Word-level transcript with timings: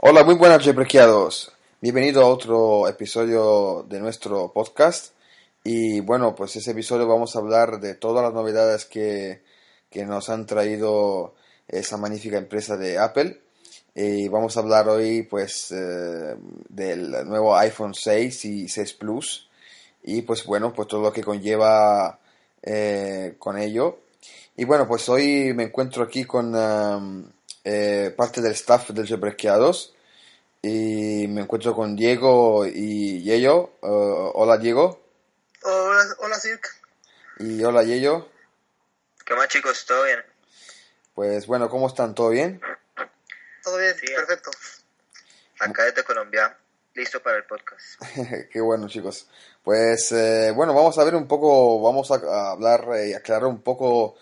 Hola, 0.00 0.22
muy 0.22 0.36
buenas 0.36 0.62
cheprequiados. 0.62 1.50
Bienvenido 1.80 2.22
a 2.22 2.28
otro 2.28 2.86
episodio 2.86 3.84
de 3.88 3.98
nuestro 3.98 4.52
podcast. 4.52 5.12
Y 5.64 5.98
bueno, 5.98 6.36
pues 6.36 6.54
ese 6.54 6.70
episodio 6.70 7.08
vamos 7.08 7.34
a 7.34 7.40
hablar 7.40 7.80
de 7.80 7.96
todas 7.96 8.22
las 8.22 8.32
novedades 8.32 8.84
que, 8.84 9.42
que 9.90 10.06
nos 10.06 10.30
han 10.30 10.46
traído 10.46 11.34
esa 11.66 11.96
magnífica 11.96 12.38
empresa 12.38 12.76
de 12.76 12.96
Apple. 12.96 13.40
Y 13.92 14.28
vamos 14.28 14.56
a 14.56 14.60
hablar 14.60 14.88
hoy 14.88 15.24
pues 15.24 15.72
eh, 15.72 16.36
del 16.68 17.26
nuevo 17.26 17.56
iPhone 17.56 17.92
6 17.92 18.44
y 18.44 18.68
6 18.68 18.92
Plus. 18.92 19.50
Y 20.04 20.22
pues 20.22 20.46
bueno, 20.46 20.72
pues 20.72 20.86
todo 20.86 21.02
lo 21.02 21.12
que 21.12 21.24
conlleva 21.24 22.20
eh, 22.62 23.34
con 23.36 23.58
ello. 23.58 23.98
Y 24.56 24.64
bueno, 24.64 24.86
pues 24.86 25.08
hoy 25.08 25.52
me 25.54 25.64
encuentro 25.64 26.04
aquí 26.04 26.24
con 26.24 26.54
eh, 27.64 28.12
parte 28.16 28.40
del 28.40 28.52
staff 28.52 28.90
del 28.90 29.06
Jebrequeados 29.06 29.94
y 30.62 31.26
me 31.28 31.42
encuentro 31.42 31.74
con 31.74 31.94
Diego 31.96 32.66
y 32.66 33.22
Yello. 33.22 33.72
Uh, 33.82 34.30
hola 34.34 34.56
Diego. 34.58 35.00
Hola, 35.62 36.04
hola 36.18 36.38
Cirque. 36.38 36.68
Y 37.40 37.62
hola 37.62 37.82
Yello. 37.84 38.28
¿Qué 39.24 39.34
más 39.34 39.48
chicos? 39.48 39.84
¿Todo 39.86 40.04
bien? 40.04 40.18
Pues 41.14 41.46
bueno, 41.46 41.68
¿cómo 41.68 41.86
están? 41.88 42.14
¿Todo 42.14 42.30
bien? 42.30 42.60
Todo 43.62 43.78
bien, 43.78 43.94
Sí. 43.98 44.06
perfecto. 44.14 44.50
Acá 45.60 45.84
desde 45.84 46.04
Colombia, 46.04 46.56
listo 46.94 47.20
para 47.22 47.36
el 47.38 47.44
podcast. 47.44 48.00
Qué 48.52 48.60
bueno 48.60 48.88
chicos. 48.88 49.28
Pues 49.62 50.12
eh, 50.12 50.52
bueno, 50.54 50.72
vamos 50.72 50.96
a 50.98 51.04
ver 51.04 51.14
un 51.16 51.26
poco, 51.28 51.80
vamos 51.82 52.10
a, 52.10 52.14
a 52.14 52.50
hablar 52.52 52.86
y 53.06 53.12
aclarar 53.12 53.46
un 53.46 53.60
poco 53.62 54.16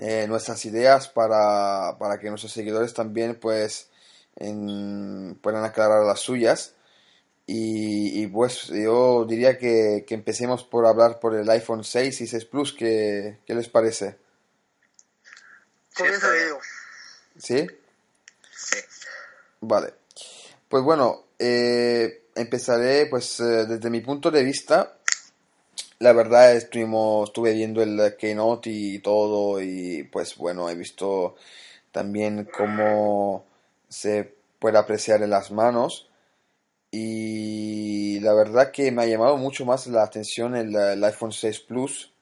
eh, 0.00 0.26
nuestras 0.28 0.64
ideas 0.64 1.08
para, 1.08 1.96
para 1.98 2.18
que 2.18 2.28
nuestros 2.30 2.52
seguidores 2.52 2.92
también 2.94 3.38
pues 3.38 3.88
en- 4.36 5.38
puedan 5.40 5.62
aclarar 5.64 6.04
las 6.04 6.18
suyas. 6.20 6.72
Y, 7.46 8.22
y, 8.22 8.26
pues 8.28 8.68
yo 8.68 9.24
diría 9.24 9.58
que, 9.58 10.04
que 10.06 10.14
empecemos 10.14 10.64
por 10.64 10.86
hablar 10.86 11.18
por 11.20 11.34
el 11.34 11.48
iPhone 11.50 11.82
6 11.84 12.20
y 12.20 12.26
6 12.28 12.44
Plus, 12.44 12.72
¿qué, 12.72 13.38
qué 13.44 13.54
les 13.54 13.68
parece? 13.68 14.16
Comienza. 15.96 16.30
Diego. 16.32 16.58
¿Sí? 17.38 17.66
Sí. 18.54 18.76
Vale. 19.60 19.94
Pues 20.68 20.82
bueno, 20.84 21.24
eh, 21.38 22.28
empezaré 22.36 23.06
pues 23.06 23.40
eh, 23.40 23.66
desde 23.66 23.90
mi 23.90 24.00
punto 24.00 24.30
de 24.30 24.44
vista. 24.44 24.96
La 26.00 26.12
verdad 26.12 26.56
estuvimos, 26.56 27.28
estuve 27.28 27.52
viendo 27.54 27.80
el 27.82 28.16
Keynote 28.16 28.70
y 28.70 28.98
todo 28.98 29.62
y 29.62 30.02
pues 30.10 30.36
bueno, 30.36 30.68
he 30.68 30.74
visto 30.74 31.36
también 31.92 32.48
cómo 32.56 33.44
se 33.88 34.34
puede 34.58 34.78
apreciar 34.78 35.22
en 35.22 35.30
las 35.30 35.50
manos 35.52 36.08
y 36.90 38.20
la 38.20 38.34
verdad 38.34 38.72
que 38.72 38.92
me 38.92 39.02
ha 39.02 39.06
llamado 39.06 39.36
mucho 39.38 39.66
más 39.66 39.86
la 39.88 40.04
atención 40.04 40.56
el, 40.56 41.04
iPhone 41.04 41.32
6 41.32 41.60
Plus. 41.60 42.12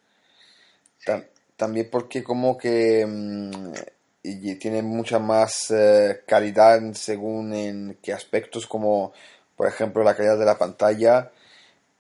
Ta- 1.05 1.25
también 1.57 1.89
porque 1.91 2.23
como 2.23 2.57
que 2.57 3.05
mm, 3.07 3.73
tiene 4.59 4.83
mucha 4.83 5.19
más 5.19 5.71
eh, 5.71 6.21
calidad 6.27 6.81
según 6.93 7.53
en 7.55 7.99
qué 8.03 8.13
aspectos 8.13 8.67
como 8.67 9.13
por 9.57 9.67
ejemplo 9.69 10.03
la 10.05 10.15
calidad 10.17 10.39
de 10.39 10.45
la 10.45 10.59
pantalla 10.59 11.31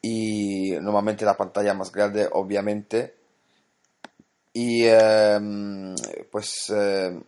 y 0.00 0.72
normalmente 0.80 1.24
la 1.24 1.36
pantalla 1.36 1.74
más 1.74 1.90
grande 1.90 2.28
obviamente 2.30 3.16
y 4.52 4.86
em, 4.86 5.94
pues 6.30 6.70
em, 6.70 7.22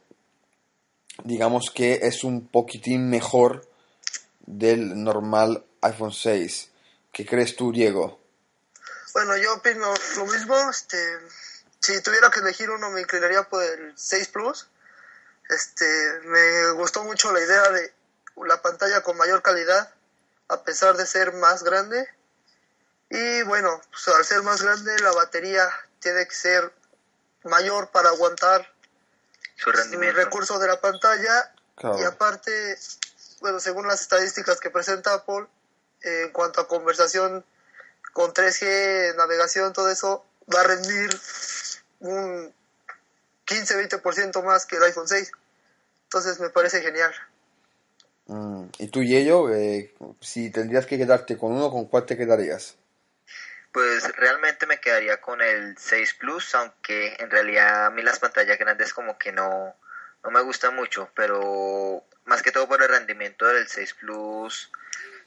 digamos 1.24 1.70
que 1.70 2.00
es 2.02 2.24
un 2.24 2.46
poquitín 2.48 3.10
mejor 3.10 3.68
del 4.46 5.02
normal 5.02 5.64
iPhone 5.82 6.12
6 6.12 6.70
¿qué 7.12 7.26
crees 7.26 7.56
tú 7.56 7.72
Diego? 7.72 8.20
Bueno, 9.12 9.36
yo 9.36 9.54
opino 9.54 9.92
lo 10.16 10.26
mismo. 10.26 10.56
Este, 10.70 10.96
si 11.80 12.00
tuviera 12.02 12.30
que 12.30 12.40
elegir 12.40 12.70
uno, 12.70 12.90
me 12.90 13.00
inclinaría 13.00 13.42
por 13.42 13.62
el 13.62 13.92
6 13.96 14.28
Plus. 14.28 14.68
Este, 15.48 15.84
me 16.24 16.70
gustó 16.72 17.02
mucho 17.04 17.32
la 17.32 17.40
idea 17.40 17.68
de 17.70 17.92
la 18.46 18.62
pantalla 18.62 19.02
con 19.02 19.16
mayor 19.16 19.42
calidad, 19.42 19.92
a 20.48 20.62
pesar 20.62 20.96
de 20.96 21.06
ser 21.06 21.32
más 21.34 21.62
grande. 21.64 22.08
Y 23.10 23.42
bueno, 23.42 23.80
pues, 23.90 24.08
al 24.08 24.24
ser 24.24 24.42
más 24.42 24.62
grande, 24.62 24.96
la 25.00 25.12
batería 25.12 25.68
tiene 25.98 26.26
que 26.26 26.34
ser 26.34 26.72
mayor 27.44 27.90
para 27.90 28.10
aguantar 28.10 28.72
Su 29.56 29.70
el 29.70 29.76
rendimiento. 29.76 30.16
recurso 30.16 30.58
de 30.58 30.68
la 30.68 30.80
pantalla 30.80 31.52
Claro. 31.80 31.98
Y 31.98 32.04
aparte, 32.04 32.76
bueno, 33.40 33.58
según 33.58 33.88
las 33.88 34.02
estadísticas 34.02 34.60
que 34.60 34.68
presenta 34.68 35.14
Apple, 35.14 35.46
eh, 36.02 36.24
en 36.26 36.30
cuanto 36.30 36.60
a 36.60 36.68
conversación 36.68 37.42
con 38.12 38.34
3G, 38.34 39.16
navegación, 39.16 39.72
todo 39.72 39.90
eso, 39.90 40.26
va 40.54 40.60
a 40.60 40.64
rendir 40.64 41.08
un 42.00 42.52
15-20% 43.46 44.42
más 44.42 44.66
que 44.66 44.76
el 44.76 44.82
iPhone 44.82 45.08
6. 45.08 45.32
Entonces 46.04 46.38
me 46.38 46.50
parece 46.50 46.82
genial. 46.82 47.14
Mm, 48.26 48.64
¿y 48.78 48.88
tú 48.88 49.02
Yello? 49.02 49.48
Eh, 49.48 49.94
si 50.20 50.50
tendrías 50.50 50.84
que 50.84 50.98
quedarte 50.98 51.38
con 51.38 51.52
uno 51.52 51.70
¿con 51.70 51.86
cuál 51.86 52.04
te 52.04 52.18
quedarías? 52.18 52.76
Pues 53.72 54.16
realmente 54.16 54.66
me 54.66 54.80
quedaría 54.80 55.20
con 55.20 55.40
el 55.40 55.78
6 55.78 56.14
Plus, 56.14 56.54
aunque 56.54 57.16
en 57.20 57.30
realidad 57.30 57.86
a 57.86 57.90
mí 57.90 58.02
las 58.02 58.18
pantallas 58.18 58.58
grandes 58.58 58.92
como 58.92 59.16
que 59.16 59.30
no, 59.32 59.76
no 60.24 60.30
me 60.30 60.40
gustan 60.40 60.74
mucho, 60.74 61.10
pero 61.14 62.04
más 62.24 62.42
que 62.42 62.50
todo 62.50 62.68
por 62.68 62.82
el 62.82 62.88
rendimiento 62.88 63.46
del 63.46 63.68
6 63.68 63.94
Plus 63.94 64.70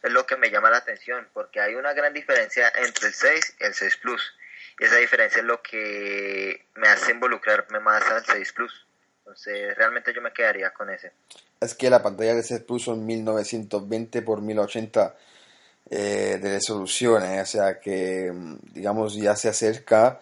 es 0.01 0.11
lo 0.11 0.25
que 0.25 0.35
me 0.35 0.51
llama 0.51 0.69
la 0.69 0.77
atención, 0.77 1.27
porque 1.33 1.61
hay 1.61 1.75
una 1.75 1.93
gran 1.93 2.13
diferencia 2.13 2.71
entre 2.75 3.07
el 3.07 3.13
6 3.13 3.55
y 3.61 3.63
el 3.63 3.73
6 3.73 3.97
Plus, 3.97 4.33
y 4.79 4.83
esa 4.83 4.97
diferencia 4.97 5.39
es 5.39 5.45
lo 5.45 5.61
que 5.61 6.65
me 6.75 6.89
hace 6.89 7.11
involucrarme 7.11 7.79
más 7.79 8.03
al 8.09 8.25
6 8.25 8.53
Plus. 8.53 8.85
Entonces 9.19 9.73
realmente 9.77 10.13
yo 10.13 10.21
me 10.21 10.33
quedaría 10.33 10.73
con 10.73 10.89
ese. 10.89 11.13
Es 11.61 11.73
que 11.73 11.89
la 11.89 12.03
pantalla 12.03 12.35
de 12.35 12.43
6 12.43 12.61
Plus 12.61 12.83
son 12.83 13.05
1920 13.05 14.21
por 14.21 14.41
1080 14.41 15.15
eh, 15.89 16.39
de 16.41 16.49
resolución, 16.49 17.23
eh, 17.23 17.41
o 17.41 17.45
sea 17.45 17.79
que 17.79 18.31
digamos 18.73 19.15
ya 19.15 19.35
se 19.35 19.49
acerca 19.49 20.19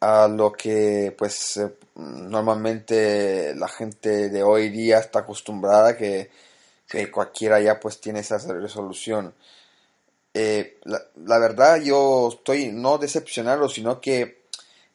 a 0.00 0.28
lo 0.28 0.52
que 0.52 1.14
pues 1.16 1.60
normalmente 1.96 3.54
la 3.56 3.68
gente 3.68 4.28
de 4.30 4.42
hoy 4.42 4.70
día 4.70 4.98
está 4.98 5.20
acostumbrada 5.20 5.96
que, 5.96 6.30
que 6.88 7.10
cualquiera 7.10 7.60
ya 7.60 7.80
pues 7.80 8.00
tiene 8.00 8.20
esa 8.20 8.38
resolución. 8.38 9.34
Eh, 10.34 10.78
la, 10.84 11.02
la 11.24 11.38
verdad 11.38 11.80
yo 11.80 12.28
estoy 12.32 12.70
no 12.72 12.98
decepcionado, 12.98 13.68
sino 13.68 14.00
que 14.00 14.42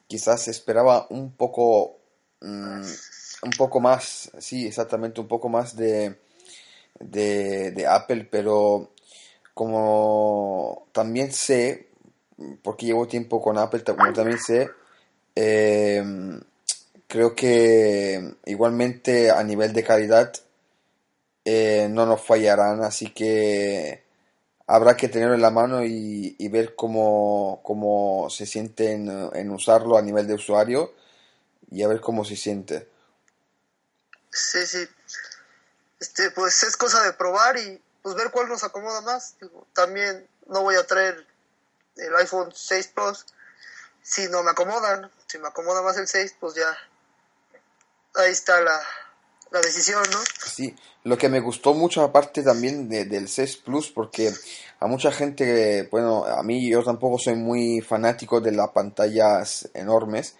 quizás 0.07 0.47
esperaba 0.47 1.07
un 1.09 1.31
poco 1.33 1.97
mm, 2.41 2.83
un 3.43 3.51
poco 3.51 3.79
más, 3.79 4.31
sí, 4.39 4.65
exactamente 4.65 5.21
un 5.21 5.27
poco 5.27 5.49
más 5.49 5.75
de, 5.75 6.15
de, 6.99 7.71
de 7.71 7.87
Apple, 7.87 8.27
pero 8.31 8.92
como 9.53 10.87
también 10.91 11.31
sé, 11.31 11.87
porque 12.61 12.85
llevo 12.85 13.07
tiempo 13.07 13.41
con 13.41 13.57
Apple, 13.57 13.83
como 13.83 14.13
también 14.13 14.39
sé, 14.39 14.69
eh, 15.35 16.03
creo 17.07 17.35
que 17.35 18.35
igualmente 18.45 19.31
a 19.31 19.43
nivel 19.43 19.73
de 19.73 19.83
calidad 19.83 20.33
eh, 21.45 21.87
no 21.89 22.05
nos 22.05 22.21
fallarán, 22.21 22.83
así 22.83 23.11
que 23.11 24.03
habrá 24.65 24.95
que 24.97 25.09
tenerlo 25.09 25.35
en 25.35 25.41
la 25.41 25.51
mano 25.51 25.83
y, 25.83 26.35
y 26.39 26.47
ver 26.47 26.75
cómo, 26.75 27.61
cómo 27.63 28.29
se 28.29 28.45
siente 28.45 28.93
en, 28.93 29.09
en 29.33 29.51
usarlo 29.51 29.97
a 29.97 30.01
nivel 30.01 30.25
de 30.25 30.35
usuario 30.35 30.93
y 31.69 31.83
a 31.83 31.87
ver 31.87 32.01
cómo 32.01 32.23
se 32.25 32.35
siente. 32.35 32.87
Sí, 34.31 34.65
sí. 34.65 34.87
Este, 35.99 36.31
pues 36.31 36.63
es 36.63 36.75
cosa 36.75 37.03
de 37.03 37.13
probar 37.13 37.57
y 37.57 37.79
pues 38.03 38.15
ver 38.15 38.29
cuál 38.31 38.47
nos 38.49 38.63
acomoda 38.63 39.01
más. 39.01 39.35
Digo, 39.41 39.65
también 39.73 40.27
no 40.47 40.61
voy 40.61 40.75
a 40.75 40.85
traer 40.85 41.25
el 41.95 42.15
iPhone 42.17 42.51
6 42.53 42.87
Plus 42.93 43.25
si 44.03 44.27
no 44.27 44.43
me 44.43 44.51
acomodan. 44.51 45.09
Si 45.27 45.39
me 45.39 45.47
acomoda 45.47 45.81
más 45.81 45.97
el 45.97 46.07
6, 46.07 46.35
pues 46.39 46.53
ya 46.55 46.77
ahí 48.15 48.31
está 48.31 48.61
la, 48.61 48.79
la 49.51 49.61
decisión, 49.61 50.03
¿no? 50.11 50.19
Sí, 50.45 50.75
lo 51.03 51.17
que 51.17 51.29
me 51.29 51.39
gustó 51.39 51.73
mucho 51.73 52.03
aparte 52.03 52.43
también 52.43 52.87
de- 52.89 53.05
del 53.05 53.27
6 53.27 53.57
Plus, 53.57 53.89
porque 53.91 54.31
a 54.79 54.87
mucha 54.87 55.11
gente, 55.11 55.87
bueno, 55.91 56.25
a 56.25 56.43
mí 56.43 56.69
yo 56.69 56.83
tampoco 56.83 57.17
soy 57.17 57.35
muy 57.35 57.81
fanático 57.81 58.41
de 58.41 58.51
las 58.51 58.69
pantallas 58.69 59.69
enormes, 59.73 60.35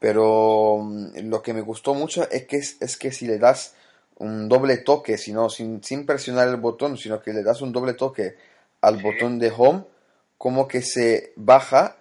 pero 0.00 0.78
mm, 0.82 1.28
lo 1.28 1.42
que 1.42 1.52
me 1.54 1.60
gustó 1.60 1.94
mucho 1.94 2.28
es 2.30 2.46
que, 2.46 2.56
es 2.56 2.96
que 2.96 3.12
si 3.12 3.26
le 3.26 3.38
das 3.38 3.74
un 4.22 4.48
doble 4.48 4.78
toque, 4.78 5.18
sino 5.18 5.50
sin, 5.50 5.82
sin 5.82 6.06
presionar 6.06 6.48
el 6.48 6.56
botón, 6.56 6.96
sino 6.96 7.20
que 7.20 7.32
le 7.32 7.42
das 7.42 7.60
un 7.60 7.72
doble 7.72 7.94
toque 7.94 8.36
al 8.80 9.02
botón 9.02 9.38
de 9.40 9.52
home, 9.56 9.84
como 10.38 10.68
que 10.68 10.80
se 10.80 11.32
baja, 11.36 11.96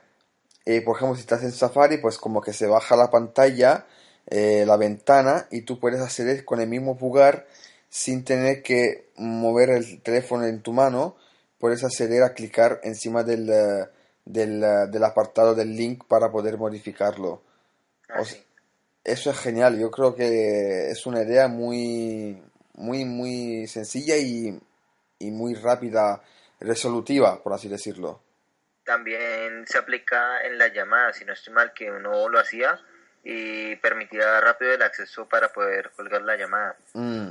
eh, 0.65 0.81
por 0.81 0.95
ejemplo, 0.95 1.15
si 1.15 1.21
estás 1.21 1.43
en 1.43 1.51
Safari, 1.51 1.97
pues 1.97 2.17
como 2.19 2.41
que 2.41 2.53
se 2.53 2.67
baja 2.67 2.95
la 2.95 3.09
pantalla, 3.09 3.87
eh, 4.27 4.65
la 4.67 4.77
ventana, 4.77 5.47
y 5.49 5.61
tú 5.61 5.79
puedes 5.79 5.99
hacer 5.99 6.45
con 6.45 6.61
el 6.61 6.69
mismo 6.69 6.95
pulgar 6.95 7.47
sin 7.89 8.23
tener 8.23 8.61
que 8.61 9.09
mover 9.17 9.71
el 9.71 10.01
teléfono 10.01 10.45
en 10.45 10.61
tu 10.61 10.73
mano, 10.73 11.15
puedes 11.59 11.83
acceder 11.83 12.21
a 12.23 12.33
clicar 12.33 12.79
encima 12.83 13.23
del, 13.23 13.49
eh, 13.49 13.87
del, 14.25 14.61
del 14.91 15.03
apartado 15.03 15.55
del 15.55 15.75
link 15.75 16.03
para 16.07 16.31
poder 16.31 16.57
modificarlo. 16.57 17.41
Ah, 18.09 18.21
O 18.21 18.25
sí. 18.25 18.37
Eso 19.03 19.31
es 19.31 19.39
genial, 19.39 19.79
yo 19.79 19.89
creo 19.89 20.15
que 20.15 20.89
es 20.91 21.05
una 21.05 21.23
idea 21.23 21.47
muy, 21.47 22.41
muy, 22.75 23.05
muy 23.05 23.67
sencilla 23.67 24.17
y, 24.17 24.59
y 25.19 25.31
muy 25.31 25.55
rápida, 25.55 26.21
resolutiva, 26.59 27.41
por 27.41 27.53
así 27.53 27.67
decirlo. 27.67 28.21
También 28.85 29.65
se 29.67 29.77
aplica 29.77 30.41
en 30.43 30.57
las 30.57 30.73
llamadas, 30.73 31.17
si 31.17 31.25
no 31.25 31.33
estoy 31.33 31.53
mal, 31.53 31.73
que 31.73 31.89
uno 31.89 32.29
lo 32.29 32.39
hacía 32.39 32.79
y 33.23 33.75
permitía 33.77 34.41
rápido 34.41 34.73
el 34.73 34.81
acceso 34.81 35.27
para 35.27 35.51
poder 35.51 35.91
colgar 35.95 36.21
la 36.23 36.35
llamada. 36.35 36.75
Mm. 36.93 37.29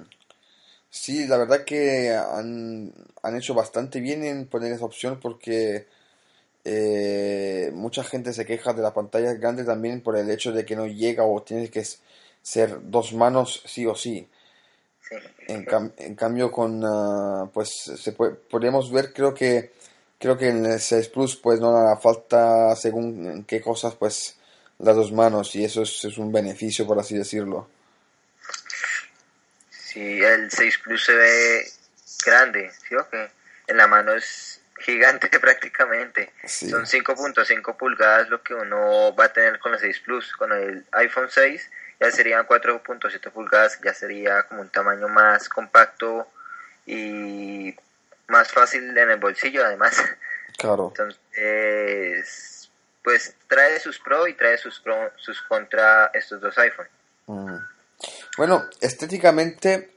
Sí, 0.89 1.27
la 1.29 1.37
verdad 1.37 1.65
que 1.65 2.13
han, 2.13 2.93
han 3.23 3.37
hecho 3.37 3.55
bastante 3.55 4.01
bien 4.01 4.25
en 4.25 4.47
poner 4.49 4.73
esa 4.73 4.85
opción 4.85 5.21
porque 5.21 5.87
eh, 6.65 7.71
mucha 7.75 8.05
gente 8.05 8.33
se 8.33 8.45
queja 8.47 8.73
de 8.73 8.83
la 8.83 8.93
pantalla 8.95 9.33
grande 9.35 9.65
también 9.65 10.03
por 10.03 10.17
el 10.17 10.31
hecho 10.31 10.53
de 10.53 10.65
que 10.65 10.77
no 10.77 10.87
llega 10.87 11.25
o 11.25 11.43
tienes 11.43 11.71
que 11.71 11.85
ser 12.43 12.79
dos 12.91 13.13
manos 13.13 13.63
sí 13.67 13.87
o 13.87 13.95
sí. 13.95 14.29
En, 15.49 15.67
cam- 15.67 15.93
en 15.99 16.15
cambio 16.15 16.53
con 16.53 16.83
ah, 16.85 17.51
pues 17.53 17.71
se 17.97 18.13
puede, 18.13 18.35
podemos 18.35 18.93
ver 18.93 19.13
creo 19.13 19.35
que 19.35 19.73
creo 20.19 20.37
que 20.39 20.49
en 20.49 20.65
el 20.67 20.79
6 20.81 21.09
Plus 21.09 21.37
pues 21.37 21.59
no 21.61 21.77
hará 21.77 21.97
falta 21.97 22.77
según 22.77 23.27
en 23.27 23.45
qué 23.45 23.61
cosas 23.61 23.95
pues 23.97 24.37
las 24.79 24.95
dos 24.95 25.11
manos 25.13 25.55
y 25.57 25.65
eso 25.65 25.83
es, 25.83 26.05
es 26.05 26.19
un 26.19 26.31
beneficio 26.31 26.87
por 26.87 26.99
así 27.01 27.17
decirlo. 27.17 27.69
Sí, 29.71 30.01
el 30.23 30.51
6 30.51 30.79
Plus 30.85 31.05
se 31.05 31.15
ve 31.15 31.65
grande, 32.25 32.71
¿sí 32.89 32.95
o? 32.95 33.05
En 33.67 33.77
la 33.77 33.87
mano 33.89 34.13
es 34.15 34.60
gigante 34.81 35.29
prácticamente. 35.41 36.33
Sí. 36.45 36.69
Son 36.69 36.85
5.5 36.85 37.77
pulgadas 37.77 38.29
lo 38.29 38.43
que 38.43 38.55
uno 38.55 39.15
va 39.15 39.27
a 39.27 39.33
tener 39.33 39.59
con 39.59 39.75
el 39.75 39.79
6 39.79 40.01
Plus. 40.01 40.33
Con 40.37 40.53
el 40.53 40.85
iPhone 40.93 41.29
6 41.31 41.71
ya 42.01 42.11
serían 42.11 42.47
4.7 42.47 43.31
pulgadas, 43.31 43.79
ya 43.85 43.95
sería 43.95 44.45
como 44.45 44.63
un 44.63 44.71
tamaño 44.71 45.09
más 45.09 45.49
compacto 45.49 46.27
y 46.87 47.75
más 48.29 48.51
fácil 48.51 48.97
en 48.97 49.11
el 49.11 49.19
bolsillo 49.19 49.65
además. 49.65 49.97
Claro. 50.59 50.93
Entonces, 50.95 52.71
pues 53.03 53.35
trae 53.49 53.81
sus 53.81 53.99
pro 53.99 54.27
y 54.29 54.35
trae 54.35 54.59
sus 54.59 54.81
pro, 54.81 55.11
sus 55.17 55.41
contra 55.43 56.11
estos 56.13 56.41
dos 56.41 56.59
iPhone. 56.59 56.89
Mm. 57.27 57.57
Bueno, 58.37 58.69
estéticamente, 58.81 59.91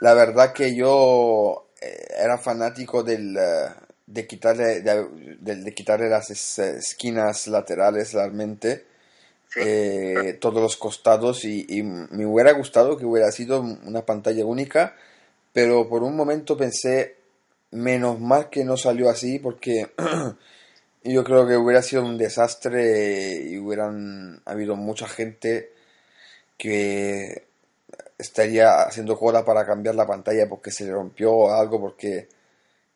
la 0.00 0.14
verdad 0.14 0.54
que 0.54 0.74
yo 0.74 1.68
eh, 1.80 2.14
era 2.16 2.38
fanático 2.38 3.02
del, 3.02 3.36
eh, 3.36 3.74
de 4.14 4.26
quitarle, 4.28 4.80
de, 4.80 5.74
quitarle 5.74 6.08
las 6.08 6.30
es- 6.30 6.58
esquinas 6.60 7.48
laterales 7.48 8.12
realmente, 8.12 8.86
Sí. 9.48 9.60
eh, 9.62 10.38
todos 10.40 10.62
los 10.62 10.76
costados 10.76 11.44
y, 11.44 11.66
y 11.68 11.82
me 11.82 12.26
hubiera 12.26 12.52
gustado 12.52 12.96
que 12.96 13.04
hubiera 13.04 13.30
sido 13.32 13.60
una 13.60 14.04
pantalla 14.06 14.44
única, 14.44 14.96
pero 15.52 15.88
por 15.88 16.02
un 16.02 16.16
momento 16.16 16.56
pensé, 16.56 17.16
menos 17.70 18.20
mal 18.20 18.50
que 18.50 18.64
no 18.64 18.76
salió 18.76 19.10
así 19.10 19.38
porque 19.38 19.88
yo 21.04 21.24
creo 21.24 21.46
que 21.46 21.56
hubiera 21.56 21.82
sido 21.82 22.04
un 22.04 22.16
desastre 22.18 23.42
y 23.44 23.58
hubieran 23.58 24.40
habido 24.44 24.76
mucha 24.76 25.06
gente 25.08 25.72
que 26.56 27.44
estaría 28.18 28.82
haciendo 28.82 29.18
cola 29.18 29.44
para 29.44 29.66
cambiar 29.66 29.94
la 29.96 30.06
pantalla 30.06 30.48
porque 30.48 30.70
se 30.70 30.84
le 30.84 30.92
rompió 30.92 31.32
o 31.32 31.50
algo 31.52 31.80
porque 31.80 32.28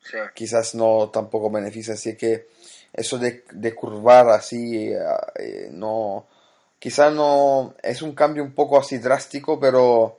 Sí. 0.02 0.18
quizás 0.34 0.74
no 0.74 1.10
tampoco 1.10 1.50
beneficia 1.50 1.94
así 1.94 2.16
que 2.16 2.48
eso 2.92 3.18
de, 3.18 3.44
de 3.50 3.74
curvar 3.74 4.28
así 4.30 4.88
eh, 4.92 4.98
eh, 5.36 5.68
no 5.72 6.26
quizás 6.78 7.12
no 7.12 7.74
es 7.82 8.00
un 8.02 8.14
cambio 8.14 8.42
un 8.42 8.54
poco 8.54 8.78
así 8.78 8.98
drástico 8.98 9.58
pero 9.60 10.18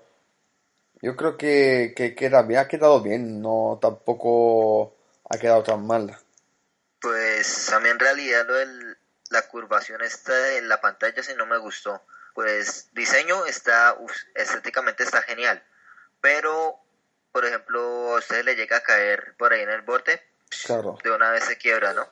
yo 1.02 1.16
creo 1.16 1.38
que, 1.38 1.94
que 1.96 2.14
queda 2.14 2.42
bien 2.44 2.60
ha 2.60 2.68
quedado 2.68 3.02
bien 3.02 3.42
no 3.42 3.80
tampoco 3.82 4.96
ha 5.30 5.38
quedado 5.38 5.64
tan 5.64 5.86
mal 5.88 6.16
Pues 7.02 7.72
a 7.72 7.80
mí 7.80 7.90
en 7.90 8.00
realidad 8.00 8.46
lo 8.48 8.54
del- 8.56 8.98
la 9.30 9.44
curvación 9.44 10.02
esta 10.04 10.58
en 10.58 10.68
la 10.68 10.82
pantalla 10.82 11.22
sí 11.24 11.32
no 11.38 11.46
me 11.46 11.58
gustó. 11.60 12.02
Pues 12.34 12.90
diseño 12.94 13.46
está, 13.46 13.96
uf, 14.00 14.12
estéticamente 14.34 15.04
está 15.04 15.22
genial. 15.22 15.64
Pero, 16.20 16.80
por 17.32 17.46
ejemplo, 17.46 18.16
a 18.16 18.20
usted 18.20 18.44
le 18.44 18.56
llega 18.56 18.78
a 18.78 18.82
caer 18.82 19.34
por 19.38 19.54
ahí 19.54 19.62
en 19.62 19.70
el 19.70 19.82
borde, 19.82 20.22
claro 20.66 20.98
de 21.04 21.12
una 21.12 21.32
vez 21.32 21.44
se 21.46 21.58
quiebra, 21.58 21.94
¿no? 21.94 22.08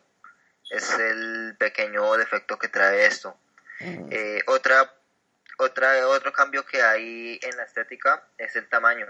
Es 0.70 0.92
el 1.00 1.56
pequeño 1.58 2.14
defecto 2.18 2.58
que 2.60 2.68
trae 2.68 3.06
esto. 3.06 3.38
Mm, 3.80 4.10
Eh, 4.12 4.44
otra, 4.48 4.92
otra, 5.58 6.08
otro 6.08 6.32
cambio 6.34 6.66
que 6.66 6.82
hay 6.82 7.40
en 7.42 7.58
la 7.58 7.64
estética 7.64 8.24
es 8.38 8.56
el 8.56 8.68
tamaño. 8.70 9.08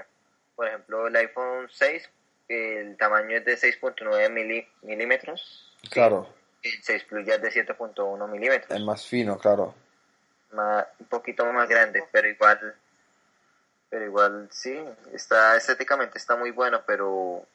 Por 0.56 0.68
ejemplo, 0.68 1.07
el 1.07 1.15
iPhone 1.15 1.68
6, 1.71 2.09
el 2.48 2.95
tamaño 2.98 3.38
es 3.38 3.45
de 3.45 3.57
6.9 3.57 4.30
mili- 4.30 4.68
milímetros. 4.83 5.75
claro 5.92 6.33
El 6.63 6.81
6 6.83 7.04
Plus 7.04 7.25
ya 7.25 7.36
es 7.36 7.42
de 7.42 7.51
7.1 7.51 8.27
milímetros. 8.27 8.71
es 8.71 8.83
más 8.86 9.06
fino 9.06 9.38
claro 9.38 9.74
Más- 10.51 10.86
un 11.00 11.07
poquito 11.07 11.45
más 11.51 11.68
grande, 11.68 12.04
pero 12.12 12.27
igual, 12.27 12.75
pero 13.89 14.06
igual 14.06 14.50
sí, 14.51 14.78
está 15.13 15.56
estéticamente 15.57 16.18
está 16.18 16.36
muy 16.36 16.51
bueno, 16.51 16.81
pero 16.86 17.45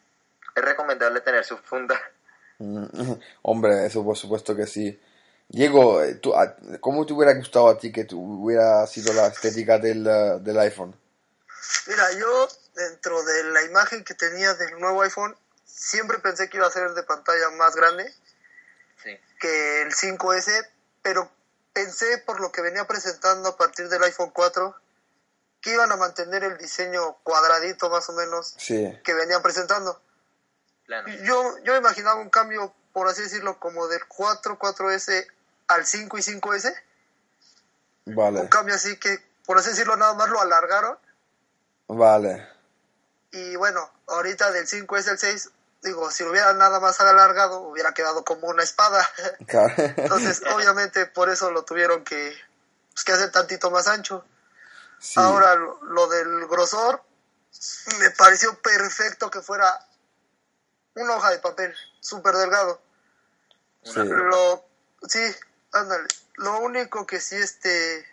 es 0.55 0.65
recomendable 0.65 1.21
tener 1.21 1.45
su 1.45 1.57
funda. 1.59 2.01
Mm, 2.59 2.85
Hombre, 3.43 3.87
eso 3.87 4.05
por 4.05 4.17
supuesto 4.17 4.55
que 4.55 4.67
sí. 4.67 5.01
Diego, 5.49 6.01
eh, 6.03 6.15
tú, 6.17 6.33
a- 6.37 6.55
¿cómo 6.81 7.05
te 7.05 7.13
hubiera 7.13 7.35
gustado 7.35 7.69
a 7.69 7.77
ti 7.77 7.91
que 7.91 8.05
tu- 8.05 8.21
hubiera 8.21 8.87
sido 8.87 9.13
la 9.15 9.27
estética 9.29 9.79
del, 9.79 10.07
eh, 10.07 10.39
del 10.41 10.59
iPhone? 10.61 10.95
Mira, 11.89 12.13
yo 12.13 12.49
dentro 12.77 13.21
de 13.25 13.45
la 13.45 13.63
imagen 13.65 14.05
que 14.05 14.15
tenía 14.15 14.55
del 14.55 14.79
nuevo 14.79 15.03
iPhone, 15.03 15.35
siempre 15.65 16.19
pensé 16.19 16.49
que 16.49 16.59
iba 16.59 16.67
a 16.67 16.71
ser 16.71 16.91
de 16.93 17.03
pantalla 17.03 17.51
más 17.57 17.75
grande 17.75 18.13
Sí. 19.03 19.19
que 19.41 19.83
el 19.83 19.93
5S, 19.93 20.53
pero 21.03 21.29
pensé 21.73 22.19
por 22.19 22.41
lo 22.41 22.53
que 22.53 22.63
venía 22.63 22.87
presentando 22.87 23.49
a 23.49 23.57
partir 23.57 23.89
del 23.89 24.05
iPhone 24.05 24.31
4 24.33 24.77
que 25.63 25.73
iban 25.73 25.91
a 25.93 25.97
mantener 25.97 26.43
el 26.45 26.59
diseño 26.59 27.17
cuadradito 27.23 27.89
más 27.89 28.09
o 28.09 28.13
menos 28.13 28.55
Sí, 28.59 28.99
que 29.05 29.15
venían 29.15 29.41
presentando. 29.41 29.99
Plano. 30.85 31.09
Yo, 31.23 31.59
yo 31.63 31.77
imaginaba 31.77 32.21
un 32.21 32.29
cambio, 32.29 32.75
por 32.93 33.07
así 33.09 33.23
decirlo, 33.23 33.59
como 33.61 33.87
del 33.87 34.05
4, 34.07 34.59
4S 34.59 35.27
al 35.69 35.87
5 35.87 36.19
y 36.19 36.21
5S. 36.21 36.75
Un 38.07 38.17
vale, 38.17 38.49
cambio 38.49 38.75
así 38.75 38.97
que, 38.99 39.17
por 39.47 39.57
así 39.57 39.71
decirlo, 39.71 39.97
nada 39.97 40.15
más 40.15 40.29
lo 40.29 40.41
alargaron. 40.41 40.99
vale. 41.87 42.49
Y 43.31 43.57
bueno, 43.57 43.91
ahorita 44.09 44.51
del 44.51 44.67
5S 44.67 45.09
al 45.09 45.19
6, 45.19 45.51
digo, 45.83 46.11
si 46.11 46.25
lo 46.25 46.31
hubieran 46.33 46.59
nada 46.59 46.81
más 46.81 47.01
alargado, 47.01 47.61
hubiera 47.61 47.95
quedado 47.95 48.25
como 48.25 48.49
una 48.49 48.63
espada. 48.65 49.09
Claro. 49.47 49.73
Entonces, 49.97 50.43
obviamente, 50.53 51.07
por 51.07 51.31
eso 51.31 51.51
lo 51.53 51.65
tuvieron 51.65 52.03
que, 52.05 52.37
pues, 52.93 53.05
que 53.05 53.13
hacer 53.13 53.31
tantito 53.31 53.71
más 53.71 53.87
ancho. 53.87 54.25
Sí, 55.03 55.19
Ahora, 55.19 55.57
lo, 55.57 55.83
lo 55.83 56.07
del 56.07 56.47
grosor, 56.47 57.03
me 57.99 58.11
pareció 58.13 58.57
perfecto 58.61 59.31
que 59.31 59.43
fuera 59.43 59.85
una 60.95 61.17
hoja 61.17 61.31
de 61.31 61.41
papel, 61.41 61.75
súper 62.01 62.37
delgado. 62.37 62.81
sí, 63.83 63.99
Lo, 64.05 64.65
sí, 65.09 65.21
ándale. 65.73 66.07
Lo 66.37 66.61
único 66.61 67.05
que 67.05 67.21
sí, 67.21 67.35
este, 67.35 68.07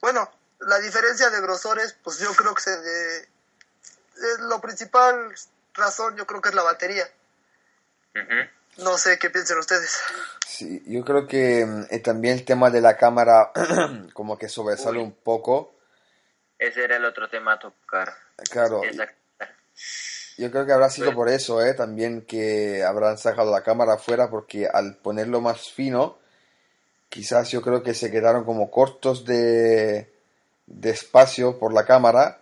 bueno, 0.00 0.28
la 0.58 0.80
diferencia 0.80 1.30
de 1.30 1.40
grosores, 1.40 1.94
pues 2.02 2.18
yo 2.18 2.34
creo 2.34 2.54
que 2.54 2.62
se 2.62 2.76
de, 2.76 3.28
lo 4.40 4.60
principal 4.60 5.34
razón, 5.74 6.16
yo 6.16 6.26
creo 6.26 6.40
que 6.42 6.48
es 6.48 6.54
la 6.54 6.62
batería. 6.62 7.08
Ujú. 8.14 8.50
No 8.78 8.98
sé 8.98 9.18
qué 9.18 9.30
piensen 9.30 9.58
ustedes. 9.58 9.96
sí. 10.46 10.82
Yo 10.86 11.04
creo 11.04 11.26
que 11.26 11.64
mm, 11.64 11.86
eh, 11.90 11.98
también 12.00 12.34
el 12.34 12.44
tema 12.44 12.70
de 12.70 12.80
la 12.80 12.96
cámara 12.96 13.52
como 14.12 14.36
que 14.38 14.48
sobresale 14.48 14.98
Uy. 14.98 15.04
un 15.04 15.12
poco. 15.12 15.74
Ese 16.58 16.84
era 16.84 16.96
el 16.96 17.04
otro 17.04 17.28
tema 17.28 17.54
a 17.54 17.58
tocar. 17.58 18.12
Claro, 18.50 18.82
Exacto. 18.84 19.14
yo 20.38 20.50
creo 20.50 20.66
que 20.66 20.72
habrá 20.72 20.88
sido 20.90 21.06
Bueno. 21.08 21.18
por 21.18 21.28
eso, 21.28 21.62
¿eh? 21.62 21.74
También 21.74 22.22
que 22.22 22.82
habrán 22.84 23.18
sacado 23.18 23.50
la 23.52 23.62
cámara 23.62 23.94
afuera 23.94 24.30
porque 24.30 24.66
al 24.72 24.96
ponerlo 24.96 25.40
más 25.40 25.70
fino, 25.72 26.18
quizás 27.08 27.50
yo 27.50 27.60
creo 27.62 27.82
que 27.82 27.94
se 27.94 28.10
quedaron 28.10 28.44
como 28.44 28.70
cortos 28.70 29.24
de, 29.24 30.12
de 30.66 30.90
espacio 30.90 31.58
por 31.58 31.72
la 31.72 31.84
cámara. 31.84 32.40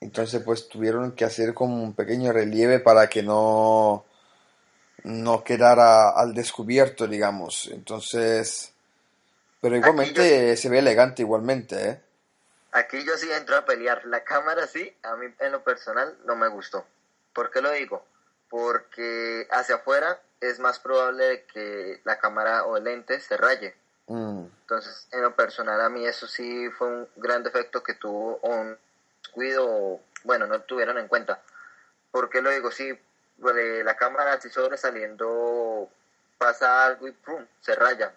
Entonces 0.00 0.42
pues 0.44 0.68
tuvieron 0.68 1.12
que 1.12 1.24
hacer 1.24 1.54
como 1.54 1.82
un 1.82 1.94
pequeño 1.94 2.32
relieve 2.32 2.80
para 2.80 3.08
que 3.08 3.22
no, 3.22 4.04
no 5.04 5.42
quedara 5.42 6.10
al 6.10 6.34
descubierto, 6.34 7.06
digamos. 7.06 7.68
Entonces, 7.72 8.72
pero 9.60 9.76
igualmente 9.76 10.56
se 10.56 10.68
ve 10.68 10.78
elegante 10.78 11.22
igualmente, 11.22 11.88
¿eh? 11.88 12.00
aquí 12.72 13.04
yo 13.04 13.16
sí 13.16 13.30
entro 13.30 13.56
a 13.56 13.64
pelear. 13.64 14.04
La 14.06 14.24
cámara 14.24 14.66
sí, 14.66 14.94
a 15.02 15.16
mí 15.16 15.26
en 15.38 15.52
lo 15.52 15.62
personal 15.62 16.16
no 16.24 16.36
me 16.36 16.48
gustó. 16.48 16.84
¿Por 17.32 17.50
qué 17.50 17.60
lo 17.60 17.70
digo? 17.70 18.04
Porque 18.48 19.46
hacia 19.50 19.76
afuera 19.76 20.20
es 20.40 20.58
más 20.58 20.78
probable 20.80 21.44
que 21.52 22.00
la 22.04 22.18
cámara 22.18 22.64
o 22.64 22.76
el 22.76 22.84
lente 22.84 23.20
se 23.20 23.36
raye. 23.36 23.74
Mm, 24.08 24.44
Entonces, 24.62 25.06
en 25.12 25.22
lo 25.22 25.34
personal, 25.36 25.80
a 25.80 25.88
mí 25.88 26.04
eso 26.04 26.26
sí 26.26 26.68
fue 26.70 26.88
un 26.88 27.08
gran 27.16 27.42
defecto 27.42 27.82
que 27.82 27.94
tuvo 27.94 28.38
un 28.42 28.76
descuido, 29.22 30.00
bueno, 30.24 30.46
no 30.46 30.60
tuvieron 30.62 30.98
en 30.98 31.08
cuenta. 31.08 31.40
¿Por 32.10 32.28
qué 32.28 32.42
lo 32.42 32.50
digo? 32.50 32.70
Sí, 32.70 32.92
pues, 33.42 33.84
la 33.84 33.96
cámara 33.96 34.34
así 34.34 34.48
sobresaliendo 34.48 35.90
pasa 36.38 36.86
algo 36.86 37.08
y 37.08 37.12
¡pum! 37.12 37.44
se 37.60 37.74
raya. 37.74 38.12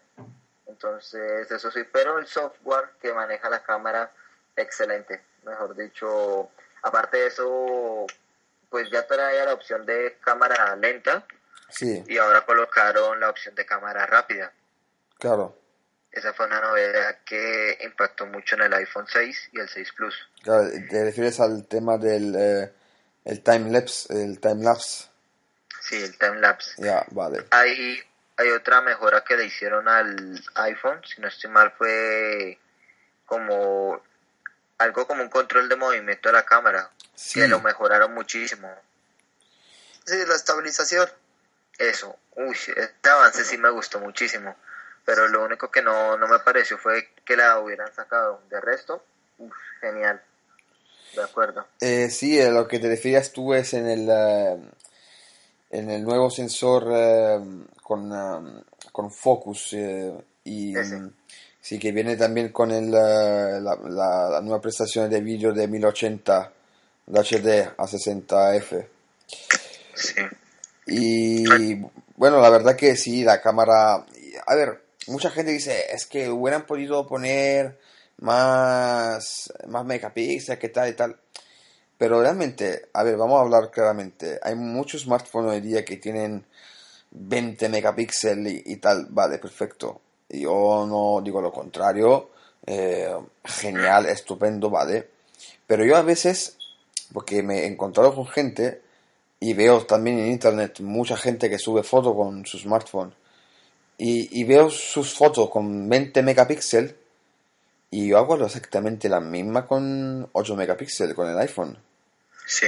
Entonces, 0.67 1.50
eso 1.51 1.72
sí, 1.72 1.82
pero 1.91 2.20
el 2.20 2.27
software 2.27 2.91
que 3.01 3.13
maneja 3.13 3.50
la 3.50 3.63
cámara, 3.63 4.12
excelente. 4.55 5.22
Mejor 5.44 5.75
dicho, 5.75 6.50
aparte 6.84 7.17
de 7.17 7.27
eso, 7.27 8.05
pues 8.70 8.89
ya 8.89 9.05
traía 9.05 9.46
la 9.46 9.53
opción 9.53 9.86
de 9.86 10.17
cámara 10.24 10.75
lenta 10.75 11.25
sí, 11.70 12.03
y 12.08 12.17
ahora 12.17 12.46
colocaron 12.46 13.20
la 13.20 13.29
opción 13.29 13.55
de 13.55 13.65
cámara 13.65 14.05
rápida. 14.05 14.51
claro. 15.20 15.58
Esa 16.12 16.32
fue 16.34 16.46
una 16.46 16.62
novedad 16.62 17.17
que 17.25 17.77
impactó 17.84 18.25
mucho 18.25 18.55
en 18.55 18.62
el 18.62 18.74
iPhone 18.74 19.05
6 19.05 19.50
y 19.51 19.60
el 19.60 19.67
6 19.67 19.89
Plus. 19.98 20.15
Claro, 20.44 20.70
Te 20.89 21.03
refieres 21.03 21.41
al 21.41 21.67
tema 21.67 21.98
del 21.98 22.34
eh, 22.38 22.72
el 23.25 23.44
time 23.44 23.70
lapse, 23.70 24.13
el 24.13 24.39
time 24.39 24.63
lapse. 24.63 25.10
Sí, 25.88 26.01
el 26.01 26.18
time 26.18 26.39
lapse. 26.39 26.82
Ya, 26.82 27.06
vale. 27.12 27.46
Hay, 27.51 28.01
hay 28.38 28.50
otra 28.50 28.82
mejora 28.82 29.24
que 29.24 29.38
le 29.38 29.46
hicieron 29.46 29.88
al 29.88 30.44
iPhone, 30.56 31.00
si 31.06 31.22
no 31.22 31.27
estoy 31.27 31.51
mal, 31.51 31.72
fue 31.77 32.58
como 33.25 34.01
algo 34.77 35.08
como 35.08 35.22
un 35.24 35.30
control 35.30 35.70
de 35.70 35.75
movimiento 35.75 36.30
de 36.30 36.34
la 36.34 36.44
cámara, 36.44 36.89
Sí, 37.13 37.39
que 37.39 37.48
lo 37.48 37.62
mejoraron 37.62 38.13
muchísimo. 38.13 38.70
Sí, 40.06 40.18
la 40.27 40.36
estabilización. 40.36 41.10
Eso, 41.77 42.18
uy, 42.36 42.56
este 42.75 43.10
avance 43.10 43.44
sí 43.44 43.58
me 43.58 43.70
gustó 43.70 44.00
muchísimo, 44.00 44.56
pero 45.04 45.27
lo 45.27 45.44
único 45.44 45.70
que 45.70 45.82
no, 45.82 46.18
no 46.18 46.27
me 46.27 46.39
pareció 46.39 46.77
fue 46.77 47.10
que 47.25 47.36
la 47.36 47.60
hubieran 47.60 47.94
sacado. 47.94 48.42
De 48.50 48.60
resto, 48.62 49.04
uf, 49.38 49.54
genial. 49.82 50.22
De 51.15 51.24
acuerdo. 51.24 51.68
Eh, 51.80 52.10
sí, 52.10 52.42
a 52.42 52.50
lo 52.50 52.68
que 52.68 52.80
te 52.80 52.88
refieres 52.88 53.32
tú 53.32 53.54
es 53.54 53.74
en 53.74 53.88
el, 53.88 54.08
eh, 54.10 54.58
en 55.70 55.90
el 55.92 56.04
nuevo 56.04 56.30
sensor 56.30 56.88
eh, 56.94 57.40
con, 57.82 58.12
eh, 58.12 58.64
con 58.92 59.12
focus 59.12 59.74
eh, 59.74 60.14
y 60.46 60.74
sí 61.62 61.80
que 61.80 61.92
viene 61.92 62.16
también 62.16 62.50
con 62.50 62.72
el, 62.72 62.90
eh, 62.94 63.60
la, 63.62 63.76
la- 63.90 64.30
la 64.30 64.42
nueva 64.42 64.62
prestación 64.62 65.10
de 65.10 65.22
vídeo 65.22 65.52
de 65.54 65.68
1080 65.68 66.52
de 67.08 67.20
HD 67.20 67.72
a 67.78 67.84
60F. 67.86 68.88
Sí. 69.96 70.14
Y 70.88 71.76
bueno, 72.16 72.40
la 72.42 72.50
verdad 72.50 72.76
que 72.76 72.96
sí, 72.96 73.24
la 73.24 73.42
cámara... 73.42 74.06
A 74.48 74.56
ver, 74.56 74.84
mucha 75.08 75.30
gente 75.32 75.52
dice, 75.52 75.86
es 75.92 76.06
que 76.06 76.30
hubieran 76.30 76.66
podido 76.66 77.08
poner 77.08 77.80
más, 78.20 79.52
más 79.68 79.86
megapíxeles, 79.86 80.60
que 80.60 80.70
tal 80.70 80.90
y 80.90 80.94
tal. 80.94 81.16
Pero 81.98 82.22
realmente, 82.22 82.90
a 82.94 83.04
ver, 83.04 83.18
vamos 83.18 83.38
a 83.38 83.42
hablar 83.42 83.72
claramente. 83.72 84.40
Hay 84.44 84.56
muchos 84.56 85.04
smartphones 85.04 85.52
hoy 85.52 85.62
día 85.62 85.86
que 85.86 85.98
tienen 85.98 86.46
20 87.12 87.70
megapíxeles 87.70 88.64
y, 88.66 88.75
tal. 88.78 89.08
Vale, 89.10 89.38
perfecto. 89.40 90.02
Yo 90.30 90.86
no 90.88 91.22
digo 91.24 91.42
lo 91.42 91.52
contrario. 91.52 92.32
eh, 92.68 93.16
genial, 93.44 94.08
estupendo, 94.08 94.70
vale. 94.70 95.08
Pero 95.68 95.86
yo 95.86 95.96
a 95.96 96.02
veces, 96.02 96.58
porque 97.14 97.44
me 97.44 97.60
he 97.60 97.68
encontrado 97.68 98.14
con 98.16 98.28
gente 98.28 98.82
y 99.40 99.54
veo 99.54 99.86
también 99.86 100.20
en 100.20 100.32
internet 100.32 100.80
mucha 100.82 101.18
gente 101.18 101.50
que 101.50 101.60
sube 101.60 101.84
fotos 101.84 102.16
con 102.16 102.46
su 102.46 102.58
smartphone 102.58 103.14
y, 103.98 104.40
y 104.40 104.44
veo 104.46 104.70
sus 104.70 105.14
fotos 105.14 105.50
con 105.50 105.88
20 105.90 106.24
megapíxeles 106.24 106.96
y 108.04 108.10
yo 108.10 108.18
hago 108.18 108.44
exactamente 108.46 109.08
la 109.10 109.20
misma 109.20 109.66
con 109.68 110.30
8 110.34 110.56
megapíxeles 110.56 111.16
con 111.16 111.30
el 111.30 111.38
iPhone. 111.40 111.82
Sí. 112.46 112.68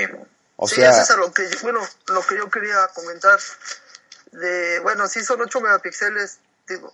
O 0.55 0.67
sí, 0.67 0.75
sea, 0.75 1.01
eso 1.01 1.13
es 1.13 1.19
lo 1.19 1.31
que, 1.33 1.49
yo- 1.49 1.59
bueno, 1.61 1.81
lo 2.07 2.21
que 2.25 2.37
yo 2.37 2.49
quería 2.49 2.87
comentar. 2.93 3.39
De, 4.31 4.79
bueno, 4.79 5.07
sí 5.07 5.23
son 5.23 5.41
8 5.41 5.61
megapíxeles. 5.61 6.39
Digo, 6.67 6.93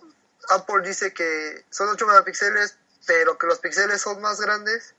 Apple 0.50 0.82
dice 0.86 1.12
que 1.12 1.64
son 1.70 1.88
8 1.88 2.06
megapíxeles, 2.06 2.76
pero 3.06 3.36
que 3.38 3.46
los 3.46 3.58
píxeles 3.58 4.00
son 4.00 4.20
más 4.20 4.40
grandes. 4.40 4.94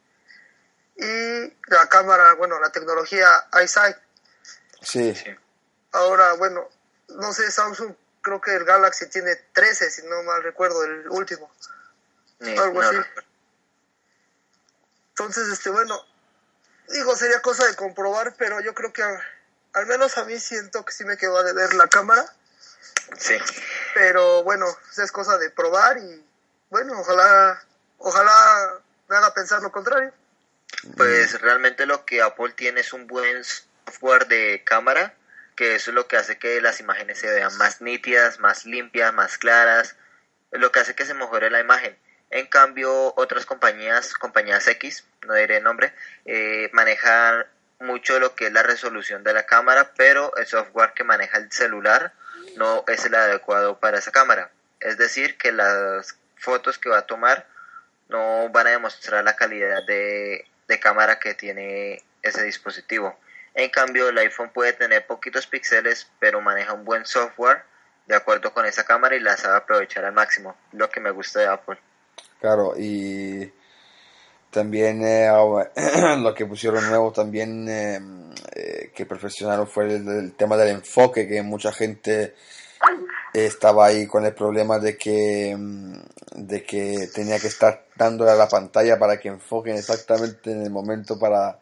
Y 0.97 1.53
la 1.67 1.87
cámara, 1.89 2.33
bueno, 2.35 2.59
la 2.59 2.71
tecnología 2.71 3.27
iSight. 3.63 3.97
sí, 4.81 5.13
Sí. 5.15 5.29
Ahora, 5.91 6.33
bueno, 6.33 6.67
no 7.09 7.31
sé, 7.33 7.49
Samsung, 7.51 7.93
creo 8.21 8.41
que 8.41 8.53
el 8.55 8.65
Galaxy 8.65 9.07
tiene 9.07 9.35
13, 9.53 9.89
si 9.91 10.05
no 10.07 10.23
mal 10.23 10.43
recuerdo, 10.43 10.83
el 10.83 11.07
último. 11.09 11.49
Algo 12.51 12.81
no 12.81 12.87
así. 12.87 12.97
Entonces, 15.09 15.47
este, 15.49 15.69
bueno, 15.69 15.99
digo, 16.89 17.15
sería 17.15 17.41
cosa 17.41 17.65
de 17.65 17.75
comprobar, 17.75 18.35
pero 18.37 18.59
yo 18.61 18.73
creo 18.73 18.91
que 18.91 19.03
a- 19.03 19.21
al 19.73 19.85
menos 19.85 20.17
a 20.17 20.25
mí 20.25 20.39
siento 20.39 20.83
que 20.85 20.91
sí 20.93 21.05
me 21.05 21.17
quedó 21.17 21.43
de 21.43 21.53
ver 21.53 21.73
la 21.73 21.87
cámara. 21.87 22.25
Sí. 23.17 23.37
Pero 23.93 24.43
bueno, 24.43 24.65
es 24.97 25.11
cosa 25.11 25.37
de 25.37 25.49
probar 25.49 25.97
y 25.97 26.25
bueno, 26.69 26.99
ojalá, 26.99 27.63
ojalá 27.97 28.79
me 29.07 29.15
haga 29.15 29.33
pensar 29.33 29.61
lo 29.61 29.71
contrario. 29.71 30.13
Pues 30.97 31.39
realmente 31.41 31.85
lo 31.85 32.05
que 32.05 32.21
Apple 32.21 32.53
tiene 32.55 32.81
es 32.81 32.93
un 32.93 33.07
buen 33.07 33.43
software 33.43 34.27
de 34.27 34.63
cámara, 34.65 35.15
que 35.55 35.75
eso 35.75 35.91
es 35.91 35.95
lo 35.95 36.07
que 36.07 36.17
hace 36.17 36.37
que 36.37 36.59
las 36.61 36.79
imágenes 36.79 37.19
se 37.19 37.29
vean 37.31 37.55
más 37.57 37.81
nítidas, 37.81 38.39
más 38.39 38.65
limpias, 38.65 39.13
más 39.13 39.37
claras, 39.37 39.95
lo 40.51 40.71
que 40.71 40.79
hace 40.79 40.95
que 40.95 41.05
se 41.05 41.13
mejore 41.13 41.49
la 41.49 41.59
imagen. 41.59 41.97
En 42.29 42.47
cambio, 42.47 43.13
otras 43.15 43.45
compañías, 43.45 44.13
compañías 44.15 44.67
X, 44.67 45.05
no 45.27 45.33
diré 45.35 45.61
nombre, 45.61 45.93
eh, 46.25 46.69
manejan 46.73 47.45
mucho 47.79 48.19
lo 48.19 48.35
que 48.35 48.47
es 48.47 48.51
la 48.51 48.63
resolución 48.63 49.23
de 49.23 49.33
la 49.33 49.45
cámara, 49.45 49.91
pero 49.95 50.35
el 50.37 50.45
software 50.45 50.93
que 50.93 51.03
maneja 51.03 51.37
el 51.37 51.51
celular 51.51 52.13
no 52.57 52.83
es 52.87 53.05
el 53.05 53.15
adecuado 53.15 53.79
para 53.79 53.99
esa 53.99 54.11
cámara. 54.11 54.51
Es 54.79 54.97
decir, 54.97 55.37
que 55.37 55.51
las 55.51 56.17
fotos 56.37 56.77
que 56.77 56.89
va 56.89 56.99
a 56.99 57.05
tomar 57.05 57.47
no 58.09 58.49
van 58.49 58.67
a 58.67 58.71
demostrar 58.71 59.23
la 59.23 59.35
calidad 59.35 59.85
de, 59.85 60.45
de 60.67 60.79
cámara 60.79 61.19
que 61.19 61.33
tiene 61.33 62.03
ese 62.21 62.43
dispositivo. 62.43 63.17
En 63.53 63.69
cambio, 63.69 64.09
el 64.09 64.17
iPhone 64.17 64.51
puede 64.51 64.73
tener 64.73 65.05
poquitos 65.07 65.47
píxeles, 65.47 66.09
pero 66.19 66.41
maneja 66.41 66.73
un 66.73 66.85
buen 66.85 67.05
software 67.05 67.63
de 68.05 68.15
acuerdo 68.15 68.53
con 68.53 68.65
esa 68.65 68.83
cámara 68.83 69.15
y 69.15 69.19
la 69.19 69.37
sabe 69.37 69.57
aprovechar 69.57 70.05
al 70.05 70.13
máximo, 70.13 70.57
lo 70.73 70.89
que 70.89 70.99
me 70.99 71.11
gusta 71.11 71.39
de 71.39 71.47
Apple. 71.47 71.77
Claro, 72.45 72.73
y 72.77 73.51
también 74.51 75.03
eh, 75.03 75.25
ahora, 75.25 75.71
lo 76.19 76.31
que 76.35 76.45
pusieron 76.45 76.87
nuevo 76.87 77.11
también 77.11 77.67
eh, 77.67 77.99
eh, 78.55 78.91
que 78.93 79.07
perfeccionaron 79.07 79.67
fue 79.67 79.95
el, 79.95 80.33
tema 80.33 80.55
del 80.55 80.75
enfoque, 80.75 81.27
que 81.27 81.41
mucha 81.41 81.71
gente 81.71 82.35
estaba 83.33 83.87
ahí 83.87 84.05
con 84.05 84.25
el 84.27 84.35
problema 84.35 84.77
de 84.77 84.95
que 84.95 85.55
mm, 85.57 85.93
de 86.35 86.63
que 86.63 87.07
tenía 87.15 87.39
que 87.39 87.47
estar 87.47 87.87
dándole 87.95 88.29
a 88.29 88.35
la 88.35 88.47
pantalla 88.47 88.99
para 88.99 89.19
que 89.19 89.29
enfoquen 89.29 89.77
exactamente 89.77 90.51
en 90.51 90.61
el 90.61 90.69
momento 90.69 91.17
para, 91.17 91.59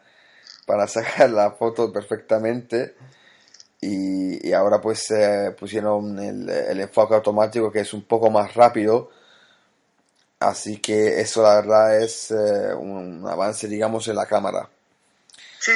para 0.66 0.86
sacar 0.96 1.30
la 1.30 1.52
foto 1.52 1.94
perfectamente. 1.94 2.96
Y, 3.80 4.52
ahora 4.52 4.82
pues 4.82 5.12
eh, 5.12 5.56
pusieron 5.58 6.20
el 6.20 6.80
enfoque 6.80 7.16
automático 7.16 7.72
que 7.72 7.82
es 7.82 7.94
un 7.94 8.04
poco 8.04 8.30
más 8.30 8.54
rápido 8.54 9.10
así 10.44 10.80
que 10.80 11.22
eso 11.22 11.42
la 11.44 11.56
verdad 11.56 12.00
es 12.02 12.32
eh, 12.32 12.74
un 12.76 13.26
avance 13.28 13.68
digamos 13.68 14.08
en 14.08 14.16
la 14.16 14.26
cámara 14.26 14.70
Sí. 15.60 15.72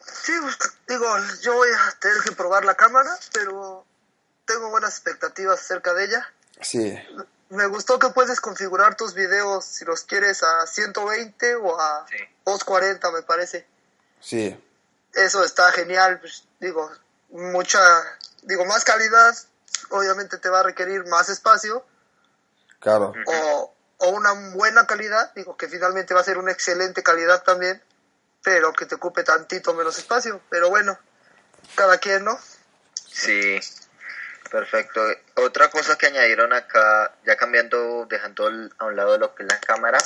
Sí, 0.00 0.32
pues, 0.40 0.56
digo, 0.88 1.06
yo 1.42 1.54
voy 1.54 1.68
a 1.68 1.98
tener 2.00 2.16
que 2.22 2.32
probar 2.32 2.64
la 2.64 2.74
cámara, 2.74 3.10
pero 3.32 3.84
tengo 4.46 4.70
buenas 4.70 4.94
expectativas 4.94 5.60
acerca 5.60 5.92
de 5.94 6.04
ella. 6.06 6.32
sí 6.62 6.98
Me 7.50 7.66
gustó 7.66 7.98
que 7.98 8.08
puedes 8.08 8.40
configurar 8.40 8.96
tus 8.96 9.14
videos 9.14 9.64
si 9.66 9.84
los 9.84 10.02
quieres 10.02 10.42
a 10.42 10.66
120 10.66 11.56
o 11.56 11.78
a 11.78 12.06
Sí. 12.08 12.16
240, 12.44 13.10
me 13.12 13.22
parece. 13.22 13.66
sí 14.20 14.58
Eso 15.12 15.44
está 15.44 15.70
genial, 15.72 16.18
pues, 16.20 16.44
digo, 16.58 16.90
mucha, 17.30 17.78
digo, 18.42 18.64
más 18.64 18.82
calidad, 18.84 19.36
obviamente 19.90 20.38
te 20.38 20.48
va 20.48 20.60
a 20.60 20.64
requerir 20.64 21.04
más 21.06 21.28
espacio, 21.28 21.84
claro 22.80 23.12
o, 23.26 23.74
o 23.98 24.08
una 24.10 24.32
buena 24.54 24.86
calidad, 24.86 25.32
digo 25.34 25.56
que 25.56 25.68
finalmente 25.68 26.14
va 26.14 26.20
a 26.20 26.24
ser 26.24 26.38
una 26.38 26.52
excelente 26.52 27.02
calidad 27.02 27.42
también, 27.42 27.82
pero 28.42 28.72
que 28.72 28.86
te 28.86 28.96
ocupe 28.96 29.24
tantito 29.24 29.74
menos 29.74 29.98
espacio, 29.98 30.40
pero 30.50 30.68
bueno, 30.68 30.98
cada 31.74 31.98
quien, 31.98 32.24
¿no? 32.24 32.38
Sí, 33.08 33.58
perfecto. 34.50 35.00
Otra 35.34 35.70
cosa 35.70 35.96
que 35.96 36.06
añadieron 36.06 36.52
acá, 36.52 37.14
ya 37.24 37.36
cambiando, 37.36 38.06
dejando 38.08 38.46
a 38.78 38.84
un 38.84 38.96
lado 38.96 39.18
lo 39.18 39.34
que 39.34 39.42
es 39.42 39.48
la 39.48 39.58
cámara, 39.58 39.98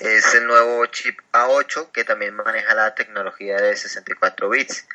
es 0.00 0.34
el 0.34 0.46
nuevo 0.46 0.84
chip 0.86 1.18
A8 1.32 1.90
que 1.92 2.04
también 2.04 2.34
maneja 2.34 2.74
la 2.74 2.94
tecnología 2.94 3.56
de 3.56 3.76
64 3.76 4.48
bits 4.48 4.86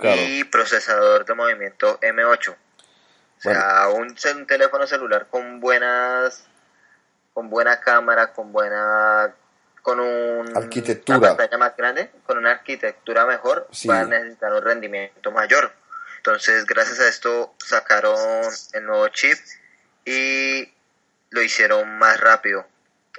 y 0.00 0.44
procesador 0.44 1.24
de 1.24 1.34
movimiento 1.34 2.00
M8. 2.00 2.50
O 2.50 3.40
sea, 3.40 3.88
un, 3.88 4.16
un, 4.34 4.46
teléfono 4.46 4.86
celular 4.86 5.28
con 5.30 5.60
buenas, 5.60 6.47
con 7.38 7.50
buena 7.50 7.78
cámara, 7.78 8.32
con 8.32 8.50
buena, 8.50 9.32
con 9.80 10.00
un, 10.00 10.56
arquitectura. 10.56 11.18
una 11.18 11.28
pantalla 11.28 11.56
más 11.56 11.76
grande, 11.76 12.10
con 12.26 12.36
una 12.36 12.50
arquitectura 12.50 13.26
mejor, 13.26 13.68
va 13.88 14.00
a 14.00 14.04
necesitar 14.06 14.52
un 14.52 14.60
rendimiento 14.60 15.30
mayor. 15.30 15.72
Entonces, 16.16 16.66
gracias 16.66 16.98
a 16.98 17.06
esto 17.06 17.54
sacaron 17.64 18.18
el 18.72 18.84
nuevo 18.84 19.06
chip 19.10 19.38
y 20.04 20.68
lo 21.30 21.40
hicieron 21.40 21.96
más 21.96 22.18
rápido. 22.18 22.66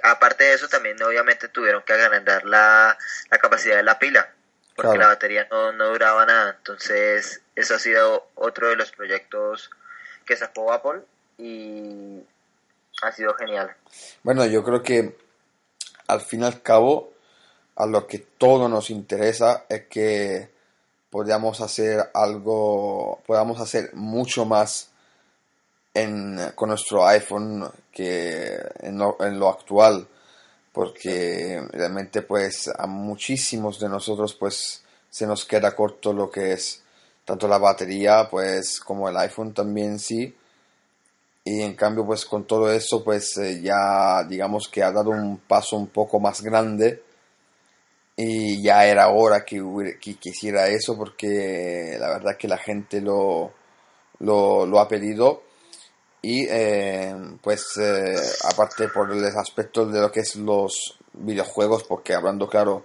Aparte 0.02 0.44
de 0.44 0.52
eso, 0.52 0.68
también 0.68 1.02
obviamente 1.02 1.48
tuvieron 1.48 1.82
que 1.82 1.94
agrandar 1.94 2.44
la, 2.44 2.98
la 3.30 3.38
capacidad 3.38 3.76
de 3.76 3.84
la 3.84 3.98
pila 3.98 4.28
porque 4.76 4.98
la 4.98 5.06
batería 5.06 5.48
no, 5.50 5.72
no 5.72 5.88
duraba 5.88 6.26
nada. 6.26 6.56
Entonces, 6.58 7.40
eso 7.56 7.74
ha 7.74 7.78
sido 7.78 8.28
otro 8.34 8.68
de 8.68 8.76
los 8.76 8.92
proyectos 8.92 9.70
que 10.26 10.36
sacó 10.36 10.74
Apple 10.74 11.00
y 11.38 12.22
ha 13.02 13.12
sido 13.12 13.34
genial. 13.34 13.74
Bueno, 14.22 14.44
yo 14.46 14.62
creo 14.62 14.82
que 14.82 15.16
al 16.06 16.20
fin 16.20 16.40
y 16.40 16.44
al 16.44 16.62
cabo, 16.62 17.12
a 17.76 17.86
lo 17.86 18.06
que 18.06 18.18
todo 18.18 18.68
nos 18.68 18.90
interesa 18.90 19.64
es 19.68 19.86
que 19.86 20.50
podamos 21.10 21.60
hacer 21.60 22.10
algo, 22.14 23.20
podamos 23.26 23.60
hacer 23.60 23.94
mucho 23.94 24.44
más 24.44 24.90
en, 25.94 26.38
con 26.54 26.68
nuestro 26.68 27.06
iPhone 27.06 27.68
que 27.92 28.58
en 28.80 28.98
lo, 28.98 29.16
en 29.20 29.38
lo 29.38 29.48
actual 29.48 30.06
porque 30.72 31.60
realmente 31.72 32.22
pues 32.22 32.68
a 32.68 32.86
muchísimos 32.86 33.80
de 33.80 33.88
nosotros 33.88 34.34
pues 34.34 34.82
se 35.10 35.26
nos 35.26 35.44
queda 35.44 35.74
corto 35.74 36.12
lo 36.12 36.30
que 36.30 36.52
es 36.52 36.82
tanto 37.24 37.48
la 37.48 37.58
batería 37.58 38.28
pues 38.30 38.80
como 38.80 39.08
el 39.08 39.16
iPhone 39.16 39.52
también 39.52 39.98
sí 39.98 40.32
y 41.44 41.62
en 41.62 41.74
cambio 41.74 42.04
pues 42.06 42.24
con 42.26 42.44
todo 42.44 42.70
eso 42.72 43.02
pues 43.02 43.36
eh, 43.38 43.60
ya 43.62 44.24
digamos 44.28 44.68
que 44.68 44.82
ha 44.82 44.92
dado 44.92 45.10
un 45.10 45.38
paso 45.38 45.76
un 45.76 45.88
poco 45.88 46.20
más 46.20 46.42
grande 46.42 47.02
y 48.16 48.62
ya 48.62 48.84
era 48.86 49.08
hora 49.08 49.44
que, 49.44 49.62
que 50.00 50.14
quisiera 50.16 50.68
eso 50.68 50.96
porque 50.96 51.96
la 51.98 52.08
verdad 52.10 52.36
que 52.38 52.48
la 52.48 52.58
gente 52.58 53.00
lo, 53.00 53.52
lo, 54.18 54.66
lo 54.66 54.80
ha 54.80 54.88
pedido 54.88 55.42
y 56.22 56.46
eh, 56.48 57.14
pues 57.42 57.78
eh, 57.80 58.14
aparte 58.44 58.88
por 58.88 59.10
el 59.10 59.24
aspecto 59.24 59.86
de 59.86 60.00
lo 60.00 60.12
que 60.12 60.20
es 60.20 60.36
los 60.36 60.98
videojuegos 61.14 61.84
porque 61.84 62.14
hablando 62.14 62.48
claro 62.48 62.84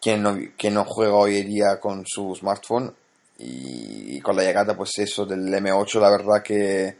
quien 0.00 0.22
no, 0.22 0.36
quien 0.58 0.74
no 0.74 0.84
juega 0.84 1.14
hoy 1.14 1.38
en 1.38 1.46
día 1.46 1.80
con 1.80 2.04
su 2.06 2.34
smartphone 2.34 2.94
y, 3.38 4.20
con 4.20 4.34
la 4.34 4.42
llegada 4.42 4.76
pues 4.76 4.98
eso 4.98 5.26
del 5.26 5.46
M8 5.46 6.00
la 6.00 6.10
verdad 6.10 6.42
que 6.42 6.96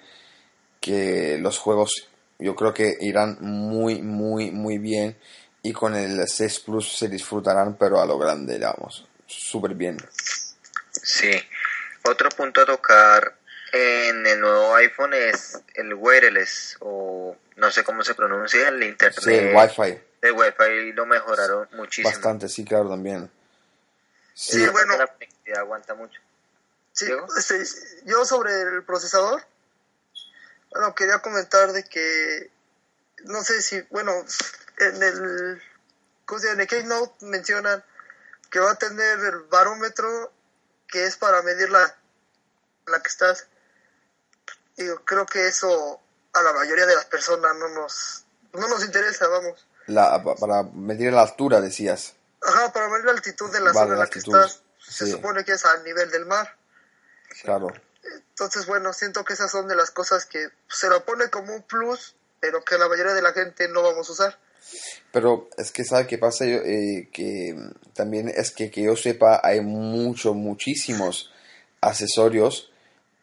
que 0.87 1.37
los 1.41 1.59
juegos 1.59 2.09
yo 2.39 2.55
creo 2.55 2.73
que 2.73 2.97
irán 3.01 3.39
muy 3.41 4.03
muy 4.03 4.53
muy 4.53 4.79
bien 4.79 5.19
y 5.63 5.73
con 5.73 5.97
el 5.97 6.29
6 6.29 6.61
Plus 6.61 6.97
se 6.97 7.09
disfrutarán 7.09 7.77
pero 7.77 8.01
a 8.01 8.07
lo 8.07 8.19
grande 8.19 8.55
digamos 8.55 9.05
súper 9.27 9.75
bien. 9.75 9.99
Sí. 10.93 11.33
Otro 12.05 12.29
punto 12.31 12.61
a 12.61 12.67
tocar 12.67 13.35
en 13.73 14.25
el 14.25 14.41
nuevo 14.41 14.77
iPhone 14.77 15.13
es 15.15 15.61
el 15.75 15.95
wireless 15.95 16.77
o 16.81 17.37
no 17.57 17.71
sé 17.73 17.83
cómo 17.83 18.05
se 18.05 18.15
pronuncia 18.15 18.69
el 18.69 18.81
internet 18.85 19.21
sí, 19.21 19.35
el 19.35 19.57
Wi-Fi. 19.57 19.99
El 20.23 20.33
Wi-Fi 20.33 20.93
lo 20.93 21.05
mejoraron 21.05 21.69
muchísimo. 21.73 22.11
Bastante 22.11 22.49
sí 22.49 22.65
claro 22.65 22.89
también. 22.89 23.29
Sí, 24.35 24.65
bueno. 24.69 24.95
La 25.47 25.61
aguanta 25.61 25.95
mucho. 25.95 26.21
Sí 26.93 27.07
este, 27.37 27.65
yo 28.05 28.25
sobre 28.25 28.53
el 28.53 28.85
procesador 28.85 29.43
bueno 30.71 30.95
quería 30.95 31.19
comentar 31.21 31.73
de 31.73 31.85
que 31.85 32.51
no 33.25 33.43
sé 33.43 33.63
si 33.63 33.81
bueno 33.91 34.13
en 34.79 35.03
el 35.03 35.63
en 36.53 36.61
el 36.61 36.67
Keynote 36.67 37.27
mencionan 37.27 37.85
que 38.51 38.61
va 38.61 38.73
a 38.73 38.79
tener 38.79 39.19
el 39.21 39.41
barómetro 39.51 40.33
que 40.89 41.07
es 41.07 41.17
para 41.17 41.43
medir 41.43 41.71
la 41.71 41.97
la 42.87 43.01
que 43.01 43.09
estás 43.09 43.47
yo 44.77 45.05
creo 45.05 45.27
que 45.27 45.47
eso 45.47 46.01
a 46.37 46.43
la 46.43 46.53
mayoría 46.53 46.87
de 46.87 46.95
las 46.95 47.07
personas 47.07 47.57
no 47.57 47.69
nos, 47.69 48.25
no 48.53 48.69
nos 48.69 48.85
interesa, 48.85 49.27
vamos. 49.29 49.67
La, 49.87 50.23
para 50.39 50.65
medir 50.65 51.13
la 51.13 51.23
altura, 51.23 51.61
decías. 51.61 52.15
Ajá, 52.43 52.73
para 52.73 52.89
medir 52.89 53.07
la 53.07 53.13
altitud 53.13 53.51
de 53.51 53.61
la 53.61 53.73
zona 53.73 53.95
en 53.95 53.99
la 54.01 54.07
que 54.09 54.19
estás. 54.19 54.63
Se 54.79 55.07
supone 55.07 55.45
que 55.45 55.53
es 55.53 55.65
al 55.65 55.83
nivel 55.85 56.11
del 56.11 56.27
mar. 56.27 56.55
Claro. 57.43 57.69
Entonces, 58.15 58.67
bueno, 58.67 58.93
siento 58.93 59.25
que 59.25 59.35
esas 59.35 59.51
son 59.51 59.69
de 59.69 59.77
las 59.77 59.91
cosas 59.91 60.27
que 60.27 60.49
se 60.69 60.89
lo 60.89 61.05
pone 61.05 61.31
como 61.31 61.55
un 61.55 61.63
plus, 61.63 62.15
pero 62.41 62.65
que 62.65 62.79
la 62.79 62.89
mayoría 62.89 63.15
de 63.15 63.23
la 63.23 63.33
gente 63.33 63.69
no 63.69 63.83
vamos 63.83 64.09
a 64.09 64.13
usar. 64.13 64.39
Pero 65.13 65.49
es 65.57 65.71
que, 65.71 65.85
¿sabe 65.85 66.07
qué 66.07 66.19
pasa? 66.19 66.45
Eh, 66.45 67.09
que 67.13 67.57
también 67.95 68.29
es 68.29 68.51
que, 68.51 68.71
que 68.71 68.83
yo 68.83 68.97
sepa, 68.97 69.41
hay 69.43 69.61
muchos, 69.61 70.35
muchísimos 70.35 71.31
accesorios 71.81 72.71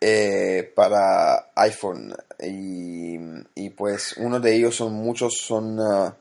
eh, 0.05 0.69
para 0.75 1.51
iPhone 1.55 2.13
y, 2.37 3.69
pues 3.69 4.15
uno 4.17 4.41
de 4.41 4.53
ellos 4.53 4.75
son 4.75 4.91
muchos 4.91 5.39
son 5.39 5.79
uh, 5.79 6.13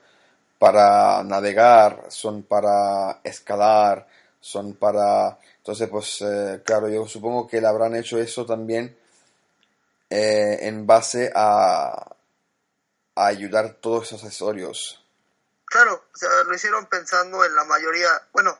para 0.58 1.24
navegar 1.24 2.04
son 2.08 2.44
para 2.44 3.20
escalar 3.24 4.06
son 4.40 4.74
para 4.74 5.36
entonces 5.62 5.88
pues 5.88 6.20
eh, 6.20 6.62
claro 6.64 6.88
yo 6.88 7.06
supongo 7.06 7.46
que 7.46 7.60
le 7.60 7.68
habrán 7.68 7.94
hecho 7.94 8.18
eso 8.18 8.44
también 8.44 8.98
eh, 10.10 10.58
en 10.62 10.86
base 10.86 11.32
a, 11.34 12.14
a 13.14 13.26
ayudar 13.26 13.74
todos 13.74 14.08
esos 14.08 14.24
accesorios 14.24 15.04
claro 15.64 16.04
o 16.12 16.16
sea 16.16 16.28
lo 16.46 16.54
hicieron 16.54 16.86
pensando 16.86 17.44
en 17.44 17.54
la 17.54 17.64
mayoría 17.64 18.10
bueno 18.32 18.58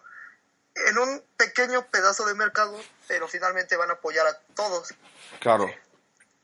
en 0.75 0.99
un 0.99 1.23
pequeño 1.37 1.87
pedazo 1.91 2.25
de 2.27 2.35
mercado, 2.35 2.79
pero 3.09 3.29
finalmente 3.29 3.77
van 3.77 3.91
a 3.91 3.95
apoyar 3.95 4.27
a 4.27 4.39
todos. 4.55 4.95
Claro. 5.41 5.71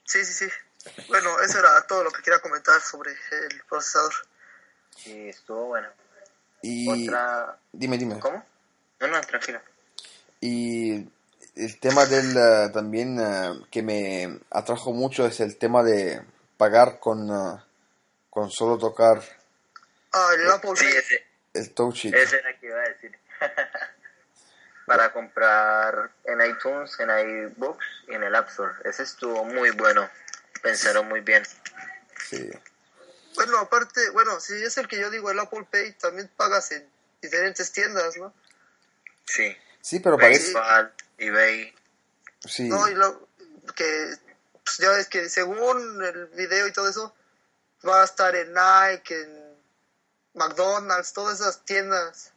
Sí, 0.05 0.25
sí, 0.25 0.47
sí. 0.47 0.49
Bueno, 1.09 1.41
eso 1.41 1.59
era 1.59 1.87
todo 1.87 2.05
lo 2.05 2.11
que 2.11 2.23
quería 2.23 2.41
comentar 2.41 2.81
sobre 2.81 3.13
el 3.13 3.63
procesador. 3.69 4.13
Sí, 4.97 5.29
estuvo 5.29 5.67
bueno. 5.67 5.89
Y... 6.63 7.07
Otra... 7.07 7.59
Dime, 7.73 7.99
dime. 7.99 8.19
¿Cómo? 8.19 8.45
No, 9.01 9.07
no, 9.07 9.21
tranquilo. 9.23 9.61
Y 10.41 11.09
el 11.57 11.81
tema 11.81 12.07
del 12.07 12.37
uh, 12.37 12.73
también 12.73 13.19
uh, 13.19 13.67
que 13.71 13.83
me 13.83 14.41
atrajo 14.51 14.93
mucho 14.93 15.27
es 15.27 15.41
el 15.41 15.57
tema 15.57 15.83
de 15.83 16.23
pagar 16.57 17.01
con, 17.01 17.31
uh, 17.31 17.61
con 18.31 18.51
solo 18.51 18.79
tocar 18.79 19.23
ah, 20.13 20.31
el 20.35 20.51
Apple 20.51 20.77
sí, 20.77 20.87
ese, 20.87 21.27
el 21.55 21.71
touch 21.75 22.07
it. 22.07 22.15
Ese 22.15 22.39
era 22.39 22.59
que 22.59 22.67
iba 22.67 22.79
a 22.79 22.89
decir. 22.89 23.19
para 24.89 25.13
comprar 25.13 26.11
en 26.25 26.41
iTunes, 26.41 26.99
en 26.99 27.11
iBooks 27.11 27.87
y 28.09 28.15
en 28.15 28.23
el 28.23 28.35
App 28.35 28.49
Store. 28.49 28.73
Ese 28.85 29.03
estuvo 29.03 29.45
muy 29.45 29.71
bueno. 29.73 30.09
Pensaron 30.63 31.07
muy 31.09 31.21
bien. 31.21 31.45
Sí. 32.29 32.51
Bueno, 33.35 33.59
aparte, 33.59 34.09
bueno, 34.11 34.41
si 34.41 34.55
es 34.55 34.79
el 34.79 34.89
que 34.89 34.99
yo 34.99 35.11
digo, 35.11 35.31
el 35.31 35.39
Apple 35.39 35.67
Pay, 35.71 35.93
también 35.93 36.29
pagas 36.37 36.73
en 36.73 36.89
diferentes 37.21 37.71
tiendas, 37.71 38.17
¿no? 38.17 38.33
Sí. 39.27 39.55
Sí, 39.89 40.01
pero 40.01 40.19
parece... 40.19 40.53
eBay. 41.17 41.73
Sí. 42.45 42.69
No, 42.69 42.87
y 42.89 42.95
lo 42.95 43.27
que 43.75 44.11
pues, 44.63 44.77
ya 44.77 44.91
ves 44.91 45.09
que 45.09 45.31
según 45.31 46.05
el 46.05 46.27
video 46.27 46.67
y 46.67 46.73
todo 46.75 46.91
eso, 46.91 47.15
va 47.89 48.03
a 48.03 48.05
estar 48.05 48.37
en 48.37 48.53
Nike, 48.53 49.15
en 49.15 49.57
McDonald's, 50.35 51.15
todas 51.15 51.41
esas 51.41 51.65
tiendas 51.65 52.33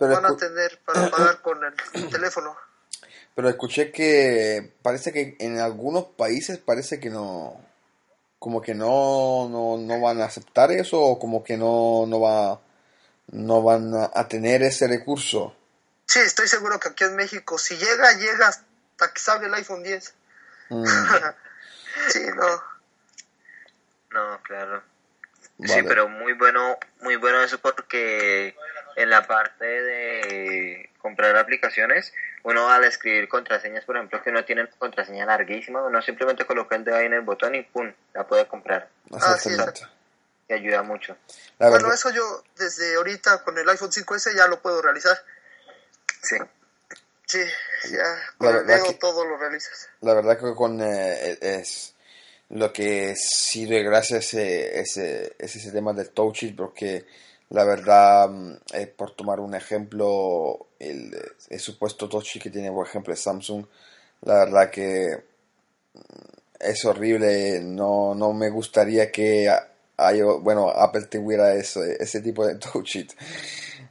van 0.00 0.26
a 0.26 0.36
tener 0.36 0.80
para 0.84 1.08
pagar 1.10 1.40
con 1.40 1.60
el 1.64 2.10
teléfono. 2.10 2.56
Pero 3.36 3.48
escuché 3.48 3.92
que 3.92 4.72
parece 4.82 5.12
que 5.12 5.36
en 5.38 5.60
algunos 5.60 6.06
países 6.06 6.58
parece 6.58 6.98
que 6.98 7.10
no, 7.10 7.60
como 8.40 8.60
que 8.60 8.74
no, 8.74 9.48
no, 9.48 10.00
van 10.00 10.20
a 10.20 10.24
aceptar 10.24 10.72
eso 10.72 11.00
o 11.00 11.16
como 11.20 11.44
que 11.44 11.56
no, 11.56 12.06
no, 12.08 12.20
va, 12.20 12.60
no 13.28 13.62
van 13.62 13.92
a 13.94 14.26
tener 14.26 14.64
ese 14.64 14.88
recurso. 14.88 15.54
Sí, 16.08 16.20
estoy 16.20 16.48
seguro 16.48 16.80
que 16.80 16.88
aquí 16.88 17.04
en 17.04 17.16
México, 17.16 17.58
si 17.58 17.76
llega, 17.76 18.14
llega 18.14 18.48
hasta 18.48 19.12
que 19.12 19.20
salga 19.20 19.46
el 19.46 19.54
iPhone 19.54 19.82
10. 19.82 20.14
Mm. 20.70 20.84
sí, 22.08 22.26
no. 22.34 22.62
No, 24.10 24.42
claro. 24.42 24.82
Sí, 25.62 25.82
pero 25.86 26.08
muy 26.08 26.32
bueno, 26.32 26.78
muy 27.00 27.16
bueno 27.16 27.42
eso 27.42 27.58
porque 27.58 28.56
en 28.96 29.10
la 29.10 29.26
parte 29.26 29.66
de 29.66 30.90
comprar 30.98 31.36
aplicaciones, 31.36 32.14
uno 32.42 32.70
al 32.70 32.84
escribir 32.84 33.28
contraseñas, 33.28 33.84
por 33.84 33.96
ejemplo, 33.96 34.22
que 34.22 34.30
uno 34.30 34.44
tiene 34.44 34.62
una 34.62 34.70
contraseña 34.70 35.26
larguísima, 35.26 35.82
uno 35.82 36.00
simplemente 36.00 36.46
coloca 36.46 36.76
el 36.76 36.84
dedo 36.84 36.96
ahí 36.96 37.06
en 37.06 37.14
el 37.14 37.20
botón 37.20 37.54
y 37.54 37.62
¡pum! 37.64 37.92
la 38.14 38.26
puede 38.26 38.46
comprar. 38.46 38.88
Ah, 39.12 39.36
sí, 39.38 39.50
y 40.48 40.52
ayuda 40.54 40.82
mucho. 40.82 41.18
bueno, 41.58 41.92
eso 41.92 42.08
yo 42.10 42.42
desde 42.56 42.96
ahorita 42.96 43.44
con 43.44 43.58
el 43.58 43.68
iPhone 43.68 43.90
5S 43.90 44.34
ya 44.34 44.46
lo 44.46 44.62
puedo 44.62 44.80
realizar. 44.80 45.18
Sí. 46.22 46.36
Sí, 47.26 47.40
ya 47.92 48.04
con 48.38 48.56
el 48.56 48.66
dedo 48.66 48.94
todo 48.94 49.24
lo 49.24 49.36
realizas. 49.36 49.88
La 50.00 50.14
verdad 50.14 50.38
que 50.38 50.54
con 50.54 50.80
eh, 50.80 51.36
es 51.42 51.94
lo 52.48 52.72
que 52.72 53.14
sí 53.16 53.66
gracias 53.66 54.32
ese, 54.32 54.80
ese, 54.80 55.36
es 55.38 55.56
ese 55.56 55.70
tema 55.70 55.92
del 55.92 56.08
touch 56.10 56.44
it 56.44 56.56
porque 56.56 57.04
la 57.50 57.64
verdad, 57.64 58.28
mm, 58.28 58.52
eh, 58.74 58.86
por 58.86 59.12
tomar 59.12 59.40
un 59.40 59.54
ejemplo, 59.54 60.66
el, 60.78 61.16
el 61.48 61.60
supuesto 61.60 62.08
touch 62.08 62.38
que 62.40 62.50
tiene, 62.50 62.70
por 62.70 62.86
ejemplo, 62.86 63.14
Samsung, 63.14 63.64
la 64.22 64.34
verdad 64.44 64.70
que 64.70 65.24
mm, 65.94 65.98
es 66.60 66.84
horrible, 66.84 67.60
no, 67.60 68.14
no 68.14 68.32
me 68.32 68.50
gustaría 68.50 69.10
que 69.10 69.48
haya, 69.96 70.24
bueno, 70.40 70.68
Apple 70.70 71.06
tuviera 71.06 71.54
ese, 71.54 71.96
ese 72.00 72.20
tipo 72.20 72.46
de 72.46 72.54
touch 72.58 72.96
it, 72.96 73.12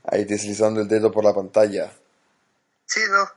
ahí 0.03 0.25
deslizando 0.25 0.81
el 0.81 0.87
dedo 0.87 1.11
por 1.11 1.23
la 1.23 1.33
pantalla. 1.33 1.91
Sí, 2.87 3.01
no. 3.09 3.31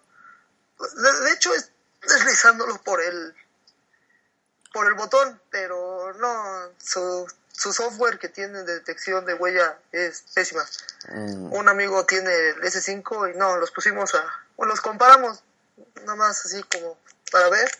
De, 0.78 1.32
hecho, 1.32 1.52
es 1.54 1.70
deslizándolo 2.00 2.80
por 2.82 3.02
el, 3.02 3.34
por 4.72 4.86
el 4.86 4.94
botón, 4.94 5.40
pero 5.50 6.14
no, 6.14 6.70
su, 6.78 7.26
su 7.52 7.72
software 7.72 8.18
que 8.18 8.28
tiene 8.28 8.62
de 8.62 8.74
detección 8.74 9.26
de 9.26 9.34
huella 9.34 9.78
es 9.92 10.24
pésima. 10.34 10.64
Mm. 11.08 11.52
Un 11.52 11.68
amigo 11.68 12.06
tiene 12.06 12.30
el 12.30 12.62
S5 12.62 13.34
y 13.34 13.36
no, 13.36 13.56
los 13.56 13.70
pusimos 13.72 14.14
a, 14.14 14.24
bueno, 14.56 14.72
los 14.72 14.80
comparamos, 14.80 15.42
nada 15.96 16.14
más 16.14 16.46
así 16.46 16.62
como 16.62 16.98
para 17.30 17.50
ver. 17.50 17.70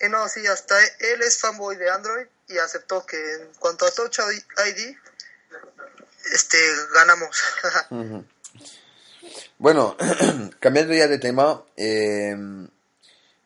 Y 0.00 0.08
no, 0.08 0.28
sí, 0.28 0.46
hasta 0.46 0.78
él 1.00 1.22
es 1.22 1.38
fanboy 1.38 1.76
de 1.76 1.90
Android 1.90 2.26
y 2.48 2.58
aceptó 2.58 3.04
que 3.06 3.34
en 3.34 3.54
cuanto 3.54 3.86
a 3.86 3.90
Touch 3.90 4.18
ID, 4.18 4.96
este, 6.32 6.58
ganamos. 6.92 7.36
Bueno, 9.58 9.96
cambiando 10.60 10.94
ya 10.94 11.06
de 11.06 11.18
tema, 11.18 11.62
em, 11.76 12.68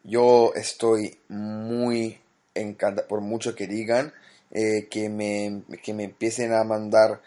yo 0.04 0.52
estoy 0.54 1.18
muy 1.28 2.20
encantado, 2.54 3.08
por 3.08 3.20
mucho 3.20 3.54
que 3.54 3.66
digan, 3.66 4.12
eh, 4.50 4.86
que, 4.88 5.08
me, 5.08 5.62
que 5.82 5.92
me 5.92 6.04
empiecen 6.04 6.52
a 6.52 6.62
mandar 6.62 7.20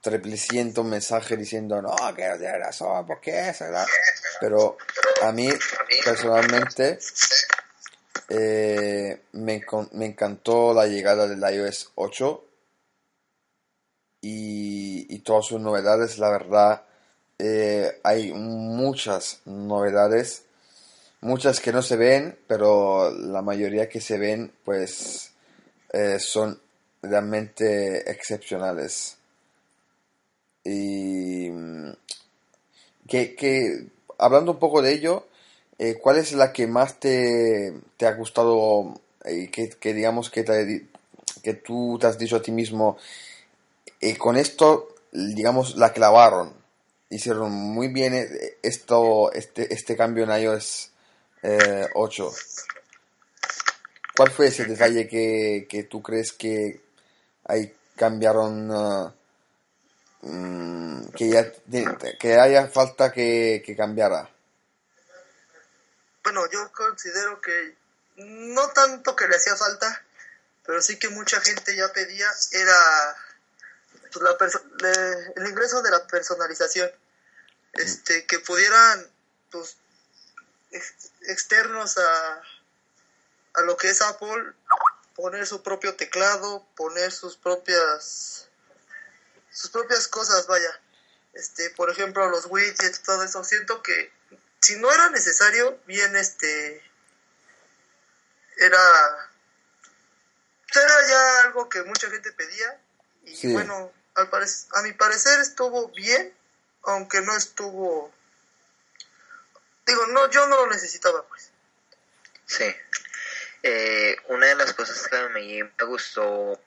triplecientos 0.00 0.84
mensajes 0.84 1.38
diciendo, 1.38 1.82
no, 1.82 1.94
que 2.16 2.28
no 2.28 2.38
tiene 2.38 2.58
razón, 2.58 3.06
¿por 3.06 3.20
qué? 3.20 3.52
Pero 4.40 4.78
a 5.22 5.30
mí, 5.32 5.48
personalmente, 6.04 6.98
eh, 8.28 9.20
me, 9.32 9.62
me 9.92 10.06
encantó 10.06 10.72
la 10.72 10.86
llegada 10.86 11.28
del 11.28 11.40
iOS 11.54 11.92
8 11.96 12.44
y, 14.22 15.14
y 15.14 15.18
todas 15.18 15.46
sus 15.46 15.60
novedades, 15.60 16.18
la 16.18 16.30
verdad 16.30 16.84
eh, 17.44 17.98
hay 18.04 18.32
muchas 18.32 19.40
novedades, 19.46 20.44
muchas 21.20 21.58
que 21.58 21.72
no 21.72 21.82
se 21.82 21.96
ven, 21.96 22.38
pero 22.46 23.10
la 23.10 23.42
mayoría 23.42 23.88
que 23.88 24.00
se 24.00 24.16
ven 24.16 24.52
pues 24.64 25.32
eh, 25.92 26.20
son 26.20 26.60
realmente 27.02 28.08
excepcionales. 28.08 29.16
Y 30.62 31.50
mm, 31.50 31.90
que, 33.08 33.86
hablando 34.18 34.52
un 34.52 34.58
poco 34.60 34.80
de 34.80 34.92
ello, 34.92 35.26
eh, 35.80 35.98
¿cuál 36.00 36.18
es 36.18 36.32
la 36.34 36.52
que 36.52 36.68
más 36.68 37.00
te, 37.00 37.74
te 37.96 38.06
ha 38.06 38.12
gustado 38.12 39.00
y 39.24 39.48
que, 39.48 39.68
que, 39.68 39.94
digamos 39.94 40.30
que, 40.30 40.44
que 41.42 41.54
tú 41.54 41.98
te 42.00 42.06
has 42.06 42.18
dicho 42.18 42.36
a 42.36 42.42
ti 42.42 42.52
mismo, 42.52 42.98
con 44.18 44.36
esto, 44.36 44.94
digamos, 45.10 45.74
la 45.74 45.92
clavaron? 45.92 46.61
Hicieron 47.12 47.52
muy 47.52 47.88
bien 47.88 48.14
eh, 48.14 48.58
esto, 48.62 49.30
este, 49.32 49.72
este 49.72 49.96
cambio 49.96 50.24
en 50.24 50.42
iOS 50.42 50.90
8. 51.94 52.28
Eh, 52.28 52.32
¿Cuál 54.16 54.30
fue 54.30 54.46
ese 54.48 54.64
detalle 54.64 55.08
que, 55.08 55.66
que 55.68 55.84
tú 55.84 56.02
crees 56.02 56.32
que 56.32 56.80
ahí 57.44 57.74
cambiaron, 57.96 58.70
uh, 58.70 59.12
que, 61.16 61.28
ya, 61.28 61.52
que 62.18 62.38
haya 62.38 62.68
falta 62.68 63.12
que, 63.12 63.62
que 63.64 63.76
cambiara? 63.76 64.30
Bueno, 66.22 66.48
yo 66.50 66.70
considero 66.72 67.40
que 67.40 67.74
no 68.16 68.68
tanto 68.68 69.16
que 69.16 69.26
le 69.28 69.36
hacía 69.36 69.56
falta, 69.56 70.04
pero 70.64 70.80
sí 70.80 70.98
que 70.98 71.08
mucha 71.08 71.40
gente 71.40 71.74
ya 71.74 71.92
pedía, 71.92 72.28
era 72.52 73.16
pues, 74.12 74.24
la 74.24 74.36
el 75.36 75.48
ingreso 75.48 75.82
de 75.82 75.90
la 75.90 76.06
personalización 76.06 76.90
este, 77.74 78.26
que 78.26 78.38
pudieran, 78.40 79.10
pues, 79.50 79.76
externos 81.22 81.98
a, 81.98 82.42
a 83.54 83.60
lo 83.62 83.76
que 83.76 83.90
es 83.90 84.00
Apple, 84.02 84.52
poner 85.14 85.46
su 85.46 85.62
propio 85.62 85.94
teclado, 85.96 86.66
poner 86.76 87.12
sus 87.12 87.36
propias, 87.36 88.48
sus 89.50 89.70
propias 89.70 90.08
cosas, 90.08 90.46
vaya. 90.46 90.80
Este, 91.34 91.70
por 91.70 91.90
ejemplo, 91.90 92.28
los 92.28 92.46
widgets, 92.46 93.02
todo 93.02 93.22
eso. 93.22 93.42
Siento 93.44 93.82
que 93.82 94.12
si 94.60 94.76
no 94.76 94.92
era 94.92 95.10
necesario, 95.10 95.78
bien, 95.86 96.14
este, 96.16 96.82
era, 98.58 99.30
era 100.74 101.08
ya 101.08 101.40
algo 101.42 101.68
que 101.68 101.82
mucha 101.82 102.10
gente 102.10 102.32
pedía 102.32 102.80
y 103.24 103.52
bueno, 103.52 103.92
al 104.14 104.28
a 104.72 104.82
mi 104.82 104.92
parecer 104.92 105.40
estuvo 105.40 105.88
bien 105.88 106.34
aunque 106.84 107.20
no 107.20 107.36
estuvo 107.36 108.12
digo 109.86 110.06
no 110.08 110.30
yo 110.30 110.46
no 110.46 110.56
lo 110.56 110.66
necesitaba 110.68 111.26
pues. 111.26 111.50
Sí. 112.46 112.74
Eh, 113.62 114.16
una 114.28 114.46
de 114.46 114.56
las 114.56 114.74
cosas 114.74 115.06
que 115.08 115.16
a 115.16 115.28
mí 115.28 115.62
me 115.62 115.84
gustó 115.84 116.60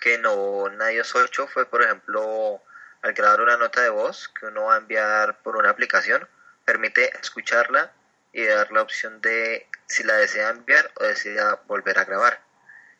que 0.00 0.18
no 0.18 0.68
nadie 0.70 1.00
os 1.00 1.14
8 1.14 1.48
fue 1.48 1.66
por 1.66 1.82
ejemplo 1.82 2.62
al 3.02 3.12
grabar 3.14 3.40
una 3.40 3.56
nota 3.56 3.80
de 3.82 3.88
voz 3.88 4.28
que 4.28 4.46
uno 4.46 4.64
va 4.64 4.74
a 4.74 4.78
enviar 4.78 5.38
por 5.42 5.56
una 5.56 5.70
aplicación 5.70 6.28
permite 6.64 7.10
escucharla 7.20 7.92
y 8.32 8.44
dar 8.44 8.70
la 8.72 8.82
opción 8.82 9.20
de 9.22 9.66
si 9.86 10.02
la 10.02 10.16
desea 10.16 10.50
enviar 10.50 10.92
o 10.96 11.04
desea 11.04 11.60
volver 11.66 11.98
a 11.98 12.04
grabar 12.04 12.47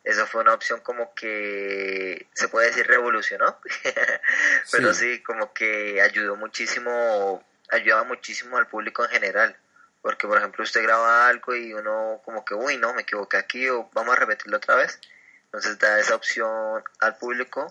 eso 0.03 0.25
fue 0.27 0.41
una 0.41 0.53
opción 0.53 0.79
como 0.81 1.13
que 1.13 2.27
se 2.33 2.47
puede 2.47 2.67
decir 2.67 2.87
revolucionó, 2.87 3.59
pero 4.71 4.93
sí. 4.93 5.21
como 5.23 5.53
que 5.53 6.01
ayudó 6.01 6.35
muchísimo, 6.35 7.43
ayudaba 7.69 8.03
muchísimo 8.05 8.57
al 8.57 8.67
público 8.67 9.03
en 9.03 9.11
general, 9.11 9.57
porque 10.01 10.27
por 10.27 10.37
ejemplo 10.37 10.63
usted 10.63 10.83
graba 10.83 11.27
algo 11.27 11.55
y 11.55 11.73
uno 11.73 12.21
como 12.23 12.45
que, 12.45 12.53
uy, 12.53 12.77
no, 12.77 12.93
me 12.93 13.01
equivoqué 13.01 13.37
aquí 13.37 13.67
o 13.69 13.89
vamos 13.93 14.15
a 14.15 14.19
repetirlo 14.19 14.57
otra 14.57 14.75
vez, 14.75 14.99
entonces 15.45 15.77
da 15.79 15.99
esa 15.99 16.15
opción 16.15 16.83
al 16.99 17.17
público 17.17 17.67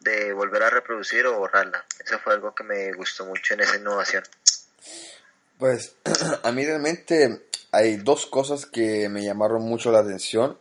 de 0.00 0.32
volver 0.32 0.62
a 0.62 0.70
reproducir 0.70 1.26
o 1.26 1.38
borrarla. 1.38 1.84
Eso 2.02 2.18
fue 2.20 2.32
algo 2.32 2.54
que 2.54 2.64
me 2.64 2.92
gustó 2.94 3.26
mucho 3.26 3.54
en 3.54 3.60
esa 3.60 3.76
innovación. 3.76 4.24
Pues 5.58 5.94
a 6.42 6.52
mí 6.52 6.64
realmente 6.64 7.42
hay 7.70 7.96
dos 7.96 8.26
cosas 8.26 8.64
que 8.64 9.08
me 9.10 9.22
llamaron 9.22 9.62
mucho 9.62 9.92
la 9.92 9.98
atención 9.98 10.58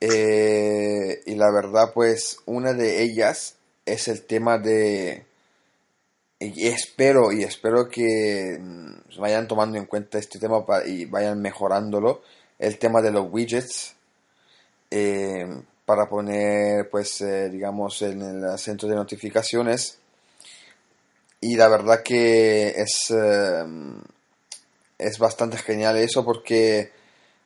eh, 0.00 1.22
y 1.26 1.34
la 1.34 1.50
verdad, 1.50 1.92
pues, 1.92 2.38
una 2.46 2.72
de 2.72 3.02
ellas 3.02 3.56
es 3.84 4.08
el 4.08 4.24
tema 4.24 4.58
de. 4.58 5.26
Y 6.40 6.68
espero, 6.68 7.32
y 7.32 7.42
espero 7.42 7.88
que 7.88 8.58
mm, 8.60 9.20
vayan 9.20 9.48
tomando 9.48 9.76
en 9.76 9.86
cuenta 9.86 10.18
este 10.18 10.38
tema 10.38 10.64
y 10.86 11.04
vayan 11.06 11.40
mejorándolo. 11.40 12.22
El 12.58 12.78
tema 12.78 13.02
de 13.02 13.10
los 13.12 13.26
widgets. 13.30 13.94
Eh, 14.90 15.46
para 15.84 16.06
poner, 16.08 16.88
pues, 16.90 17.20
eh, 17.22 17.48
digamos, 17.48 18.02
en 18.02 18.22
el 18.22 18.58
centro 18.58 18.88
de 18.88 18.94
notificaciones. 18.94 19.98
Y 21.40 21.56
la 21.56 21.68
verdad 21.68 22.02
que 22.02 22.68
es, 22.70 23.12
es 24.98 25.18
bastante 25.18 25.56
genial 25.56 25.96
eso 25.96 26.24
porque 26.24 26.90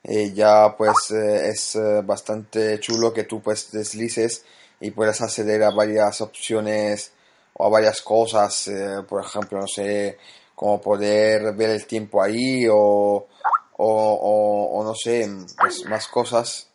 eh, 0.04 0.32
ya 0.34 0.74
pues 0.76 1.12
eh, 1.12 1.48
es 1.50 1.76
eh, 1.76 2.02
bastante 2.02 2.80
chulo 2.80 3.12
que 3.12 3.22
tú 3.24 3.40
pues 3.40 3.70
deslices 3.70 4.44
y 4.80 4.90
puedas 4.90 5.20
acceder 5.22 5.62
a 5.62 5.70
varias 5.70 6.20
opciones 6.20 7.12
o 7.54 7.66
a 7.66 7.68
varias 7.70 8.02
cosas, 8.02 8.70
por 9.08 9.22
ejemplo, 9.24 9.60
no 9.60 9.66
sé, 9.68 10.18
como 10.54 10.80
poder 10.80 11.54
ver 11.54 11.70
el 11.70 11.86
tiempo 11.86 12.22
ahí 12.22 12.66
o, 12.68 13.28
o, 13.76 14.82
no 14.84 14.94
sé, 14.94 15.28
pues 15.60 15.84
más 15.86 16.08
cosas. 16.08 16.68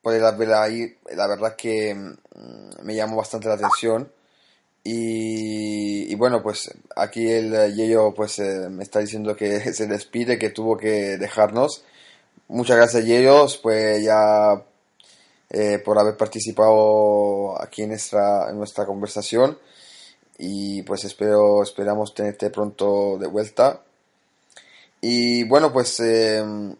Poder 0.00 0.36
ver 0.36 0.52
ahí, 0.54 0.96
la 1.14 1.28
verdad 1.28 1.54
que 1.54 1.94
mm, 1.94 2.82
me 2.84 2.94
llamó 2.94 3.16
bastante 3.16 3.48
la 3.48 3.54
atención. 3.54 4.10
Y, 4.84 6.10
y, 6.12 6.14
bueno, 6.16 6.42
pues 6.42 6.70
aquí 6.96 7.30
el 7.30 7.74
Yeyo 7.76 8.12
pues 8.14 8.38
me 8.40 8.82
está 8.82 8.98
diciendo 9.00 9.36
que 9.36 9.60
se 9.74 9.86
despide, 9.86 10.38
que 10.38 10.50
tuvo 10.50 10.76
que 10.76 11.18
dejarnos. 11.18 11.84
Muchas 12.52 12.76
gracias, 12.76 13.06
ellos 13.06 13.56
Pues 13.62 14.04
ya 14.04 14.62
eh, 15.48 15.78
por 15.82 15.98
haber 15.98 16.18
participado 16.18 17.60
aquí 17.60 17.82
en 17.82 17.90
nuestra, 17.90 18.50
en 18.50 18.58
nuestra 18.58 18.84
conversación 18.84 19.58
y 20.38 20.82
pues 20.82 21.04
espero, 21.04 21.62
esperamos 21.62 22.14
tenerte 22.14 22.50
pronto 22.50 23.16
de 23.18 23.26
vuelta. 23.26 23.82
Y 25.00 25.44
bueno, 25.44 25.72
pues 25.72 25.98
em, 26.00 26.74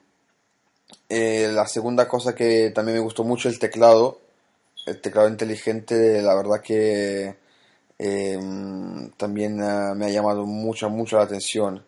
eh, 1.09 1.51
la 1.53 1.67
segunda 1.67 2.07
cosa 2.09 2.35
que 2.35 2.71
también 2.75 2.99
me 2.99 3.05
gustó 3.05 3.25
mucho 3.25 3.49
el 3.49 3.59
teclado, 3.59 4.21
el 4.87 5.01
teclado 5.01 5.29
inteligente, 5.29 6.21
la 6.23 6.35
verdad 6.35 6.61
que 6.61 7.37
em, 7.99 9.11
también 9.13 9.63
ah, 9.63 9.95
me 9.95 10.07
ha 10.07 10.11
llamado 10.11 10.45
mucho, 10.47 10.91
mucho 10.91 11.17
la 11.17 11.25
atención. 11.25 11.83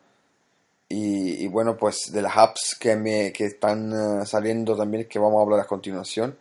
Y, 0.96 1.48
bueno, 1.48 1.76
pues 1.76 2.12
de 2.12 2.22
las 2.22 2.36
apps 2.36 2.76
que, 2.78 2.94
me, 2.94 3.32
que 3.32 3.46
están 3.46 3.92
ah, 3.92 4.24
saliendo 4.24 4.76
también, 4.76 5.08
que 5.08 5.18
vamos 5.18 5.40
a 5.40 5.42
hablar 5.42 5.60
a 5.60 5.66
continuación. 5.66 6.38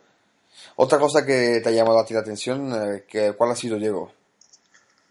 Otra 0.76 1.00
cosa 1.00 1.26
que 1.26 1.60
te 1.60 1.68
ha 1.68 1.72
llamado 1.72 1.98
a 1.98 2.06
ti 2.06 2.14
la 2.14 2.20
atención, 2.20 2.72
eh, 2.72 3.04
que, 3.08 3.32
¿cuál 3.32 3.50
ha 3.50 3.56
sido, 3.56 3.78
Diego? 3.78 4.12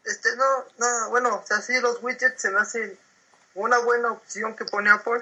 Este, 0.06 0.30
no, 0.38 0.66
no, 0.78 1.10
bueno, 1.10 1.42
o 1.44 1.46
sea, 1.46 1.62
sí, 1.62 1.74
los 1.82 2.02
widgets 2.02 2.42
se 2.42 2.52
me 2.52 2.60
hacen 2.62 2.98
una 3.56 3.80
buena 3.80 4.12
opción 4.12 4.56
que 4.56 4.64
pone 4.64 4.90
Apple, 4.90 5.22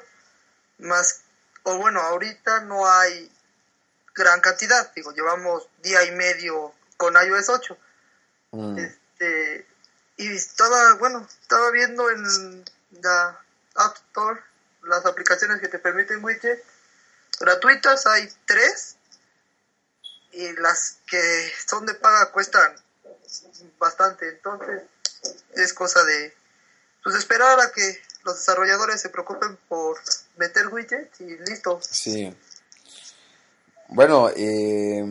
más, 0.78 1.22
o 1.64 1.78
bueno, 1.78 2.00
ahorita 2.02 2.62
no 2.62 2.88
hay 2.88 3.32
gran 4.14 4.40
cantidad, 4.40 4.92
digo, 4.96 5.12
llevamos 5.14 5.68
día 5.82 6.04
y 6.04 6.12
medio 6.12 6.74
con 6.98 7.16
iOS 7.16 7.50
8. 7.50 7.78
Mm. 8.52 8.78
Este, 8.78 9.66
y 10.18 10.28
estaba, 10.28 10.96
bueno, 10.96 11.28
estaba 11.42 11.72
viendo 11.72 12.10
en 12.12 12.64
la 13.02 13.40
App 13.76 13.96
Store 14.10 14.40
las 14.84 15.06
aplicaciones 15.06 15.60
que 15.60 15.68
te 15.68 15.80
permiten 15.80 16.24
widgets 16.24 16.64
gratuitas, 17.40 18.06
hay 18.06 18.30
tres, 18.46 18.98
y 20.32 20.54
las 20.54 20.98
que 21.08 21.52
son 21.68 21.86
de 21.86 21.94
paga 21.96 22.32
cuestan 22.32 22.74
bastante, 23.80 24.30
entonces 24.30 24.84
es 25.56 25.74
cosa 25.74 26.04
de 26.04 26.34
pues 27.04 27.16
esperar 27.16 27.60
a 27.60 27.72
que 27.72 28.00
los 28.24 28.38
desarrolladores 28.38 29.02
se 29.02 29.10
preocupen 29.10 29.58
por 29.68 29.98
meter 30.38 30.68
widgets 30.68 31.20
y 31.22 31.38
listo. 31.50 31.80
Sí. 31.82 32.36
Bueno, 33.88 34.30
eh, 34.36 35.04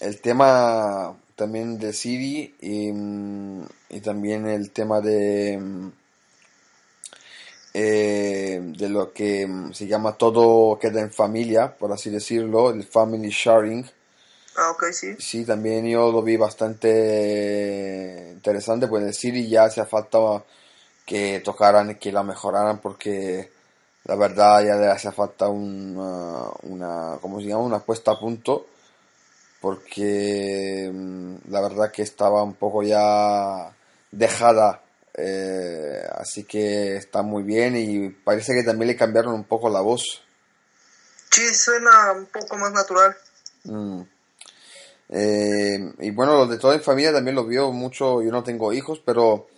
el 0.00 0.20
tema 0.20 1.16
también 1.36 1.78
de 1.78 1.92
Siri 1.92 2.56
y, 2.60 4.00
también 4.00 4.48
el 4.48 4.70
tema 4.72 5.00
de, 5.00 5.60
eh, 7.72 8.60
de 8.62 8.88
lo 8.88 9.12
que 9.12 9.48
se 9.72 9.86
llama 9.86 10.16
todo 10.16 10.78
queda 10.78 11.00
en 11.00 11.12
familia, 11.12 11.76
por 11.76 11.92
así 11.92 12.10
decirlo, 12.10 12.70
el 12.70 12.84
family 12.84 13.30
sharing. 13.30 13.88
Ah, 14.56 14.70
ok, 14.70 14.84
sí. 14.92 15.14
Sí, 15.18 15.44
también 15.44 15.86
yo 15.86 16.10
lo 16.10 16.22
vi 16.22 16.36
bastante 16.36 18.30
interesante, 18.32 18.88
pues 18.88 19.04
el 19.04 19.14
Siri 19.14 19.48
ya 19.48 19.64
hacía 19.64 19.86
falta 19.86 20.18
que 21.06 21.40
tocaran, 21.40 21.96
que 21.96 22.12
la 22.12 22.22
mejoraran 22.22 22.80
porque 22.80 23.50
la 24.04 24.16
verdad 24.16 24.64
ya 24.64 24.76
le 24.76 24.88
hacía 24.88 25.12
falta 25.12 25.48
una, 25.48 26.44
una 26.62 27.18
¿cómo 27.20 27.40
se 27.40 27.46
llama? 27.46 27.62
Una 27.62 27.80
puesta 27.80 28.12
a 28.12 28.18
punto 28.18 28.66
porque 29.60 30.90
mm, 30.92 31.50
la 31.50 31.60
verdad 31.60 31.90
que 31.92 32.02
estaba 32.02 32.42
un 32.42 32.54
poco 32.54 32.82
ya 32.82 33.72
dejada 34.10 34.82
eh, 35.14 36.02
así 36.12 36.44
que 36.44 36.96
está 36.96 37.22
muy 37.22 37.42
bien 37.42 37.76
y 37.76 38.10
parece 38.10 38.54
que 38.54 38.62
también 38.62 38.88
le 38.88 38.96
cambiaron 38.96 39.34
un 39.34 39.44
poco 39.44 39.68
la 39.68 39.80
voz. 39.80 40.22
Sí, 41.30 41.54
suena 41.54 42.12
un 42.12 42.26
poco 42.26 42.56
más 42.56 42.72
natural. 42.72 43.16
Mm. 43.64 44.02
Eh, 45.10 45.92
y 45.98 46.10
bueno, 46.10 46.36
lo 46.36 46.46
de 46.46 46.58
toda 46.58 46.76
mi 46.76 46.82
familia 46.82 47.12
también 47.12 47.34
lo 47.34 47.46
veo 47.46 47.72
mucho, 47.72 48.22
yo 48.22 48.30
no 48.30 48.44
tengo 48.44 48.72
hijos, 48.72 49.02
pero 49.04 49.48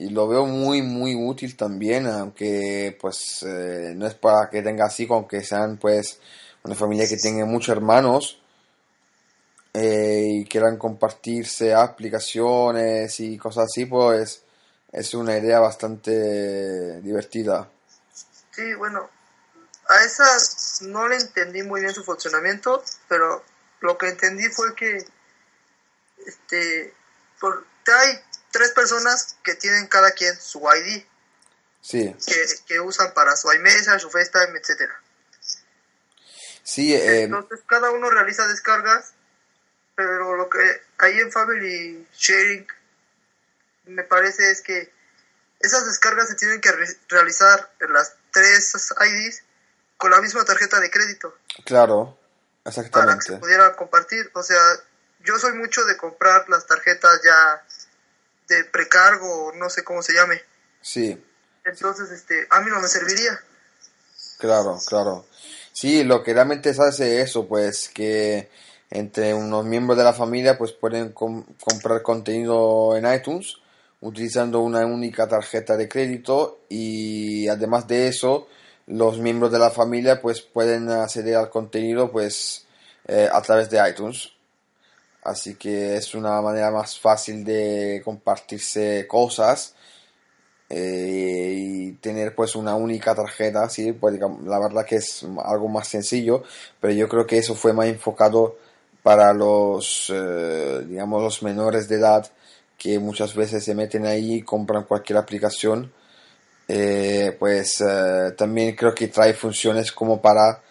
y 0.00 0.08
lo 0.08 0.26
veo 0.26 0.46
muy 0.46 0.80
muy 0.80 1.14
útil 1.14 1.58
también 1.58 2.06
aunque 2.06 2.96
pues 2.98 3.42
eh, 3.46 3.92
no 3.94 4.06
es 4.06 4.14
para 4.14 4.48
que 4.48 4.62
tenga 4.62 4.86
así 4.86 5.06
aunque 5.10 5.44
sean 5.44 5.76
pues 5.76 6.18
una 6.64 6.74
familia 6.74 7.06
que 7.06 7.18
tenga 7.18 7.44
muchos 7.44 7.76
hermanos 7.76 8.40
eh, 9.74 10.26
y 10.26 10.44
quieran 10.46 10.78
compartirse 10.78 11.74
aplicaciones 11.74 13.20
y 13.20 13.36
cosas 13.36 13.64
así 13.64 13.84
pues 13.84 14.42
es 14.92 15.14
una 15.14 15.36
idea 15.36 15.60
bastante 15.60 17.00
divertida 17.00 17.70
sí 18.52 18.74
bueno 18.74 19.08
a 19.88 20.04
esa 20.04 20.26
no 20.82 21.08
le 21.08 21.16
entendí 21.16 21.62
muy 21.62 21.80
bien 21.80 21.94
su 21.94 22.04
funcionamiento 22.04 22.82
pero 23.08 23.44
lo 23.80 23.98
que 23.98 24.08
entendí 24.08 24.48
fue 24.48 24.74
que 24.74 25.04
este 26.26 26.94
por 27.40 27.64
hay 27.92 28.20
tres 28.50 28.70
personas 28.72 29.36
que 29.42 29.54
tienen 29.54 29.86
cada 29.86 30.12
quien 30.12 30.36
su 30.36 30.60
ID. 30.60 31.04
Sí. 31.80 32.14
Que, 32.66 32.80
usan 32.80 33.14
para 33.14 33.36
su 33.36 33.52
iMessage, 33.52 34.00
su 34.00 34.10
FaceTime, 34.10 34.58
etcétera. 34.58 35.00
Sí, 36.62 36.94
eh, 36.94 37.22
Entonces 37.22 37.60
cada 37.66 37.90
uno 37.90 38.10
realiza 38.10 38.46
descargas, 38.46 39.14
pero 39.94 40.36
lo 40.36 40.48
que 40.48 40.58
hay 40.98 41.18
en 41.18 41.32
Family 41.32 42.06
Sharing 42.12 42.66
me 43.90 44.04
parece 44.04 44.50
es 44.50 44.62
que 44.62 44.92
esas 45.60 45.86
descargas 45.86 46.28
se 46.28 46.36
tienen 46.36 46.60
que 46.60 46.72
realizar 47.08 47.70
en 47.80 47.92
las 47.92 48.14
tres 48.32 48.74
IDs 48.74 49.42
con 49.96 50.10
la 50.10 50.20
misma 50.20 50.44
tarjeta 50.44 50.80
de 50.80 50.90
crédito. 50.90 51.36
Claro, 51.64 52.18
exactamente. 52.64 53.06
Para 53.06 53.18
que 53.18 53.24
se 53.24 53.36
pudieran 53.36 53.74
compartir. 53.74 54.30
O 54.34 54.42
sea, 54.42 54.60
yo 55.24 55.38
soy 55.38 55.52
mucho 55.54 55.84
de 55.84 55.96
comprar 55.96 56.48
las 56.48 56.66
tarjetas 56.66 57.20
ya 57.22 57.62
de 58.48 58.64
precargo, 58.64 59.52
no 59.54 59.68
sé 59.68 59.84
cómo 59.84 60.02
se 60.02 60.14
llame. 60.14 60.40
Sí. 60.80 61.22
Entonces, 61.64 62.10
este, 62.10 62.46
a 62.50 62.60
mí 62.60 62.70
no 62.70 62.80
me 62.80 62.88
serviría. 62.88 63.38
Claro, 64.38 64.78
claro. 64.86 65.26
Sí, 65.72 66.04
lo 66.04 66.22
que 66.22 66.32
realmente 66.32 66.72
se 66.72 66.82
hace 66.82 67.20
es 67.20 67.30
eso, 67.30 67.46
pues 67.46 67.90
que 67.90 68.50
entre 68.90 69.34
unos 69.34 69.64
miembros 69.66 69.96
de 69.98 70.04
la 70.04 70.12
familia 70.12 70.58
pues 70.58 70.72
pueden 70.72 71.12
comprar 71.12 72.02
contenido 72.02 72.96
en 72.96 73.12
iTunes 73.12 73.59
utilizando 74.00 74.60
una 74.60 74.86
única 74.86 75.28
tarjeta 75.28 75.76
de 75.76 75.88
crédito 75.88 76.60
y 76.68 77.48
además 77.48 77.86
de 77.86 78.08
eso 78.08 78.48
los 78.86 79.18
miembros 79.18 79.52
de 79.52 79.58
la 79.58 79.70
familia 79.70 80.20
pues 80.20 80.40
pueden 80.40 80.88
acceder 80.90 81.36
al 81.36 81.50
contenido 81.50 82.10
pues 82.10 82.66
eh, 83.06 83.28
a 83.30 83.40
través 83.42 83.70
de 83.70 83.88
iTunes. 83.88 84.30
Así 85.22 85.54
que 85.54 85.96
es 85.96 86.14
una 86.14 86.40
manera 86.40 86.70
más 86.70 86.98
fácil 86.98 87.44
de 87.44 88.00
compartirse 88.04 89.06
cosas 89.06 89.74
eh, 90.68 91.54
y 91.56 91.92
tener 91.94 92.34
pues 92.34 92.56
una 92.56 92.74
única 92.74 93.14
tarjeta, 93.14 93.68
sí, 93.68 93.92
pues 93.92 94.18
la 94.18 94.58
verdad 94.58 94.86
que 94.86 94.96
es 94.96 95.26
algo 95.44 95.68
más 95.68 95.88
sencillo, 95.88 96.42
pero 96.80 96.94
yo 96.94 97.08
creo 97.08 97.26
que 97.26 97.38
eso 97.38 97.54
fue 97.54 97.72
más 97.72 97.86
enfocado 97.86 98.56
para 99.02 99.32
los, 99.34 100.10
eh, 100.14 100.84
digamos, 100.86 101.22
los 101.22 101.42
menores 101.42 101.88
de 101.88 101.96
edad 101.96 102.30
que 102.80 102.98
muchas 102.98 103.34
veces 103.34 103.62
se 103.62 103.74
meten 103.74 104.06
ahí 104.06 104.36
y 104.36 104.42
compran 104.42 104.84
cualquier 104.84 105.18
aplicación. 105.18 105.92
Eh, 106.66 107.36
pues 107.38 107.84
también 108.38 108.74
creo 108.74 108.94
que 108.94 109.08
trae 109.08 109.34
funciones 109.34 109.92
como 109.92 110.22
para 110.22 110.62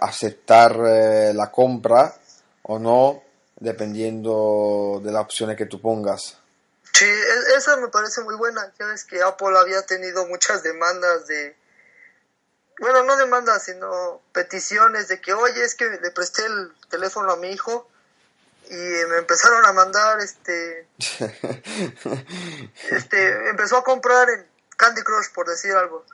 aceptar 0.00 0.76
la 0.76 1.50
compra 1.52 2.12
o 2.62 2.78
no 2.78 3.22
dependiendo 3.60 5.00
de 5.04 5.12
las 5.12 5.22
opciones 5.22 5.56
que 5.56 5.66
tú 5.66 5.80
pongas. 5.80 6.38
Sí, 6.92 7.04
e-, 7.04 7.56
esa 7.56 7.76
me 7.76 7.88
parece 7.88 8.22
muy 8.22 8.36
buena. 8.36 8.72
Ya 8.78 8.86
ves 8.86 9.04
que 9.04 9.22
Apple 9.22 9.58
había 9.58 9.82
tenido 9.82 10.26
muchas 10.26 10.62
demandas 10.62 11.26
de, 11.26 11.56
bueno, 12.78 13.02
no 13.04 13.16
demandas, 13.16 13.64
sino 13.64 14.20
peticiones 14.32 15.08
de 15.08 15.20
que, 15.20 15.34
oye, 15.34 15.64
es 15.64 15.74
que 15.74 15.88
le 15.90 16.10
presté 16.10 16.44
el 16.46 16.72
teléfono 16.88 17.32
a 17.32 17.36
mi 17.36 17.50
hijo 17.50 17.88
y 18.70 19.06
me 19.08 19.18
empezaron 19.18 19.64
a 19.66 19.72
mandar, 19.72 20.20
este, 20.20 20.88
este, 22.90 23.48
empezó 23.50 23.78
a 23.78 23.84
comprar 23.84 24.28
en 24.30 24.46
Candy 24.76 25.02
Crush, 25.02 25.32
por 25.34 25.48
decir 25.48 25.72
algo, 25.72 26.04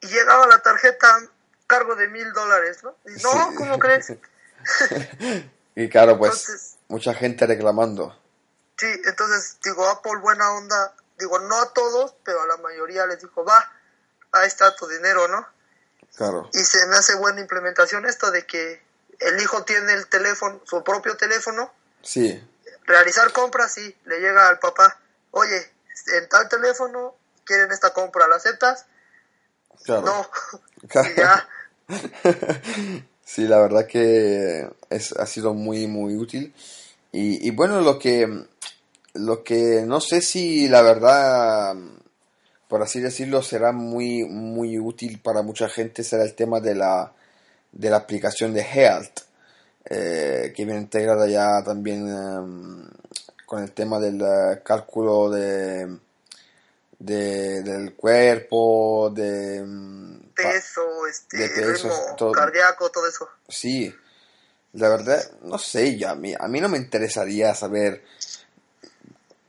y 0.00 0.08
llegaba 0.08 0.46
la 0.46 0.60
tarjeta 0.60 1.20
cargo 1.66 1.94
de 1.94 2.08
mil 2.08 2.32
dólares, 2.32 2.82
¿no? 2.82 2.96
Y, 3.06 3.22
no, 3.22 3.54
¿cómo 3.56 3.78
crees? 3.78 4.12
Y 5.74 5.88
claro, 5.88 6.18
pues 6.18 6.76
mucha 6.88 7.14
gente 7.14 7.46
reclamando. 7.46 8.14
Sí, 8.76 8.86
entonces 9.06 9.56
digo, 9.64 9.88
Apple 9.88 10.18
buena 10.20 10.52
onda, 10.52 10.94
digo, 11.18 11.38
no 11.38 11.58
a 11.58 11.72
todos, 11.72 12.14
pero 12.24 12.42
a 12.42 12.46
la 12.46 12.58
mayoría 12.58 13.06
les 13.06 13.22
dijo, 13.22 13.42
va, 13.42 13.72
ahí 14.32 14.46
está 14.46 14.76
tu 14.76 14.86
dinero, 14.86 15.28
¿no? 15.28 15.46
Claro. 16.14 16.50
Y 16.52 16.58
se 16.58 16.86
me 16.88 16.96
hace 16.96 17.14
buena 17.14 17.40
implementación 17.40 18.04
esto 18.04 18.30
de 18.30 18.44
que 18.46 18.82
el 19.24 19.40
hijo 19.40 19.64
tiene 19.64 19.92
el 19.92 20.06
teléfono, 20.08 20.60
su 20.64 20.82
propio 20.82 21.16
teléfono. 21.16 21.72
Sí. 22.02 22.42
Realizar 22.84 23.32
compras, 23.32 23.74
sí, 23.74 23.96
le 24.04 24.18
llega 24.18 24.48
al 24.48 24.58
papá, 24.58 24.98
oye, 25.30 25.70
en 26.14 26.28
tal 26.28 26.48
teléfono 26.48 27.14
quieren 27.44 27.70
esta 27.70 27.92
compra, 27.92 28.28
¿la 28.28 28.36
aceptas? 28.36 28.86
Claro. 29.84 30.02
No. 30.02 30.30
y 31.04 31.16
ya. 31.16 31.48
Sí, 33.24 33.46
la 33.46 33.60
verdad 33.60 33.86
que 33.86 34.68
es, 34.90 35.12
ha 35.12 35.24
sido 35.24 35.54
muy, 35.54 35.86
muy 35.86 36.16
útil. 36.16 36.52
Y, 37.12 37.48
y 37.48 37.50
bueno, 37.50 37.80
lo 37.80 37.98
que, 37.98 38.28
lo 39.14 39.42
que 39.42 39.84
no 39.86 40.02
sé 40.02 40.20
si 40.20 40.68
la 40.68 40.82
verdad, 40.82 41.74
por 42.68 42.82
así 42.82 43.00
decirlo, 43.00 43.42
será 43.42 43.72
muy, 43.72 44.24
muy 44.24 44.78
útil 44.78 45.18
para 45.18 45.40
mucha 45.40 45.70
gente 45.70 46.04
será 46.04 46.24
el 46.24 46.34
tema 46.34 46.60
de 46.60 46.74
la, 46.74 47.12
de 47.72 47.90
la 47.90 47.96
aplicación 47.96 48.52
de 48.52 48.60
Health, 48.60 49.20
eh, 49.84 50.52
que 50.54 50.64
viene 50.64 50.80
integrada 50.80 51.26
ya 51.26 51.62
también 51.64 52.06
em, 52.08 52.88
con 53.46 53.62
el 53.62 53.72
tema 53.72 53.98
del 53.98 54.20
eh, 54.20 54.62
cálculo 54.62 55.30
de, 55.30 55.98
de, 56.98 57.62
del 57.62 57.94
cuerpo, 57.94 59.10
de 59.10 59.56
em, 59.58 60.20
peso, 60.34 60.82
este, 61.10 61.48
ritmo 61.48 62.32
cardíaco, 62.32 62.90
todo 62.90 63.08
eso. 63.08 63.28
Sí, 63.48 63.92
la 64.74 64.88
verdad, 64.88 65.22
no 65.42 65.58
sé, 65.58 65.98
ya 65.98 66.12
a 66.12 66.14
mí, 66.14 66.34
a 66.38 66.48
mí 66.48 66.60
no 66.60 66.68
me 66.68 66.78
interesaría 66.78 67.54
saber 67.54 68.02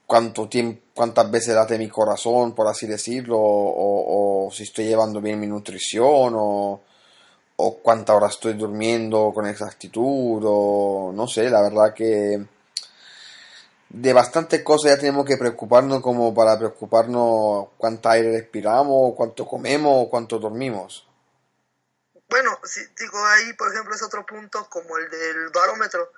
cuánto 0.06 0.50
tiempo, 0.50 0.82
cuántas 0.94 1.30
veces 1.32 1.56
late 1.56 1.78
mi 1.78 1.90
corazón, 1.90 2.54
por 2.54 2.68
así 2.68 2.88
decirlo, 2.88 3.38
o, 3.40 4.50
si 4.52 4.64
estoy 4.64 4.86
llevando 4.86 5.22
bien 5.22 5.40
mi 5.40 5.48
nutrición, 5.48 6.34
o, 6.36 6.82
o 7.66 7.78
cuántas 7.82 8.16
horas 8.16 8.34
estoy 8.34 8.54
durmiendo 8.54 9.32
con 9.34 9.48
exactitud, 9.48 10.42
o 10.46 11.12
no 11.16 11.28
sé, 11.28 11.50
la 11.50 11.62
verdad 11.62 11.94
que 11.94 12.46
de 13.90 14.14
bastantes 14.14 14.64
cosas 14.64 14.92
ya 14.92 14.98
tenemos 14.98 15.26
que 15.26 15.38
preocuparnos 15.38 16.02
como 16.02 16.34
para 16.34 16.58
preocuparnos 16.58 17.70
cuánta 17.78 18.12
aire 18.12 18.32
respiramos, 18.32 19.14
cuánto 19.16 19.48
comemos, 19.48 20.08
cuánto 20.10 20.40
dormimos. 20.40 21.08
Bueno, 22.28 22.60
si, 22.64 22.82
digo, 23.00 23.24
ahí 23.26 23.54
por 23.54 23.72
ejemplo 23.72 23.96
es 23.96 24.04
otro 24.04 24.26
punto 24.26 24.68
como 24.70 24.98
el 24.98 25.10
del 25.10 25.50
barómetro. 25.54 26.12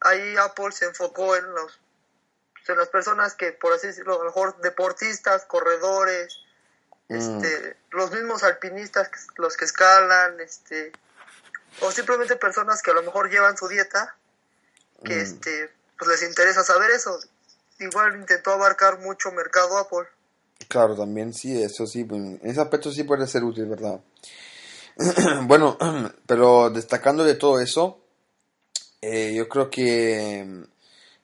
Ahí 0.00 0.36
Apple 0.36 0.70
se 0.72 0.84
enfocó 0.84 1.34
en 1.34 1.50
los 1.52 1.80
en 2.68 2.78
las 2.78 2.90
personas 2.90 3.34
que, 3.34 3.50
por 3.50 3.72
así 3.72 3.88
decirlo, 3.88 4.14
a 4.14 4.18
lo 4.18 4.24
mejor 4.26 4.60
deportistas, 4.60 5.44
corredores, 5.46 6.38
mm. 7.12 7.16
este, 7.16 7.76
los 7.90 8.10
mismos 8.12 8.42
alpinistas, 8.42 9.10
los 9.36 9.56
que 9.56 9.64
escalan, 9.64 10.40
este, 10.40 10.92
o 11.80 11.90
simplemente 11.90 12.36
personas 12.36 12.82
que 12.82 12.90
a 12.90 12.94
lo 12.94 13.02
mejor 13.02 13.30
llevan 13.30 13.56
su 13.56 13.68
dieta, 13.68 14.16
que 15.04 15.16
mm. 15.16 15.20
este, 15.20 15.70
pues 15.98 16.10
les 16.10 16.28
interesa 16.28 16.64
saber 16.64 16.90
eso. 16.90 17.18
Igual 17.78 18.16
intentó 18.16 18.52
abarcar 18.52 19.00
mucho 19.00 19.32
mercado 19.32 19.78
Apple. 19.78 20.08
Claro, 20.68 20.96
también 20.96 21.32
sí, 21.32 21.62
eso 21.62 21.86
sí, 21.86 22.04
pues, 22.04 22.20
en 22.20 22.40
ese 22.42 22.60
aspecto 22.60 22.92
sí 22.92 23.04
puede 23.04 23.26
ser 23.26 23.44
útil, 23.44 23.66
¿verdad? 23.66 24.00
bueno, 25.42 25.76
pero 26.26 26.70
destacando 26.70 27.24
de 27.24 27.34
todo 27.34 27.60
eso, 27.60 28.00
eh, 29.00 29.34
yo 29.34 29.48
creo 29.48 29.68
que, 29.68 30.64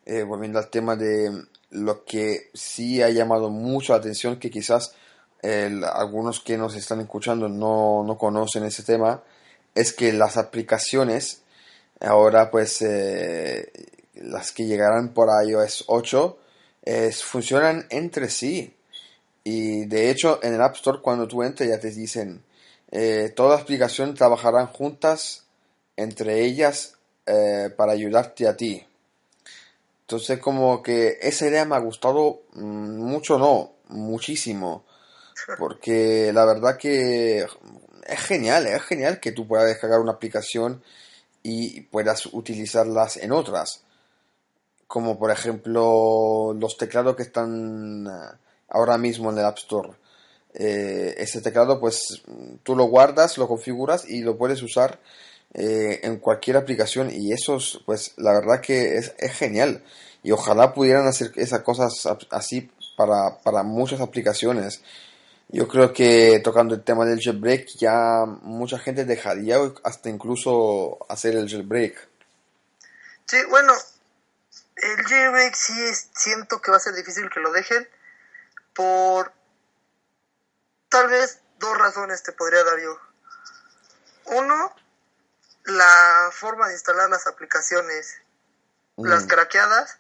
eh, 0.07 0.23
volviendo 0.25 0.59
al 0.59 0.71
tema 0.71 0.97
de 0.97 1.47
lo 1.71 2.05
que 2.05 2.51
sí 2.55 3.03
ha 3.03 3.11
llamado 3.11 3.51
mucho 3.51 3.93
la 3.93 3.99
atención, 3.99 4.39
que 4.39 4.51
quizás 4.51 4.95
algunos 5.43 6.41
que 6.41 6.57
nos 6.57 6.75
están 6.75 7.01
escuchando 7.01 7.49
no, 7.49 8.03
no, 8.05 8.19
conocen 8.19 8.65
ese 8.65 8.83
tema, 8.83 9.23
es 9.75 9.93
que 9.93 10.13
las 10.13 10.37
aplicaciones 10.37 11.43
ahora 12.01 12.51
pues 12.51 12.83
eh, 12.83 13.71
las 14.15 14.53
que 14.53 14.67
llegarán 14.67 15.15
por 15.15 15.29
iOS 15.47 15.85
8 15.89 16.39
funcionan 17.23 17.87
entre 17.91 18.31
sí. 18.31 18.75
Y 19.45 19.87
de 19.87 20.11
hecho 20.11 20.41
en 20.43 20.55
el 20.55 20.63
App 20.63 20.77
Store 20.77 21.01
cuando 21.01 21.29
tú 21.29 21.43
entras 21.43 21.69
ya 21.69 21.79
te 21.79 21.91
dicen 21.91 22.43
eh, 22.91 23.33
todas 23.35 23.53
las 23.53 23.63
aplicaciones 23.63 24.15
trabajarán 24.15 24.67
juntas 24.67 25.45
entre 25.97 26.45
ellas 26.45 26.97
eh, 27.27 27.71
para 27.77 27.93
ayudarte 27.93 28.49
a 28.49 28.57
ti. 28.57 28.85
Entonces 30.03 30.39
como 30.39 30.83
que 30.83 31.19
esa 31.21 31.47
idea 31.47 31.65
me 31.65 31.77
ha 31.77 31.81
gustado 31.81 32.43
mm, 32.55 32.99
mucho, 32.99 33.39
no, 33.39 33.73
muchísimo. 33.89 34.85
Porque 35.59 36.33
la 36.33 36.45
verdad 36.45 36.77
que 36.77 37.47
es 38.07 38.21
genial, 38.21 38.67
es 38.67 38.83
genial 38.83 39.21
que 39.21 39.33
tú 39.33 39.47
puedas 39.47 39.67
descargar 39.67 40.01
una 40.01 40.13
aplicación 40.13 40.83
y 41.43 41.83
puedas 41.83 42.27
utilizarlas 42.27 43.17
en 43.17 43.33
otras. 43.33 43.83
Como 44.87 45.19
por 45.19 45.31
ejemplo 45.31 46.55
los 46.59 46.77
teclados 46.77 47.17
que 47.17 47.23
están 47.23 48.07
eh, 48.07 48.37
ahora 48.69 48.99
mismo 48.99 49.31
en 49.31 49.39
el 49.39 49.45
App 49.45 49.59
Store 49.59 49.91
eh, 50.55 51.15
ese 51.19 51.41
teclado 51.41 51.79
pues 51.79 52.23
tú 52.63 52.75
lo 52.75 52.85
guardas, 52.85 53.39
lo 53.39 53.47
configuras 53.47 54.09
y 54.09 54.23
lo 54.23 54.39
puedes 54.39 54.63
usar 54.63 54.99
eh, 55.55 56.01
en 56.03 56.19
cualquier 56.19 56.57
aplicación 56.57 57.11
y 57.13 57.33
eso 57.33 57.59
pues 57.85 58.15
la 58.17 58.33
verdad 58.33 58.61
que 58.61 58.97
es, 58.97 59.15
genial 59.35 59.85
y 60.23 60.33
ojalá 60.33 60.75
pudieran 60.75 61.07
hacer 61.07 61.33
esas 61.37 61.63
cosas 61.63 61.93
así 62.31 62.71
para, 62.97 63.39
para 63.45 63.63
muchas 63.63 64.01
aplicaciones. 64.01 64.83
Yo 65.51 65.67
creo 65.67 65.93
que 65.95 66.41
tocando 66.45 66.75
el 66.75 66.85
tema 66.85 67.07
del 67.07 67.21
jailbreak 67.21 67.69
ya 67.79 68.27
mucha 68.27 68.79
gente 68.79 69.07
dejaría 69.07 69.57
hasta 69.83 70.11
incluso 70.11 70.99
hacer 71.09 71.37
el 71.37 71.49
jailbreak. 71.49 72.09
Sí, 73.27 73.39
bueno, 73.49 73.73
el 74.77 75.05
jailbreak 75.05 75.55
sí 75.55 75.73
siento 76.15 76.61
que 76.61 76.71
va 76.71 76.77
a 76.77 76.81
ser 76.81 76.95
difícil 76.95 77.31
que 77.31 77.41
lo 77.41 77.51
dejen 77.53 77.89
por 78.75 79.33
tal 80.91 81.09
vez 81.09 81.41
dos 81.59 81.77
razones 81.79 82.23
te 82.23 82.33
podría 82.33 82.63
dar 82.65 82.79
yo. 82.81 82.99
Uno, 84.27 84.75
la 85.65 86.31
forma 86.33 86.69
de 86.69 86.75
instalar 86.75 87.09
las 87.09 87.27
aplicaciones, 87.27 88.21
las 88.97 89.25
mm. 89.25 89.29
craqueadas, 89.29 89.99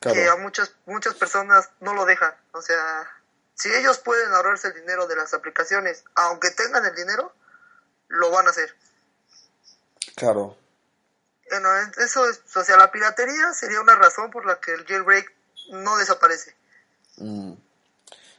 que 0.00 0.28
a 0.28 0.36
muchas, 0.36 0.74
muchas 0.84 1.14
personas 1.14 1.70
no 1.80 1.94
lo 1.94 2.04
dejan. 2.04 2.34
O 2.52 2.62
sea, 2.62 3.10
si 3.56 3.72
ellos 3.72 3.98
pueden 3.98 4.32
ahorrarse 4.32 4.68
el 4.68 4.74
dinero 4.74 5.06
de 5.06 5.16
las 5.16 5.34
aplicaciones, 5.34 6.04
aunque 6.14 6.50
tengan 6.50 6.84
el 6.84 6.94
dinero, 6.94 7.34
lo 8.08 8.30
van 8.30 8.46
a 8.46 8.50
hacer. 8.50 8.76
Claro. 10.14 10.56
Bueno, 11.50 11.68
eso 11.98 12.28
es, 12.28 12.40
o 12.54 12.64
sea, 12.64 12.76
la 12.76 12.92
piratería 12.92 13.52
sería 13.54 13.80
una 13.80 13.94
razón 13.94 14.30
por 14.30 14.44
la 14.44 14.60
que 14.60 14.72
el 14.72 14.84
jailbreak 14.86 15.32
no 15.70 15.96
desaparece. 15.96 16.54
Mm. 17.16 17.54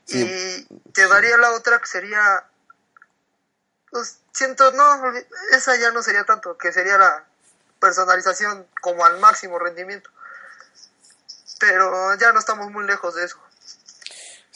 Y 0.08 0.64
te 0.94 1.08
daría 1.08 1.38
la 1.38 1.52
otra 1.52 1.80
que 1.80 1.88
sería, 1.88 2.46
pues 3.90 4.20
siento, 4.32 4.72
no, 4.72 5.14
esa 5.52 5.76
ya 5.78 5.92
no 5.92 6.04
sería 6.04 6.26
tanto, 6.26 6.58
que 6.58 6.72
sería 6.72 6.98
la 6.98 7.26
personalización 7.80 8.68
como 8.82 9.04
al 9.04 9.20
máximo 9.20 9.58
rendimiento. 9.58 10.10
Pero 11.60 12.16
ya 12.16 12.32
no 12.32 12.40
estamos 12.40 12.72
muy 12.72 12.86
lejos 12.86 13.16
de 13.16 13.26
eso. 13.26 13.38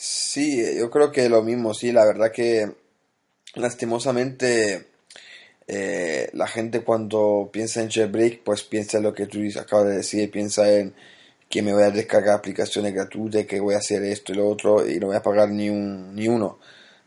Sí, 0.04 0.60
yo 0.76 0.90
creo 0.90 1.12
que 1.12 1.28
lo 1.28 1.42
mismo, 1.44 1.74
sí, 1.74 1.92
la 1.92 2.04
verdad 2.04 2.32
que 2.32 2.72
lastimosamente 3.54 4.86
eh, 5.68 6.28
la 6.32 6.48
gente 6.48 6.82
cuando 6.82 7.50
piensa 7.52 7.82
en 7.82 7.90
jailbreak, 7.90 8.42
pues 8.42 8.64
piensa 8.64 8.98
en 8.98 9.04
lo 9.04 9.14
que 9.14 9.26
tú 9.26 9.38
acabas 9.60 9.86
de 9.86 9.96
decir, 9.98 10.28
piensa 10.32 10.72
en 10.72 10.92
que 11.48 11.62
me 11.62 11.72
voy 11.72 11.84
a 11.84 11.92
descargar 11.92 12.34
aplicaciones 12.34 12.94
gratuitas, 12.94 13.46
que 13.46 13.60
voy 13.60 13.74
a 13.76 13.78
hacer 13.78 14.02
esto 14.02 14.32
y 14.32 14.36
lo 14.36 14.48
otro 14.48 14.88
y 14.88 14.98
no 14.98 15.06
voy 15.08 15.16
a 15.16 15.22
pagar 15.22 15.50
ni, 15.50 15.70
un, 15.70 16.16
ni 16.16 16.26
uno. 16.26 16.58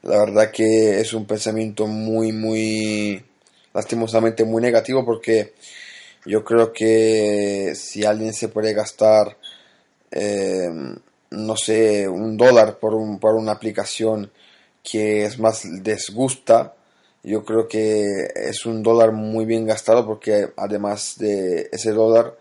La 0.03 0.19
verdad 0.19 0.51
que 0.51 1.01
es 1.01 1.13
un 1.13 1.25
pensamiento 1.27 1.87
muy, 1.87 2.31
muy, 2.31 3.25
lastimosamente 3.73 4.45
muy 4.45 4.61
negativo 4.61 5.03
porque 5.05 5.53
yo 6.25 6.45
creo 6.45 6.71
que 6.71 7.73
si 7.75 8.05
alguien 8.05 8.33
se 8.33 8.47
puede 8.49 8.73
gastar, 8.73 9.37
eh, 10.11 10.95
no 11.31 11.55
sé, 11.57 12.07
un 12.07 12.37
dólar 12.37 12.77
por, 12.79 12.93
un, 12.93 13.19
por 13.19 13.35
una 13.35 13.53
aplicación 13.53 14.31
que 14.83 15.25
es 15.25 15.39
más 15.39 15.63
desgusta, 15.83 16.75
yo 17.23 17.43
creo 17.43 17.67
que 17.67 18.27
es 18.35 18.65
un 18.67 18.83
dólar 18.83 19.11
muy 19.11 19.45
bien 19.45 19.65
gastado 19.65 20.05
porque 20.05 20.51
además 20.57 21.15
de 21.17 21.69
ese 21.71 21.91
dólar 21.91 22.37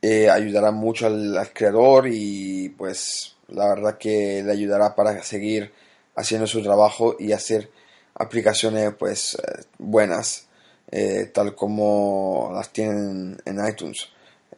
eh, 0.00 0.30
ayudará 0.30 0.70
mucho 0.70 1.06
al, 1.06 1.52
creador 1.52 2.06
y 2.08 2.68
pues 2.70 3.36
la 3.48 3.68
verdad 3.68 3.98
que 3.98 4.42
le 4.44 4.52
ayudará 4.52 4.94
para 4.94 5.22
seguir 5.24 5.72
haciendo 6.14 6.46
su 6.46 6.62
trabajo 6.62 7.16
y 7.18 7.32
hacer 7.32 7.68
aplicaciones 8.14 8.94
pues 8.94 9.34
eh, 9.34 9.62
buenas 9.78 10.46
eh, 10.92 11.30
tal 11.34 11.56
como 11.56 12.50
las 12.54 12.72
tienen 12.72 13.42
en 13.44 13.68
iTunes 13.68 14.08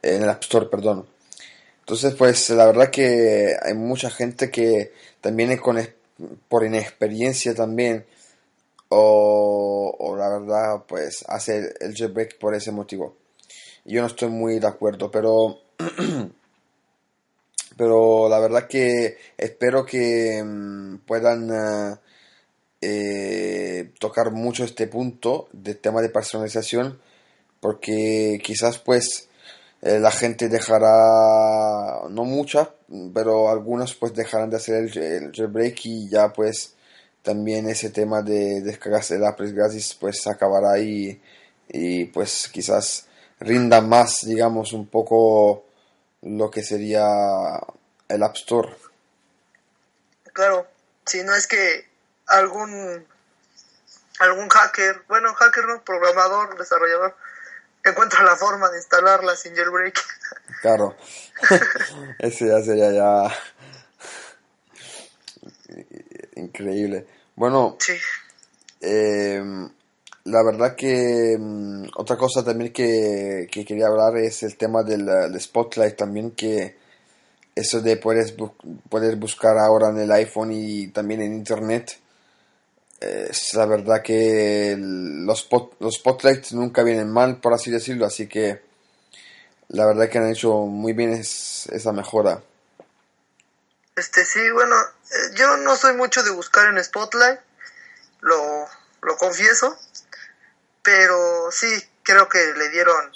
en 0.03 0.23
el 0.23 0.29
App 0.29 0.43
Store 0.43 0.67
perdón 0.67 1.07
entonces 1.93 2.15
pues 2.15 2.49
la 2.49 2.65
verdad 2.65 2.89
que 2.89 3.55
hay 3.63 3.75
mucha 3.75 4.09
gente 4.09 4.51
que 4.51 4.93
también 5.21 5.55
con, 5.59 5.77
por 6.49 6.65
inexperiencia 6.65 7.55
también 7.55 8.07
o, 8.89 10.15
la 10.17 10.31
verdad 10.31 10.85
pues 10.89 11.23
hace 11.29 11.75
el 11.81 11.95
jailbreak 11.95 12.39
por 12.39 12.55
ese 12.55 12.73
motivo. 12.73 13.15
Yo 13.85 14.01
no 14.01 14.07
estoy 14.07 14.31
muy 14.31 14.59
de 14.59 14.69
acuerdo, 14.69 15.11
pero 15.11 15.59
pero 17.77 18.27
la 18.31 18.39
verdad 18.39 18.67
que 18.67 19.19
espero 19.37 19.85
que 19.85 20.43
mm, 20.43 20.97
puedan 21.05 22.01
eh, 22.81 23.93
tocar 23.99 24.31
mucho 24.31 24.65
este 24.65 24.87
punto 24.87 25.47
del 25.53 25.77
tema 25.77 26.01
de 26.01 26.09
personalización 26.09 26.99
porque 27.61 28.41
quizás 28.43 28.79
pues 28.79 29.29
eh, 29.83 29.99
la 29.99 30.11
gente 30.11 30.49
dejará, 30.49 32.09
no 32.09 32.25
muchas, 32.25 32.69
pero 33.13 33.51
algunos 33.51 33.95
pues 33.95 34.15
dejarán 34.15 34.51
de 34.51 34.57
hacer 34.57 34.77
el, 34.77 34.97
el 34.97 35.33
jailbreak 35.33 35.85
y 35.85 36.09
ya 36.09 36.33
pues 36.33 36.75
también 37.23 37.69
ese 37.69 37.91
tema 37.91 38.23
de 38.23 38.61
descargarse 38.63 39.17
el 39.17 39.25
Apple 39.25 39.53
gratis 39.53 39.95
pues 39.99 40.27
acabará 40.27 40.73
ahí 40.73 41.21
y 41.69 42.05
pues 42.07 42.49
quizás 42.53 43.07
rinda 43.41 43.81
más, 43.81 44.21
digamos, 44.25 44.73
un 44.73 44.87
poco 44.87 45.65
lo 46.23 46.51
que 46.51 46.63
sería 46.63 47.05
el 48.09 48.23
App 48.23 48.37
Store. 48.37 48.77
Claro, 50.33 50.67
si 51.07 51.23
no 51.25 51.35
es 51.35 51.47
que 51.47 51.89
algún 52.29 53.07
algún 54.21 54.49
hacker, 54.49 55.03
bueno, 55.09 55.35
hacker 55.35 55.67
no, 55.67 55.83
programador, 55.83 56.57
desarrollador, 56.57 57.17
encuentra 57.91 58.23
la 58.23 58.37
forma 58.37 58.71
de 58.71 58.79
instalarla 58.79 59.37
sin 59.37 59.55
jailbreak. 59.55 59.99
Claro, 60.61 60.97
ese 62.19 62.49
ya 62.49 62.63
sería 62.63 62.93
ya 62.93 63.33
increíble. 66.37 67.07
Bueno, 67.35 67.77
Sí, 67.81 67.95
eh, 68.81 69.43
la 70.25 70.45
verdad 70.45 70.77
que 70.77 71.37
mm, 71.39 71.87
otra 71.97 72.17
cosa 72.17 72.45
también 72.45 72.73
que, 72.73 73.49
que 73.51 73.65
quería 73.65 73.87
hablar 73.87 74.17
es 74.19 74.43
el 74.43 74.57
tema 74.57 74.83
del, 74.83 75.07
del 75.07 75.41
Spotlight 75.41 75.97
también 75.97 76.33
que 76.33 76.77
eso 77.55 77.81
de 77.81 77.97
poder, 77.97 78.35
poder 78.89 79.17
buscar 79.17 79.59
ahora 79.59 79.91
en 79.91 79.99
el 79.99 80.13
iPhone 80.13 80.53
y 80.53 80.89
también 80.89 81.21
en 81.23 81.35
Internet 81.35 81.99
es 83.31 83.55
la 83.55 83.67
verdad 83.67 84.03
que 84.03 84.77
los, 84.79 85.49
los 85.81 85.95
Spotlights 85.95 86.53
nunca 86.53 86.83
vienen 86.83 87.11
mal 87.11 87.37
por 87.41 87.53
así 87.55 87.71
decirlo 87.71 88.07
así 88.07 88.29
que 88.29 88.63
la 89.69 89.87
verdad 89.87 90.09
que 90.09 90.19
han 90.19 90.31
hecho 90.31 90.53
muy 90.53 90.93
bien 90.93 91.13
es- 91.13 91.67
esa 91.73 91.93
mejora 91.93 92.43
este 93.95 94.25
sí, 94.25 94.41
bueno, 94.53 94.75
eh, 94.81 95.35
yo 95.35 95.57
no 95.59 95.77
soy 95.77 95.95
mucho 95.95 96.23
de 96.23 96.31
buscar 96.31 96.67
en 96.69 96.83
Spotlight, 96.83 97.39
lo, 98.23 98.67
lo 99.03 99.17
confieso, 99.19 99.77
pero 100.83 101.51
sí, 101.51 101.69
creo 102.03 102.27
que 102.29 102.39
le 102.57 102.71
dieron 102.71 103.13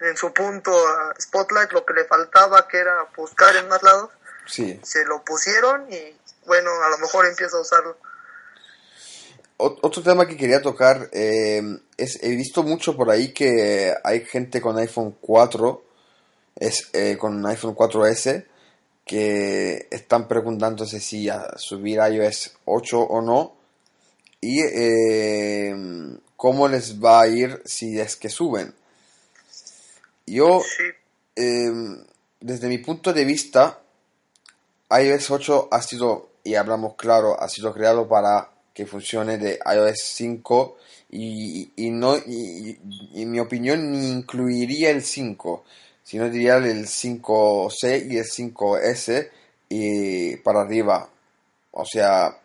en 0.00 0.16
su 0.16 0.32
punto 0.32 0.72
a 0.88 1.14
Spotlight 1.20 1.72
lo 1.72 1.84
que 1.84 1.94
le 1.94 2.04
faltaba, 2.04 2.68
que 2.68 2.78
era 2.78 2.94
buscar 3.16 3.56
en 3.56 3.68
más 3.68 3.82
lados, 3.82 4.10
sí 4.46 4.78
se 4.84 5.04
lo 5.04 5.24
pusieron 5.24 5.92
y 5.92 6.16
bueno, 6.46 6.70
a 6.84 6.88
lo 6.88 6.98
mejor 6.98 7.26
empiezo 7.26 7.58
a 7.58 7.62
usarlo. 7.62 7.96
Ot- 9.62 9.78
Otro 9.82 10.02
tema 10.02 10.26
que 10.26 10.36
quería 10.36 10.60
tocar 10.60 11.08
eh, 11.12 11.62
es, 11.96 12.18
he 12.22 12.30
visto 12.36 12.62
mucho 12.62 12.96
por 12.96 13.10
ahí 13.10 13.32
que 13.32 13.94
hay 14.02 14.24
gente 14.24 14.60
con 14.60 14.76
iPhone 14.78 15.16
4, 15.20 15.82
es, 16.56 16.88
eh, 16.92 17.16
con 17.18 17.44
iPhone 17.46 17.74
4S, 17.74 18.44
que 19.04 19.86
están 19.90 20.28
preguntándose 20.28 21.00
si 21.00 21.28
a 21.28 21.56
subir 21.56 21.98
iOS 21.98 22.52
8 22.64 23.00
o 23.00 23.20
no 23.20 23.54
y 24.40 24.60
eh, 24.62 25.74
cómo 26.36 26.66
les 26.68 27.00
va 27.02 27.22
a 27.22 27.28
ir 27.28 27.62
si 27.64 27.98
es 28.00 28.16
que 28.16 28.28
suben. 28.28 28.74
Yo, 30.26 30.60
eh, 31.36 31.70
desde 32.40 32.68
mi 32.68 32.78
punto 32.78 33.12
de 33.12 33.24
vista, 33.24 33.80
iOS 34.90 35.30
8 35.30 35.68
ha 35.70 35.82
sido, 35.82 36.30
y 36.44 36.54
hablamos 36.54 36.94
claro, 36.96 37.40
ha 37.40 37.48
sido 37.48 37.72
creado 37.72 38.08
para 38.08 38.50
que 38.74 38.86
funcione 38.86 39.38
de 39.38 39.58
iOS 39.64 40.00
5 40.02 40.76
y, 41.10 41.70
y 41.76 41.90
no, 41.90 42.16
y, 42.16 42.78
y 43.12 43.22
en 43.22 43.30
mi 43.30 43.40
opinión 43.40 43.92
ni 43.92 44.10
incluiría 44.10 44.90
el 44.90 45.02
5, 45.02 45.64
sino 46.02 46.30
diría 46.30 46.56
el 46.56 46.86
5C 46.86 48.10
y 48.10 48.16
el 48.16 48.24
5S 48.24 49.30
y 49.68 50.36
para 50.36 50.62
arriba. 50.62 51.08
O 51.72 51.84
sea, 51.84 52.38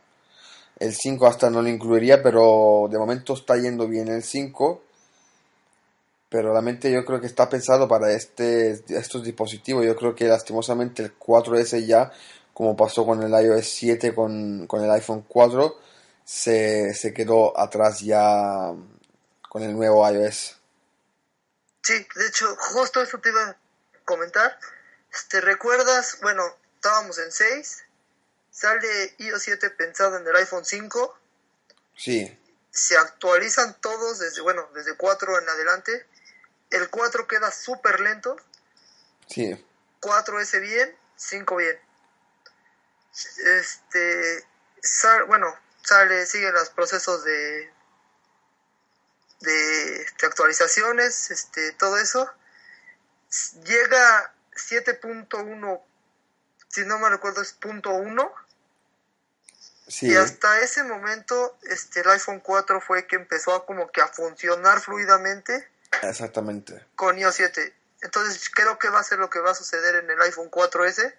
el 0.80 0.94
5 0.94 1.28
hasta 1.28 1.50
no 1.50 1.62
lo 1.62 1.70
incluiría, 1.70 2.22
pero 2.22 2.88
de 2.90 2.98
momento 2.98 3.34
está 3.34 3.58
yendo 3.58 3.88
bien 3.88 4.08
el 4.08 4.24
5. 4.24 4.82
Pero 6.30 6.52
realmente 6.52 6.92
yo 6.92 7.06
creo 7.06 7.22
que 7.22 7.28
está 7.28 7.50
pensado 7.50 7.88
para 7.88 8.12
este, 8.12 8.72
estos 8.90 9.24
dispositivos. 9.24 9.86
Yo 9.86 9.96
creo 9.96 10.14
que 10.14 10.26
lastimosamente 10.26 11.04
el 11.04 11.18
4S 11.18 11.86
ya, 11.86 12.12
como 12.54 12.76
pasó 12.76 13.06
con 13.06 13.24
el 13.24 13.32
iOS 13.32 13.66
7, 13.66 14.14
con, 14.14 14.68
con 14.68 14.84
el 14.84 14.92
iPhone 14.92 15.24
4, 15.28 15.76
se, 16.28 16.94
se 16.94 17.14
quedó 17.14 17.58
atrás 17.58 18.02
ya 18.02 18.74
con 19.50 19.64
el 19.64 19.74
nuevo 19.74 20.06
iOS. 20.10 20.58
sí, 21.82 22.06
de 22.16 22.28
hecho, 22.28 22.54
justo 22.58 23.02
eso 23.02 23.18
te 23.20 23.30
iba 23.30 23.42
a 23.44 23.56
comentar. 24.04 24.60
¿Te 25.30 25.40
recuerdas? 25.40 26.18
Bueno, 26.22 26.44
estábamos 26.76 27.18
en 27.18 27.32
6, 27.32 27.86
sale 28.52 29.16
iOS 29.20 29.42
7 29.42 29.70
pensado 29.70 30.18
en 30.18 30.28
el 30.28 30.36
iPhone 30.36 30.66
5, 30.66 31.18
Sí, 31.96 32.38
se 32.72 32.98
actualizan 32.98 33.80
todos 33.80 34.20
desde, 34.20 34.42
bueno, 34.42 34.70
desde 34.76 34.98
4 34.98 35.40
en 35.42 35.48
adelante. 35.48 36.06
El 36.72 36.90
4 36.90 37.26
queda 37.26 37.52
súper 37.52 38.02
lento, 38.02 38.36
sí, 39.28 39.66
4S 40.02 40.60
bien, 40.60 40.94
5 41.16 41.56
bien. 41.56 41.80
Este, 43.60 44.44
sal- 44.84 45.24
bueno, 45.24 45.58
sale, 45.88 46.26
siguen 46.26 46.54
los 46.54 46.70
procesos 46.70 47.24
de 47.24 47.72
de 49.42 50.02
este, 50.02 50.26
actualizaciones, 50.26 51.32
este, 51.32 51.72
todo 51.74 51.98
eso. 51.98 52.30
Llega 53.64 54.34
7.1, 54.56 55.82
si 56.70 56.86
no 56.86 57.00
me 57.00 57.10
recuerdo 57.10 57.42
es 57.42 57.54
punto 57.54 57.92
.1 57.92 58.32
sí, 59.88 60.08
y 60.08 60.16
hasta 60.16 60.60
ese 60.62 60.84
momento 60.84 61.58
este 61.64 62.00
el 62.00 62.10
iPhone 62.10 62.40
4 62.40 62.82
fue 62.82 63.06
que 63.06 63.16
empezó 63.16 63.54
a 63.54 63.66
como 63.66 63.92
que 63.92 64.02
a 64.02 64.08
funcionar 64.08 64.80
fluidamente 64.80 65.70
exactamente. 66.02 66.86
con 66.96 67.18
iOS 67.18 67.36
7. 67.36 67.74
Entonces 68.02 68.50
creo 68.50 68.80
que 68.80 68.90
va 68.90 69.00
a 69.00 69.04
ser 69.04 69.20
lo 69.20 69.30
que 69.30 69.40
va 69.40 69.52
a 69.52 69.56
suceder 69.56 69.96
en 69.96 70.10
el 70.10 70.22
iPhone 70.22 70.50
4S. 70.50 71.14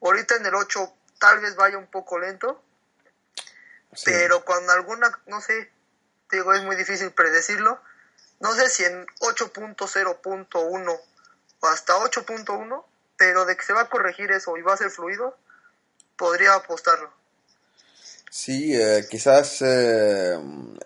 Ahorita 0.00 0.36
en 0.36 0.46
el 0.46 0.54
8 0.54 0.92
tal 1.18 1.40
vez 1.40 1.54
vaya 1.56 1.76
un 1.76 1.88
poco 1.88 2.18
lento, 2.18 2.62
Sí. 3.92 4.04
pero 4.04 4.44
cuando 4.44 4.72
alguna, 4.72 5.10
no 5.26 5.40
sé, 5.40 5.70
digo, 6.30 6.52
es 6.54 6.62
muy 6.62 6.76
difícil 6.76 7.10
predecirlo. 7.12 7.80
No 8.40 8.54
sé 8.54 8.68
si 8.70 8.84
en 8.84 9.06
8.0.1 9.20 11.00
o 11.60 11.66
hasta 11.66 11.94
8.1, 11.98 12.84
pero 13.16 13.44
de 13.44 13.56
que 13.56 13.64
se 13.64 13.72
va 13.72 13.82
a 13.82 13.88
corregir 13.90 14.30
eso 14.32 14.56
y 14.56 14.62
va 14.62 14.74
a 14.74 14.78
ser 14.78 14.90
fluido, 14.90 15.36
podría 16.16 16.54
apostarlo. 16.54 17.12
Sí, 18.30 18.74
eh, 18.74 19.06
quizás 19.10 19.60
eh, 19.62 20.38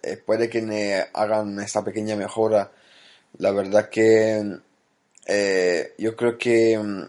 eh, 0.03 0.17
puede 0.17 0.49
que 0.49 0.63
ne- 0.63 1.09
hagan 1.13 1.61
esta 1.61 1.85
pequeña 1.85 2.17
mejora. 2.17 2.73
La 3.39 3.53
verdad 3.53 3.91
que 3.91 4.61
eh, 5.27 5.95
yo 5.99 6.17
creo 6.17 6.39
que 6.39 6.79
mm, 6.79 7.03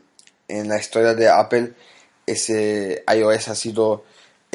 en 0.50 0.68
la 0.68 0.78
historia 0.78 1.14
de 1.14 1.30
Apple 1.30 1.74
ese 2.26 3.04
iOS 3.08 3.48
ha 3.50 3.56
sido 3.56 4.04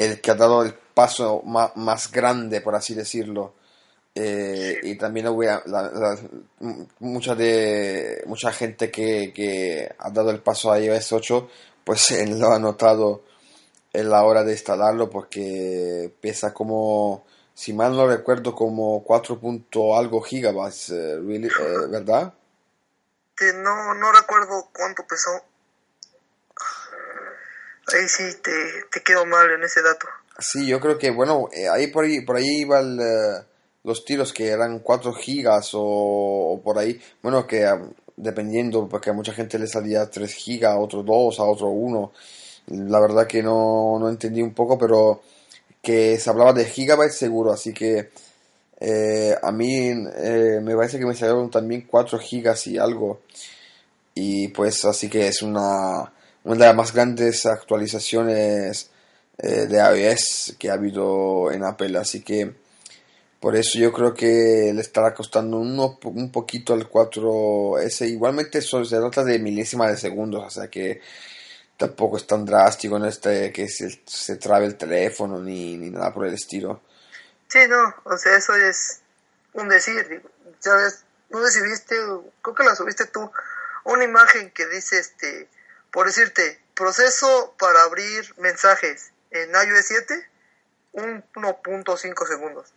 el 0.00 0.20
que 0.20 0.30
ha 0.30 0.34
dado 0.34 0.62
el 0.62 0.74
paso 0.74 1.42
ma- 1.44 1.72
más, 1.76 2.10
grande, 2.10 2.60
por 2.60 2.74
así 2.74 2.94
decirlo. 2.94 3.54
Eh, 4.14 4.80
y 4.82 4.96
también 4.96 5.26
la- 5.66 5.90
la- 5.92 6.18
m- 6.60 6.86
mucha 6.98 7.34
de 7.34 8.22
mucha 8.26 8.52
gente 8.52 8.90
que, 8.90 9.32
que 9.32 9.88
ha 9.98 10.10
dado 10.10 10.30
el 10.30 10.40
paso 10.40 10.72
a 10.72 10.80
iOS 10.80 11.12
8 11.12 11.48
pues 11.84 12.10
eh, 12.10 12.26
lo 12.40 12.50
ha 12.52 12.58
notado 12.58 13.22
en 13.92 14.10
la 14.10 14.22
hora 14.24 14.42
de 14.44 14.52
instalarlo 14.52 15.08
porque 15.10 16.12
pesa 16.20 16.52
como, 16.54 17.24
si 17.54 17.72
mal 17.72 17.96
no 17.96 18.06
recuerdo, 18.06 18.54
como 18.54 19.02
4 19.04 19.38
punto 19.38 19.96
algo 19.96 20.20
gigabytes, 20.20 20.90
eh, 20.90 21.16
really, 21.16 21.48
eh, 21.48 21.86
¿verdad? 21.88 22.32
No, 23.54 23.94
no 23.94 24.12
recuerdo 24.12 24.68
cuánto 24.74 25.06
pesó. 25.06 25.30
Ahí 27.88 28.08
sí 28.08 28.24
te, 28.42 28.52
te 28.92 29.02
quedo 29.02 29.26
mal 29.26 29.50
en 29.50 29.62
ese 29.64 29.82
dato. 29.82 30.06
Sí, 30.38 30.66
yo 30.66 30.80
creo 30.80 30.98
que, 30.98 31.10
bueno, 31.10 31.48
eh, 31.52 31.68
ahí 31.68 31.88
por 31.88 32.04
ahí, 32.04 32.20
por 32.22 32.36
ahí 32.36 32.60
iban 32.60 32.98
eh, 33.00 33.44
los 33.84 34.04
tiros 34.04 34.32
que 34.32 34.48
eran 34.48 34.78
4 34.80 35.12
gigas 35.12 35.70
o, 35.74 35.80
o 35.82 36.60
por 36.62 36.78
ahí, 36.78 37.00
bueno, 37.22 37.46
que 37.46 37.66
dependiendo, 38.16 38.88
porque 38.88 39.10
a 39.10 39.14
mucha 39.14 39.32
gente 39.32 39.58
le 39.58 39.66
salía 39.66 40.08
3 40.08 40.32
gigas, 40.32 40.72
a 40.72 40.78
otro 40.78 41.02
2, 41.02 41.40
a 41.40 41.44
otro 41.44 41.68
1. 41.68 42.12
La 42.68 43.00
verdad 43.00 43.26
que 43.26 43.42
no, 43.42 43.98
no 43.98 44.08
entendí 44.08 44.42
un 44.42 44.54
poco, 44.54 44.78
pero 44.78 45.22
que 45.82 46.18
se 46.18 46.30
hablaba 46.30 46.52
de 46.52 46.66
gigabytes 46.66 47.16
seguro, 47.16 47.52
así 47.52 47.72
que 47.72 48.10
eh, 48.78 49.36
a 49.42 49.52
mí 49.52 49.88
eh, 49.88 50.60
me 50.62 50.76
parece 50.76 50.98
que 50.98 51.06
me 51.06 51.14
salieron 51.14 51.50
también 51.50 51.86
4 51.88 52.18
gigas 52.18 52.66
y 52.66 52.78
algo. 52.78 53.20
Y 54.14 54.48
pues 54.48 54.84
así 54.84 55.08
que 55.08 55.28
es 55.28 55.42
una, 55.42 56.12
una 56.44 56.56
de 56.56 56.66
las 56.66 56.76
más 56.76 56.92
grandes 56.92 57.46
actualizaciones 57.46 58.90
eh, 59.38 59.66
de 59.66 59.78
iOS 59.78 60.56
que 60.58 60.70
ha 60.70 60.74
habido 60.74 61.50
en 61.50 61.64
Apple. 61.64 61.98
Así 61.98 62.22
que 62.22 62.54
por 63.40 63.56
eso 63.56 63.78
yo 63.78 63.92
creo 63.92 64.12
que 64.12 64.70
le 64.74 64.80
estará 64.80 65.14
costando 65.14 65.58
uno, 65.58 65.98
un 66.04 66.30
poquito 66.30 66.74
al 66.74 66.88
4S. 66.88 68.06
Igualmente 68.08 68.58
eso 68.58 68.84
se 68.84 68.98
trata 68.98 69.24
de 69.24 69.38
milésimas 69.38 69.90
de 69.90 69.96
segundos, 69.96 70.44
o 70.44 70.50
sea 70.50 70.68
que 70.68 71.00
tampoco 71.78 72.18
es 72.18 72.26
tan 72.26 72.44
drástico 72.44 72.98
en 72.98 73.06
este 73.06 73.50
que 73.50 73.66
se, 73.68 74.02
se 74.04 74.36
trabe 74.36 74.66
el 74.66 74.76
teléfono 74.76 75.40
ni, 75.40 75.78
ni 75.78 75.88
nada 75.88 76.12
por 76.12 76.26
el 76.26 76.34
estilo. 76.34 76.82
Sí, 77.48 77.60
no, 77.68 77.94
o 78.04 78.18
sea, 78.18 78.36
eso 78.36 78.54
es 78.54 79.00
un 79.54 79.68
decir, 79.68 80.22
¿sabes? 80.58 81.04
No 81.30 81.46
si 81.46 81.62
viste, 81.62 81.96
creo 82.42 82.54
que 82.54 82.64
la 82.64 82.76
subiste 82.76 83.06
tú, 83.06 83.30
una 83.84 84.04
imagen 84.04 84.50
que 84.50 84.66
dice, 84.66 84.98
este, 84.98 85.48
por 85.92 86.06
decirte, 86.06 86.60
proceso 86.74 87.54
para 87.58 87.82
abrir 87.82 88.34
mensajes 88.38 89.12
en 89.30 89.50
iOS 89.50 89.86
7, 89.86 90.30
1.5 90.94 92.26
segundos. 92.26 92.72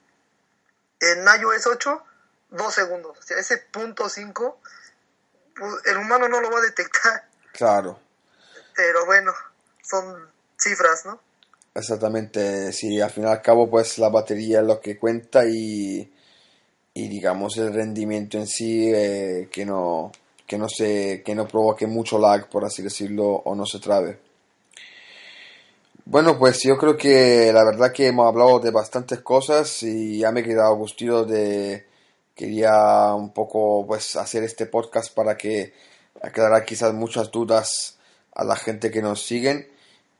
En 0.99 1.26
iOS 1.41 1.68
8, 1.68 2.03
2 2.51 2.74
segundos. 2.74 3.18
O 3.18 3.22
sea, 3.22 3.38
ese 3.38 3.57
punto 3.57 4.09
5, 4.09 4.59
pues, 5.55 5.74
el 5.86 5.97
humano 5.97 6.28
no 6.28 6.41
lo 6.41 6.51
va 6.51 6.59
a 6.59 6.64
detectar. 6.64 7.28
Claro. 7.53 7.99
Pero 8.76 9.05
bueno, 9.05 9.32
son 9.84 10.30
cifras, 10.57 11.05
¿no? 11.05 11.20
Exactamente, 11.76 12.72
sí, 12.72 13.01
al 13.01 13.09
fin 13.09 13.24
y 13.24 13.28
al 13.28 13.41
cabo 13.41 13.70
pues 13.70 13.97
la 13.97 14.09
batería 14.09 14.59
es 14.59 14.68
lo 14.68 14.80
que 14.80 14.97
cuenta 14.97 15.43
y, 15.45 16.14
y 16.93 17.07
digamos 17.07 17.57
el 17.57 17.74
rendimiento 17.74 18.38
en 18.38 18.45
sí 18.45 18.91
eh, 18.93 19.49
que 19.51 19.66
no 19.66 20.11
que 20.54 20.60
no 20.60 20.70
se 20.70 21.24
que 21.26 21.34
no 21.34 21.47
provoque 21.47 21.88
mucho 21.88 22.20
lag 22.20 22.47
por 22.47 22.64
así 22.64 22.84
decirlo 22.84 23.26
o 23.26 23.56
no 23.56 23.66
se 23.66 23.80
trabe. 23.80 24.20
Bueno, 26.06 26.38
pues 26.38 26.62
yo 26.64 26.78
creo 26.78 26.95
que 26.95 27.51
la 27.51 27.66
verdad 27.66 27.91
que 27.91 28.06
hemos 28.06 28.28
hablado 28.28 28.60
de 28.60 28.70
bastantes 28.70 29.22
cosas 29.22 29.82
y 29.82 30.20
ya 30.20 30.32
me 30.32 30.41
he 30.41 30.43
quedado 30.43 30.76
gustido 30.76 31.26
de 31.26 31.88
quería 32.36 33.16
un 33.16 33.34
poco 33.34 33.84
pues 33.88 34.16
hacer 34.16 34.43
este 34.43 34.68
podcast 34.68 35.12
para 35.16 35.36
que 35.36 35.74
aclarar 36.22 36.66
quizás 36.66 36.93
muchas 36.93 37.32
dudas 37.32 37.97
a 38.36 38.43
la 38.43 38.56
gente 38.56 38.91
que 38.91 39.01
nos 39.01 39.24
siguen 39.24 39.68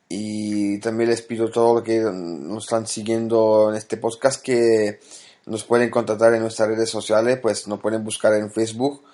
y 0.08 0.80
también 0.80 1.10
les 1.10 1.22
pido 1.22 1.46
a 1.46 1.52
todos 1.52 1.76
los 1.76 1.84
que 1.84 2.00
nos 2.00 2.64
están 2.64 2.88
siguiendo 2.88 3.70
en 3.70 3.76
este 3.76 3.98
podcast 3.98 4.42
que 4.42 4.98
nos 5.46 5.62
pueden 5.62 5.90
contactar 5.90 6.34
en 6.34 6.40
nuestras 6.42 6.70
redes 6.70 6.90
sociales, 6.90 7.38
pues 7.40 7.68
nos 7.68 7.78
pueden 7.78 8.02
buscar 8.02 8.34
en 8.34 8.50
Facebook 8.50 9.04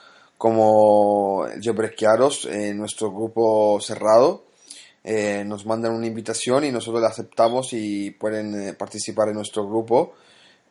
como 0.40 1.44
Jobrequiaros, 1.62 2.46
en 2.46 2.78
nuestro 2.78 3.12
grupo 3.12 3.78
cerrado. 3.82 4.46
Eh, 5.04 5.44
nos 5.44 5.66
mandan 5.66 5.92
una 5.92 6.06
invitación 6.06 6.64
y 6.64 6.72
nosotros 6.72 7.02
la 7.02 7.08
aceptamos 7.08 7.74
y 7.74 8.10
pueden 8.12 8.68
eh, 8.68 8.72
participar 8.72 9.28
en 9.28 9.34
nuestro 9.34 9.68
grupo, 9.68 10.14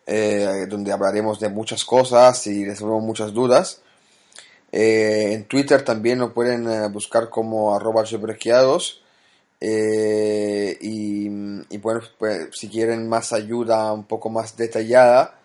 eh, 0.07 0.65
donde 0.67 0.91
hablaremos 0.91 1.39
de 1.39 1.49
muchas 1.49 1.85
cosas 1.85 2.47
y 2.47 2.65
resolvemos 2.65 3.03
muchas 3.03 3.31
dudas. 3.31 3.83
en 4.71 5.45
Twitter 5.45 5.83
también 5.83 6.17
nos 6.17 6.33
pueden 6.33 6.91
buscar 6.91 7.29
como 7.29 7.75
arroba 7.75 8.03
eh, 9.61 10.77
y, 10.81 11.77
bueno, 11.77 12.01
pues, 12.17 12.49
si 12.53 12.69
quieren 12.69 13.07
más 13.07 13.33
ayuda 13.33 13.93
un 13.93 14.05
poco 14.05 14.31
más 14.31 14.57
detallada, 14.57 15.38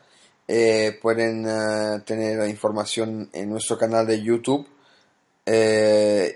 eh, 0.49 0.99
pueden 1.01 1.47
eh, 1.47 2.01
tener 2.05 2.49
información 2.49 3.31
en 3.33 3.51
nuestro 3.51 3.79
canal 3.79 4.07
de 4.07 4.23
YouTube. 4.23 4.67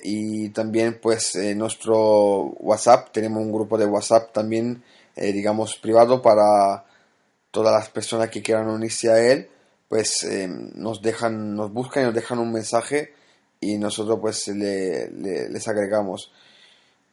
Y 0.03 0.51
también 0.51 0.99
pues 1.01 1.35
en 1.37 1.59
nuestro 1.59 2.55
WhatsApp, 2.61 3.11
tenemos 3.13 3.43
un 3.43 3.53
grupo 3.53 3.79
de 3.79 3.87
WhatsApp 3.87 4.33
también, 4.33 4.83
digamos, 5.17 5.77
privado 5.77 6.21
para 6.21 6.85
todas 7.51 7.73
las 7.73 7.89
personas 7.89 8.29
que 8.29 8.43
quieran 8.43 8.69
unirse 8.69 9.11
a 9.11 9.19
él, 9.19 9.49
pues 9.89 10.29
nos 10.75 11.01
dejan, 11.01 11.55
nos 11.55 11.73
buscan 11.73 12.03
y 12.03 12.07
nos 12.07 12.15
dejan 12.15 12.39
un 12.39 12.53
mensaje 12.53 13.15
y 13.61 13.79
nosotros 13.79 14.19
pues 14.21 14.49
le, 14.49 15.11
les 15.11 15.69
agregamos. 15.69 16.31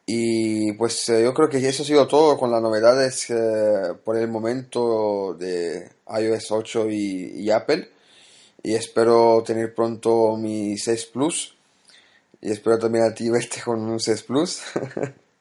Y 0.06 0.74
pues 0.74 1.10
eh, 1.10 1.24
yo 1.24 1.34
creo 1.34 1.50
que 1.50 1.58
eso 1.68 1.82
ha 1.82 1.86
sido 1.86 2.08
todo 2.08 2.38
con 2.38 2.52
las 2.52 2.62
novedades 2.62 3.28
eh, 3.32 3.96
por 4.04 4.18
el 4.18 4.28
momento 4.28 5.36
de 5.38 5.92
iOS 6.08 6.52
8 6.52 6.90
y, 6.90 7.50
Apple. 7.50 7.92
Y 8.62 8.76
espero 8.76 9.44
tener 9.46 9.74
pronto 9.74 10.38
mi 10.38 10.78
6 10.78 11.06
Plus. 11.08 11.58
Y 12.40 12.52
espero 12.52 12.78
también 12.78 13.06
a 13.06 13.14
ti 13.16 13.30
verte 13.32 13.62
con 13.64 13.82
un 13.82 14.00
6 14.00 14.24
Plus. 14.24 14.62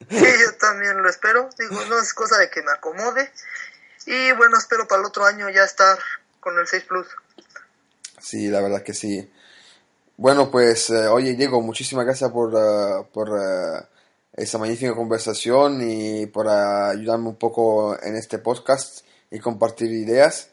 sí, 0.09 0.25
yo 0.25 0.57
también 0.59 1.01
lo 1.01 1.09
espero. 1.09 1.47
Digo, 1.59 1.85
no 1.85 1.99
es 1.99 2.13
cosa 2.15 2.39
de 2.39 2.49
que 2.49 2.63
me 2.63 2.71
acomode. 2.71 3.31
Y 4.07 4.31
bueno, 4.31 4.57
espero 4.57 4.87
para 4.87 5.01
el 5.01 5.07
otro 5.07 5.25
año 5.25 5.47
ya 5.49 5.63
estar 5.63 5.99
con 6.39 6.57
el 6.57 6.65
6 6.65 6.83
Plus. 6.85 7.07
Sí, 8.19 8.47
la 8.47 8.61
verdad 8.61 8.81
que 8.81 8.95
sí. 8.95 9.31
Bueno, 10.17 10.49
pues, 10.49 10.89
eh, 10.89 11.07
oye, 11.07 11.35
Diego, 11.35 11.61
muchísimas 11.61 12.05
gracias 12.05 12.31
por, 12.31 12.51
por 13.11 13.29
esa 14.35 14.57
magnífica 14.57 14.93
conversación 14.93 15.79
y 15.89 16.25
por 16.27 16.47
ayudarme 16.47 17.29
un 17.29 17.37
poco 17.37 17.97
en 18.01 18.15
este 18.15 18.39
podcast 18.39 19.05
y 19.31 19.39
compartir 19.39 19.91
ideas. 19.91 20.49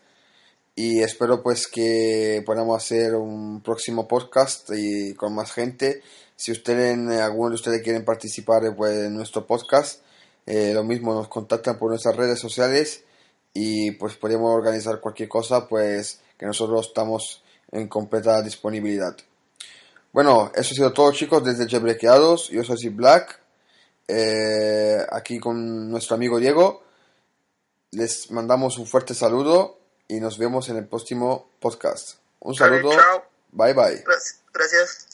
Y 0.74 1.00
espero 1.02 1.42
pues 1.42 1.66
que 1.66 2.42
podamos 2.46 2.82
hacer 2.82 3.14
un 3.14 3.60
próximo 3.60 4.08
podcast 4.08 4.70
y 4.74 5.14
con 5.14 5.34
más 5.34 5.52
gente. 5.52 6.00
Si 6.36 6.52
ustedes, 6.52 6.96
alguno 7.20 7.50
de 7.50 7.56
ustedes 7.56 7.82
quieren 7.82 8.04
participar 8.04 8.62
pues, 8.76 8.98
en 8.98 9.14
nuestro 9.14 9.46
podcast, 9.46 10.00
eh, 10.46 10.72
lo 10.72 10.84
mismo 10.84 11.12
nos 11.12 11.28
contactan 11.28 11.78
por 11.78 11.90
nuestras 11.90 12.16
redes 12.16 12.40
sociales 12.40 13.04
y 13.52 13.90
pues 13.92 14.16
podemos 14.16 14.54
organizar 14.54 15.00
cualquier 15.00 15.28
cosa 15.28 15.68
pues 15.68 16.20
que 16.38 16.46
nosotros 16.46 16.86
estamos 16.86 17.42
en 17.70 17.88
completa 17.88 18.40
disponibilidad. 18.42 19.16
Bueno, 20.12 20.50
eso 20.54 20.72
ha 20.72 20.74
sido 20.74 20.92
todo 20.92 21.12
chicos 21.12 21.44
desde 21.44 21.66
Chebrequeados. 21.66 22.48
Yo 22.48 22.64
soy 22.64 22.88
Black 22.88 23.41
eh, 24.08 25.04
aquí 25.10 25.38
con 25.38 25.90
nuestro 25.90 26.16
amigo 26.16 26.38
Diego. 26.38 26.82
Les 27.90 28.30
mandamos 28.30 28.78
un 28.78 28.86
fuerte 28.86 29.14
saludo 29.14 29.78
y 30.08 30.20
nos 30.20 30.38
vemos 30.38 30.68
en 30.68 30.76
el 30.76 30.86
próximo 30.86 31.50
podcast. 31.60 32.16
Un 32.40 32.54
saludo. 32.54 32.90
Bye 33.52 33.74
bye. 33.74 34.04
Gracias. 34.52 35.11